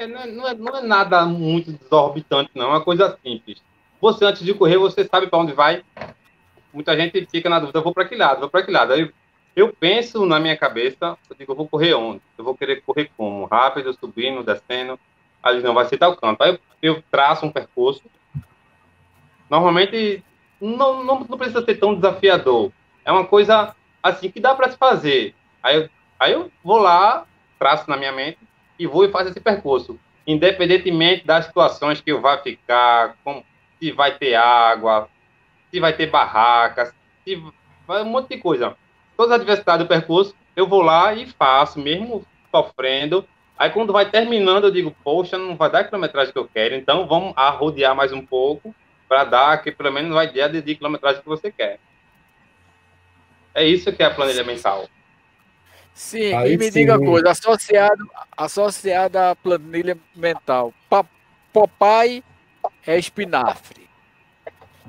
É, 0.00 0.06
não, 0.06 0.18
é, 0.22 0.26
não 0.26 0.48
é- 0.48 0.54
não 0.54 0.76
é 0.78 0.80
nada 0.80 1.26
muito 1.26 1.72
desorbitante, 1.72 2.50
não. 2.54 2.64
É 2.64 2.68
uma 2.68 2.80
coisa 2.80 3.18
simples. 3.22 3.62
Você, 4.00 4.24
antes 4.24 4.42
de 4.42 4.54
correr, 4.54 4.78
você 4.78 5.04
sabe 5.04 5.26
para 5.26 5.38
onde 5.38 5.52
vai. 5.52 5.84
Muita 6.72 6.96
gente 6.96 7.26
fica 7.30 7.50
na 7.50 7.58
dúvida, 7.58 7.82
vou 7.82 7.92
para 7.92 8.06
que 8.06 8.16
lado, 8.16 8.40
vou 8.40 8.48
para 8.48 8.62
que 8.62 8.70
lado. 8.70 8.94
Aí 8.94 9.12
eu 9.54 9.76
penso 9.78 10.24
na 10.24 10.40
minha 10.40 10.56
cabeça, 10.56 11.18
eu 11.28 11.36
digo, 11.36 11.52
eu 11.52 11.56
vou 11.56 11.68
correr 11.68 11.92
onde? 11.92 12.22
Eu 12.38 12.44
vou 12.44 12.56
querer 12.56 12.80
correr 12.80 13.10
como? 13.14 13.44
Rápido, 13.44 13.92
subindo, 13.92 14.42
descendo. 14.42 14.98
Aí 15.42 15.62
não 15.62 15.74
vai 15.74 15.84
ser 15.84 15.98
tal 15.98 16.16
canto. 16.16 16.42
Aí 16.42 16.58
eu, 16.80 17.02
traço 17.10 17.44
um 17.44 17.52
percurso. 17.52 18.02
Normalmente 19.50 20.24
não, 20.58 21.04
não, 21.04 21.20
não 21.28 21.36
precisa 21.36 21.62
ser 21.62 21.74
tão 21.74 21.94
desafiador. 21.94 22.72
É 23.04 23.12
uma 23.12 23.26
coisa 23.26 23.76
assim 24.02 24.30
que 24.30 24.40
dá 24.40 24.54
para 24.54 24.70
se 24.70 24.78
fazer. 24.78 25.34
Aí 25.62 25.90
aí 26.18 26.32
eu 26.32 26.50
vou 26.64 26.78
lá, 26.78 27.26
traço 27.58 27.90
na 27.90 27.98
minha 27.98 28.12
mente 28.12 28.38
e 28.80 28.86
vou 28.86 29.04
e 29.04 29.10
faço 29.10 29.28
esse 29.28 29.40
percurso. 29.40 30.00
Independentemente 30.26 31.26
das 31.26 31.44
situações 31.44 32.00
que 32.00 32.10
eu 32.10 32.20
vá 32.22 32.38
ficar, 32.38 33.14
como, 33.22 33.44
se 33.78 33.92
vai 33.92 34.16
ter 34.16 34.34
água, 34.34 35.06
se 35.70 35.78
vai 35.78 35.92
ter 35.92 36.06
barracas, 36.06 36.94
se 37.22 37.42
vai 37.86 38.02
um 38.02 38.06
monte 38.06 38.30
de 38.30 38.38
coisa. 38.38 38.74
Todas 39.18 39.32
as 39.32 39.40
adversidades 39.40 39.84
do 39.84 39.88
percurso, 39.88 40.34
eu 40.56 40.66
vou 40.66 40.80
lá 40.80 41.12
e 41.12 41.26
faço, 41.26 41.78
mesmo 41.78 42.24
sofrendo. 42.50 43.22
Aí 43.58 43.68
quando 43.68 43.92
vai 43.92 44.10
terminando, 44.10 44.64
eu 44.64 44.70
digo, 44.70 44.96
poxa, 45.04 45.36
não 45.36 45.56
vai 45.56 45.70
dar 45.70 45.80
a 45.80 45.84
quilometragem 45.84 46.32
que 46.32 46.38
eu 46.38 46.48
quero, 46.48 46.74
então 46.74 47.06
vamos 47.06 47.34
arrodear 47.36 47.94
mais 47.94 48.14
um 48.14 48.24
pouco 48.24 48.74
para 49.06 49.24
dar 49.24 49.62
que 49.62 49.70
pelo 49.70 49.92
menos 49.92 50.14
vai 50.14 50.32
dar 50.32 50.48
de 50.48 50.74
quilometragem 50.74 51.20
que 51.20 51.28
você 51.28 51.52
quer. 51.52 51.78
É 53.54 53.62
isso 53.62 53.92
que 53.92 54.02
é 54.02 54.06
a 54.06 54.10
planilha 54.14 54.42
mental. 54.42 54.88
Sim, 56.00 56.32
Aí 56.32 56.54
e 56.54 56.56
me 56.56 56.64
sim. 56.64 56.70
diga 56.80 56.96
uma 56.96 57.04
coisa, 57.04 57.30
associado, 57.30 58.10
associado 58.34 59.18
à 59.18 59.36
planilha 59.36 59.98
mental, 60.16 60.72
Pa- 60.88 61.04
Popeye 61.52 62.24
é 62.86 62.98
espinafre, 62.98 63.86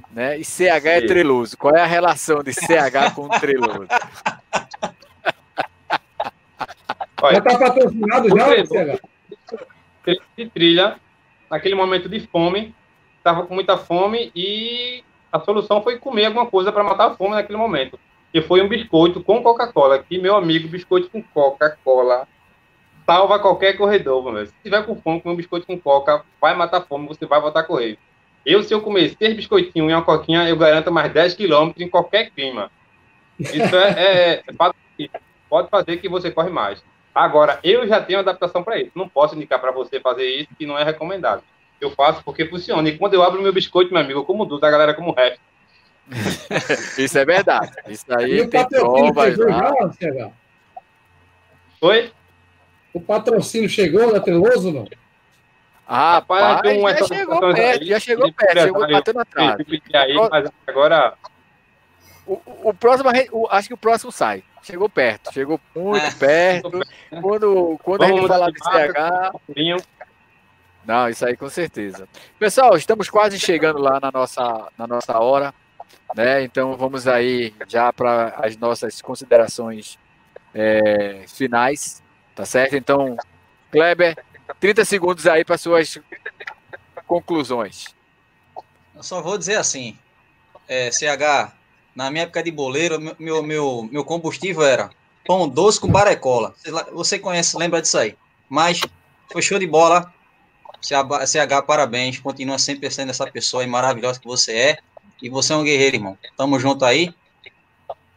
né? 0.10 0.40
E 0.40 0.46
CH 0.46 0.86
é 0.90 1.02
Sim. 1.02 1.08
treloso. 1.08 1.58
Qual 1.58 1.76
é 1.76 1.82
a 1.82 1.86
relação 1.86 2.42
de 2.42 2.54
CH 2.54 3.14
com 3.14 3.28
treloso? 3.28 3.88
Olha, 7.22 7.44
Já 7.44 7.52
está 7.52 7.60
patrocinado 7.60 8.30
já, 8.30 8.66
CH? 8.66 9.00
de 10.38 10.50
trilha, 10.50 10.98
naquele 11.50 11.76
momento 11.76 12.08
de 12.08 12.22
fome, 12.28 12.74
estava 13.18 13.46
com 13.46 13.54
muita 13.54 13.78
fome 13.78 14.32
e 14.34 15.04
a 15.30 15.42
solução 15.42 15.84
foi 15.84 16.00
comer 16.00 16.28
alguma 16.28 16.46
coisa 16.50 16.72
para 16.72 16.86
matar 16.86 17.12
a 17.12 17.16
fome 17.16 17.32
naquele 17.36 17.58
momento. 17.58 18.00
E 18.34 18.42
foi 18.42 18.62
um 18.62 18.68
biscoito 18.68 19.22
com 19.22 19.44
Coca-Cola, 19.44 20.00
que 20.00 20.18
meu 20.18 20.36
amigo, 20.36 20.68
biscoito 20.68 21.10
com 21.10 21.22
Coca-Cola, 21.22 22.28
salva 23.06 23.40
qualquer 23.40 23.74
corredor, 23.74 24.32
meu. 24.32 24.46
Se 24.46 24.54
tiver 24.64 24.86
com 24.86 24.96
fome, 24.96 25.22
comer 25.22 25.34
um 25.34 25.38
biscoito 25.38 25.68
com 25.68 25.80
Coca, 25.80 26.24
vai 26.40 26.56
matar 26.56 26.82
fome, 26.82 27.08
você 27.08 27.26
vai 27.26 27.42
voltar 27.42 27.62
a 27.62 27.64
correr. 27.64 27.98
Eu, 28.46 28.64
se 28.64 28.74
eu 28.74 28.82
comer 28.82 29.16
seis 29.18 29.36
biscoitinhos 29.36 29.92
e 29.92 29.94
uma 29.94 30.02
coquinha, 30.02 30.48
eu 30.48 30.56
garanto 30.56 30.92
mais 30.92 31.12
10 31.14 31.36
quilômetros 31.36 31.86
em 31.86 31.90
qualquer 31.90 32.32
clima. 32.32 32.72
Isso 33.40 33.76
é, 33.76 33.90
é, 33.98 34.34
é 34.34 34.44
que 34.98 35.10
pode 35.50 35.70
fazer 35.70 35.98
que 35.98 36.10
você 36.10 36.32
corre 36.32 36.50
mais. 36.50 36.84
Agora, 37.14 37.60
eu 37.64 37.86
já 37.88 38.02
tenho 38.02 38.20
adaptação 38.20 38.64
para 38.64 38.80
isso. 38.80 38.92
Não 38.96 39.08
posso 39.08 39.36
indicar 39.36 39.60
para 39.60 39.72
você 39.72 40.00
fazer 40.00 40.26
isso, 40.26 40.50
que 40.58 40.66
não 40.66 40.78
é 40.78 40.84
recomendado. 40.84 41.44
eu 41.80 41.92
faço 41.92 42.24
porque 42.24 42.46
funciona. 42.46 42.88
E 42.88 42.98
quando 42.98 43.14
eu 43.14 43.24
abro 43.24 43.42
meu 43.42 43.52
biscoito, 43.52 43.94
meu 43.94 44.02
amigo, 44.02 44.20
eu 44.20 44.26
como 44.26 44.46
tudo, 44.46 44.66
a 44.66 44.72
galera 44.72 44.94
como 44.94 45.12
o 45.12 45.14
resto. 45.14 45.40
Isso 46.98 47.18
é 47.18 47.26
verdade. 47.26 47.72
Isso 47.88 48.06
E 48.10 48.14
aí 48.14 48.42
o 48.42 48.50
tem 48.50 48.62
patrocínio 48.64 49.14
provas 49.14 49.34
chegou 49.36 49.50
lá. 49.50 49.70
já, 49.70 49.92
CH? 49.94 50.32
Oi? 51.82 52.12
O 52.94 53.00
patrocínio 53.02 53.70
chegou, 53.70 54.12
né, 54.14 54.20
Teloso, 54.20 54.72
não? 54.72 54.86
Rapaz, 55.88 56.58
Rapaz, 56.58 57.00
já 57.00 57.06
chegou 57.08 57.40
perto, 57.40 57.82
aí, 57.82 57.86
já 57.88 58.00
chegou 58.00 58.34
perto, 58.34 58.60
chegou 58.62 58.84
empresário, 58.84 58.94
batendo 58.96 59.20
atrás. 59.20 59.56
Aí, 59.94 60.14
mas 60.30 60.52
agora 60.68 61.14
O, 62.26 62.34
o- 62.34 62.70
o 62.70 62.74
próximo, 62.74 63.10
o- 63.32 63.48
acho 63.50 63.68
que 63.68 63.74
o 63.74 63.78
próximo 63.78 64.12
sai. 64.12 64.44
Chegou 64.62 64.88
perto, 64.88 65.34
chegou 65.34 65.60
muito 65.76 66.06
É, 66.06 66.12
perto. 66.20 66.82
Quando, 67.22 67.80
quando 67.84 68.04
a 68.04 68.08
gente 68.08 68.28
falar 68.28 68.52
de. 68.52 68.60
CH, 68.60 69.32
vinho. 69.56 69.78
Não, 70.86 71.10
isso 71.10 71.26
aí 71.26 71.36
com 71.36 71.50
certeza. 71.50 72.08
Pessoal, 72.40 72.76
estamos 72.78 73.10
quase 73.10 73.40
chegando 73.40 73.80
lá 73.80 74.00
na 74.00 74.12
nossa, 74.12 74.68
na 74.78 74.86
nossa 74.88 75.18
hora, 75.20 75.54
né? 76.16 76.44
Então 76.44 76.76
vamos 76.76 77.08
aí 77.08 77.54
já 77.68 77.92
para 77.94 78.36
as 78.38 78.58
nossas 78.58 79.02
considerações 79.02 79.98
é, 80.54 81.24
finais, 81.28 82.02
tá 82.36 82.46
certo? 82.46 82.76
Então, 82.76 83.16
Kleber, 83.72 84.18
30 84.60 84.84
segundos 84.86 85.26
aí 85.28 85.46
para 85.46 85.58
suas 85.58 85.98
conclusões. 87.08 87.96
Eu 88.96 89.04
só 89.04 89.22
vou 89.22 89.38
dizer 89.38 89.56
assim, 89.56 89.98
é, 90.68 90.92
CH, 90.92 91.54
na 91.96 92.12
minha 92.12 92.24
época 92.24 92.44
de 92.44 92.52
boleiro, 92.52 93.00
meu- 93.00 93.44
meu, 93.44 93.84
meu, 93.92 94.06
combustível 94.06 94.64
era 94.64 94.90
pão 95.26 95.48
doce 95.48 95.80
com 95.80 95.88
barecola. 95.88 96.54
Você 96.92 97.18
conhece, 97.20 97.58
lembra 97.58 97.82
disso 97.82 97.98
aí. 97.98 98.16
Mas 98.50 98.82
foi 99.32 99.42
show 99.42 99.58
de 99.58 99.68
bola. 99.68 100.14
CH, 100.82 101.62
parabéns. 101.66 102.20
Continua 102.20 102.58
sempre 102.58 102.90
sendo 102.90 103.12
essa 103.12 103.30
pessoa 103.30 103.66
maravilhosa 103.68 104.20
que 104.20 104.28
você 104.28 104.54
é. 104.54 104.78
E 105.22 105.30
você 105.30 105.54
é 105.54 105.56
um 105.56 105.64
guerreiro, 105.64 105.98
irmão. 105.98 106.18
Tamo 106.36 106.60
junto 106.60 106.84
aí. 106.84 107.14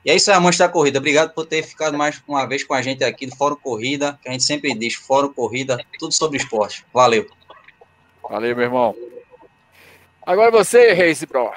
E 0.05 0.11
é 0.11 0.15
isso 0.17 0.31
aí, 0.31 0.37
Amante 0.37 0.59
da 0.59 0.69
Corrida. 0.69 0.99
Obrigado 0.99 1.33
por 1.33 1.47
ter 1.47 1.63
ficado 1.63 1.97
mais 1.97 2.23
uma 2.29 2.47
vez 2.47 2.63
com 2.63 2.75
a 2.75 2.83
gente 2.83 3.03
aqui 3.03 3.27
do 3.27 3.37
Fórum 3.37 3.57
Corrida, 3.57 4.19
que 4.23 4.29
a 4.29 4.33
gente 4.33 4.45
sempre 4.45 4.75
diz, 4.75 4.95
Fórum 4.95 5.33
Corrida, 5.33 5.79
tudo 5.99 6.13
sobre 6.13 6.37
esporte. 6.37 6.85
Valeu. 6.93 7.27
Valeu, 8.29 8.55
meu 8.55 8.65
irmão. 8.65 8.95
Agora 10.27 10.51
você, 10.51 10.93
Race 10.93 11.27
Pro. 11.27 11.51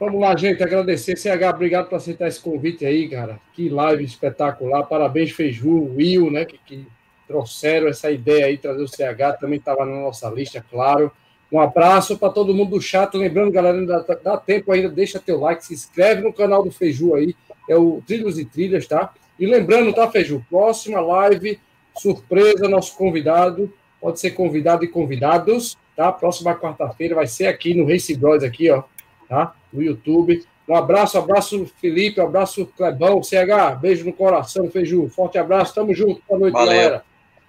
Vamos 0.00 0.20
lá, 0.20 0.36
gente, 0.36 0.62
agradecer. 0.62 1.16
CH, 1.16 1.54
obrigado 1.54 1.88
por 1.88 1.96
aceitar 1.96 2.28
esse 2.28 2.40
convite 2.40 2.86
aí, 2.86 3.08
cara. 3.08 3.40
Que 3.52 3.68
live 3.68 4.04
espetacular. 4.04 4.84
Parabéns, 4.84 5.32
Feiju, 5.32 5.92
Will, 5.96 6.30
né, 6.30 6.44
que, 6.44 6.58
que 6.58 6.86
trouxeram 7.26 7.88
essa 7.88 8.10
ideia 8.10 8.46
aí, 8.46 8.56
trazer 8.56 8.82
o 8.82 8.88
CH, 8.88 9.38
também 9.40 9.58
estava 9.58 9.84
na 9.84 10.00
nossa 10.00 10.28
lista, 10.30 10.64
claro. 10.70 11.12
Um 11.50 11.60
abraço 11.60 12.18
para 12.18 12.30
todo 12.30 12.54
mundo 12.54 12.72
do 12.72 12.80
chat. 12.80 13.16
Lembrando, 13.16 13.50
galera, 13.50 13.78
ainda 13.78 14.04
dá, 14.22 14.36
tempo 14.36 14.70
ainda, 14.70 14.88
deixa 14.88 15.18
teu 15.18 15.40
like, 15.40 15.64
se 15.64 15.72
inscreve 15.72 16.22
no 16.22 16.32
canal 16.32 16.62
do 16.62 16.70
Feiju 16.70 17.14
aí, 17.14 17.34
é 17.68 17.76
o 17.76 18.02
Trilhos 18.06 18.38
e 18.38 18.44
Trilhas, 18.44 18.86
tá? 18.86 19.12
E 19.38 19.46
lembrando, 19.46 19.92
tá, 19.92 20.10
Feiju? 20.10 20.44
Próxima 20.50 21.00
live, 21.00 21.58
surpresa, 21.96 22.68
nosso 22.68 22.96
convidado, 22.96 23.72
pode 24.00 24.20
ser 24.20 24.32
convidado 24.32 24.84
e 24.84 24.88
convidados, 24.88 25.76
tá? 25.96 26.12
Próxima 26.12 26.54
quarta-feira 26.54 27.14
vai 27.14 27.26
ser 27.26 27.46
aqui 27.46 27.72
no 27.74 27.86
Race 27.86 28.14
Bros, 28.14 28.44
aqui, 28.44 28.70
ó, 28.70 28.82
tá? 29.28 29.54
No 29.72 29.82
YouTube. 29.82 30.44
Um 30.68 30.74
abraço, 30.74 31.16
abraço, 31.16 31.64
Felipe, 31.80 32.20
um 32.20 32.24
abraço, 32.24 32.66
Clebão, 32.76 33.22
CH, 33.22 33.74
beijo 33.80 34.04
no 34.04 34.12
coração, 34.12 34.70
Feiju. 34.70 35.08
Forte 35.08 35.38
abraço, 35.38 35.74
tamo 35.74 35.94
junto, 35.94 36.20
boa 36.28 36.40
noite, 36.40 36.52
Valeu. 36.52 36.66
galera. 36.66 37.04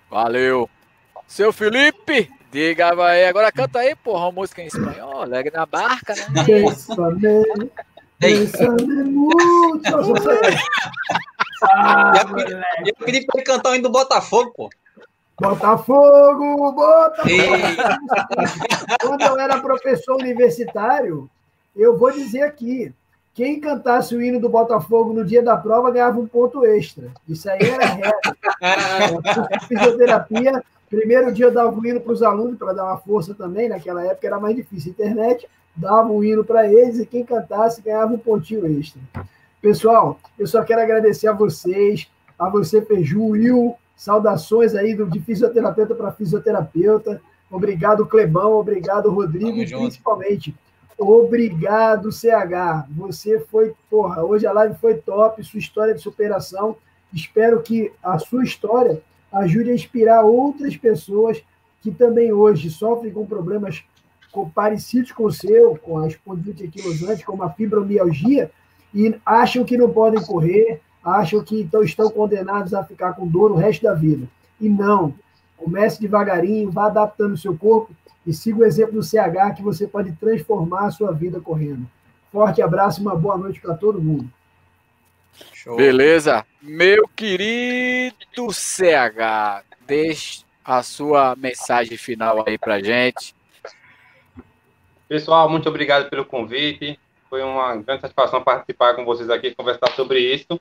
Valeu. 0.09 0.69
Seu 1.27 1.51
Felipe, 1.51 2.29
diga 2.51 2.91
aí. 3.05 3.25
Agora 3.25 3.51
canta 3.51 3.79
aí, 3.79 3.95
porra, 3.95 4.25
uma 4.25 4.31
música 4.31 4.61
em 4.61 4.67
espanhol. 4.67 5.23
Leg 5.25 5.51
na 5.51 5.65
barca, 5.65 6.13
né? 6.15 6.21
Ah, 11.71 12.13
eu 12.21 12.35
pedi- 12.35 12.53
eu 12.87 12.95
pedi 13.05 13.25
pra 13.25 13.33
ele 13.37 13.45
cantar 13.45 13.69
o 13.71 13.75
hino 13.75 13.83
do 13.83 13.91
Botafogo, 13.91 14.51
pô. 14.55 14.69
Botafogo, 15.39 16.71
Botafogo. 16.73 17.29
Quando 19.01 19.21
eu 19.21 19.39
era 19.39 19.61
professor 19.61 20.15
universitário, 20.15 21.29
eu 21.75 21.97
vou 21.97 22.11
dizer 22.11 22.41
aqui, 22.43 22.93
quem 23.33 23.59
cantasse 23.59 24.13
o 24.15 24.21
hino 24.21 24.39
do 24.39 24.49
Botafogo 24.49 25.13
no 25.13 25.23
dia 25.23 25.41
da 25.41 25.55
prova 25.55 25.91
ganhava 25.91 26.19
um 26.19 26.27
ponto 26.27 26.65
extra. 26.65 27.07
Isso 27.27 27.49
aí 27.49 27.59
era 27.61 27.85
regra. 27.85 28.19
A 28.61 29.59
fisioterapia, 29.67 30.61
primeiro 30.89 31.31
dia 31.31 31.45
eu 31.45 31.53
dava 31.53 31.77
o 31.77 31.85
hino 31.85 32.01
para 32.01 32.13
os 32.13 32.23
alunos, 32.23 32.57
para 32.57 32.73
dar 32.73 32.85
uma 32.85 32.97
força 32.97 33.33
também, 33.33 33.69
naquela 33.69 34.03
época 34.05 34.27
era 34.27 34.39
mais 34.39 34.55
difícil. 34.55 34.91
Internet, 34.91 35.47
dava 35.75 36.11
um 36.11 36.23
hino 36.23 36.43
para 36.43 36.71
eles 36.71 36.99
e 36.99 37.05
quem 37.05 37.23
cantasse 37.23 37.81
ganhava 37.81 38.13
um 38.13 38.17
pontinho 38.17 38.65
extra. 38.79 39.01
Pessoal, 39.61 40.19
eu 40.37 40.47
só 40.47 40.63
quero 40.63 40.81
agradecer 40.81 41.27
a 41.27 41.33
vocês, 41.33 42.09
a 42.37 42.49
você, 42.49 42.81
Peju, 42.81 43.23
Will, 43.27 43.75
saudações 43.95 44.73
aí 44.73 44.95
do, 44.95 45.05
de 45.05 45.19
fisioterapeuta 45.19 45.93
para 45.93 46.11
fisioterapeuta. 46.11 47.21
Obrigado, 47.51 48.05
Clebão, 48.05 48.53
obrigado, 48.53 49.09
Rodrigo, 49.09 49.57
e 49.57 49.67
principalmente, 49.67 50.55
obrigado, 50.97 52.11
CH. 52.11 52.87
Você 52.95 53.39
foi, 53.39 53.73
porra, 53.89 54.23
hoje 54.23 54.45
a 54.45 54.53
live 54.53 54.75
foi 54.75 54.95
top, 54.95 55.43
sua 55.43 55.59
história 55.59 55.93
de 55.93 56.01
superação. 56.01 56.77
Espero 57.13 57.61
que 57.61 57.91
a 58.01 58.17
sua 58.19 58.43
história 58.43 59.01
ajude 59.31 59.71
a 59.71 59.75
inspirar 59.75 60.23
outras 60.23 60.75
pessoas 60.75 61.41
que 61.81 61.91
também 61.91 62.31
hoje 62.31 62.69
sofrem 62.69 63.11
com 63.11 63.25
problemas 63.25 63.83
com- 64.31 64.49
parecidos 64.49 65.11
com 65.11 65.25
o 65.25 65.31
seu, 65.31 65.75
com 65.77 65.97
a 65.99 66.07
espondilite 66.07 66.65
anquilosante, 66.65 67.25
como 67.25 67.43
a 67.43 67.49
fibromialgia, 67.49 68.51
e 68.93 69.15
acham 69.25 69.63
que 69.63 69.77
não 69.77 69.91
podem 69.91 70.21
correr, 70.23 70.81
acham 71.03 71.43
que 71.43 71.61
então 71.61 71.83
estão 71.83 72.09
condenados 72.09 72.73
a 72.73 72.83
ficar 72.83 73.13
com 73.13 73.27
dor 73.27 73.51
o 73.51 73.55
resto 73.55 73.83
da 73.83 73.93
vida. 73.93 74.27
E 74.59 74.67
não. 74.67 75.13
Comece 75.57 75.99
devagarinho, 75.99 76.71
vá 76.71 76.87
adaptando 76.87 77.33
o 77.33 77.37
seu 77.37 77.55
corpo 77.57 77.93
e 78.25 78.33
siga 78.33 78.59
o 78.59 78.65
exemplo 78.65 78.93
do 78.93 79.03
CH 79.03 79.55
que 79.55 79.63
você 79.63 79.87
pode 79.87 80.11
transformar 80.13 80.87
a 80.87 80.91
sua 80.91 81.11
vida 81.11 81.39
correndo. 81.39 81.85
Forte 82.31 82.61
abraço 82.61 82.99
e 82.99 83.03
uma 83.03 83.15
boa 83.15 83.37
noite 83.37 83.59
para 83.59 83.73
todo 83.73 84.01
mundo. 84.01 84.29
Show. 85.53 85.75
Beleza. 85.75 86.45
Meu 86.61 87.07
querido 87.07 88.51
CH, 88.51 89.63
deixe 89.85 90.43
a 90.63 90.83
sua 90.83 91.35
mensagem 91.35 91.97
final 91.97 92.43
aí 92.47 92.57
pra 92.57 92.81
gente. 92.81 93.35
Pessoal, 95.07 95.49
muito 95.49 95.67
obrigado 95.67 96.09
pelo 96.09 96.23
convite. 96.23 96.99
Foi 97.29 97.41
uma 97.41 97.75
grande 97.75 98.01
satisfação 98.01 98.43
participar 98.43 98.95
com 98.95 99.03
vocês 99.03 99.29
aqui, 99.29 99.53
conversar 99.55 99.91
sobre 99.95 100.19
isso. 100.19 100.59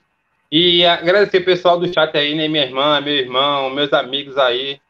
E 0.50 0.84
agradecer 0.86 1.38
o 1.38 1.44
pessoal 1.44 1.78
do 1.78 1.92
chat 1.92 2.16
aí, 2.16 2.34
né? 2.34 2.48
Minha 2.48 2.64
irmã, 2.64 3.00
meu 3.00 3.14
irmão, 3.14 3.68
meus 3.68 3.92
amigos 3.92 4.38
aí, 4.38 4.80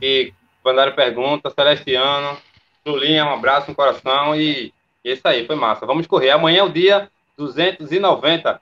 que 0.00 0.34
mandaram 0.64 0.92
perguntas, 0.92 1.52
Celestiano, 1.54 2.36
Julinha, 2.84 3.24
um 3.24 3.34
abraço 3.34 3.70
no 3.70 3.76
coração 3.76 4.34
e, 4.34 4.74
e 5.04 5.10
é 5.10 5.12
isso 5.12 5.26
aí, 5.26 5.46
foi 5.46 5.54
massa. 5.54 5.86
Vamos 5.86 6.06
correr. 6.06 6.30
Amanhã 6.30 6.60
é 6.60 6.64
o 6.64 6.68
dia 6.68 7.08
290. 7.36 8.60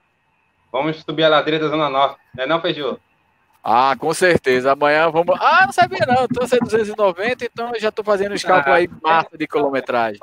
Vamos 0.72 1.00
subir 1.00 1.24
a 1.24 1.28
ladeira 1.28 1.58
da 1.58 1.68
Zona 1.68 1.88
Norte. 1.88 2.18
Não 2.34 2.44
é 2.44 2.46
não, 2.46 2.60
Feijô? 2.60 2.98
Ah, 3.62 3.96
com 3.98 4.12
certeza. 4.14 4.72
Amanhã 4.72 5.10
vamos. 5.10 5.36
Ah, 5.40 5.64
não 5.66 5.72
sabia 5.72 6.04
não. 6.06 6.24
Então 6.24 6.44
é 6.44 6.60
290, 6.60 7.44
então 7.44 7.74
eu 7.74 7.80
já 7.80 7.90
tô 7.90 8.02
fazendo 8.02 8.34
os 8.34 8.42
cálculos 8.42 8.78
aí 8.78 8.88
massa 9.02 9.36
de 9.36 9.46
quilometragem. 9.46 10.20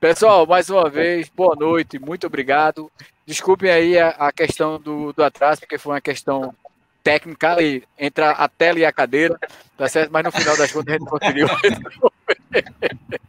Pessoal, 0.00 0.46
mais 0.46 0.70
uma 0.70 0.88
vez, 0.88 1.28
boa 1.28 1.56
noite, 1.56 1.98
muito 1.98 2.26
obrigado. 2.26 2.90
Desculpem 3.26 3.68
aí 3.70 3.98
a, 3.98 4.10
a 4.10 4.32
questão 4.32 4.78
do, 4.78 5.12
do 5.12 5.24
atraso, 5.24 5.60
porque 5.60 5.76
foi 5.76 5.94
uma 5.94 6.00
questão 6.00 6.54
técnica 7.02 7.52
ali, 7.52 7.82
entre 7.98 8.22
a, 8.22 8.30
a 8.30 8.48
tela 8.48 8.78
e 8.78 8.84
a 8.84 8.92
cadeira, 8.92 9.36
tá 9.76 9.88
certo? 9.88 10.10
Mas 10.12 10.24
no 10.24 10.30
final 10.30 10.56
das 10.56 10.70
contas 10.70 10.94
a 10.94 10.98
gente 10.98 11.08
conseguiu. 11.08 11.48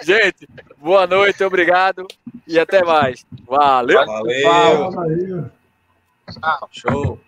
Gente, 0.00 0.48
boa 0.78 1.06
noite, 1.08 1.42
obrigado 1.42 2.06
e 2.46 2.58
até 2.58 2.84
mais. 2.84 3.26
Valeu! 3.46 4.06
Valeu. 4.06 4.90
Valeu. 4.92 5.50
Show. 6.70 7.18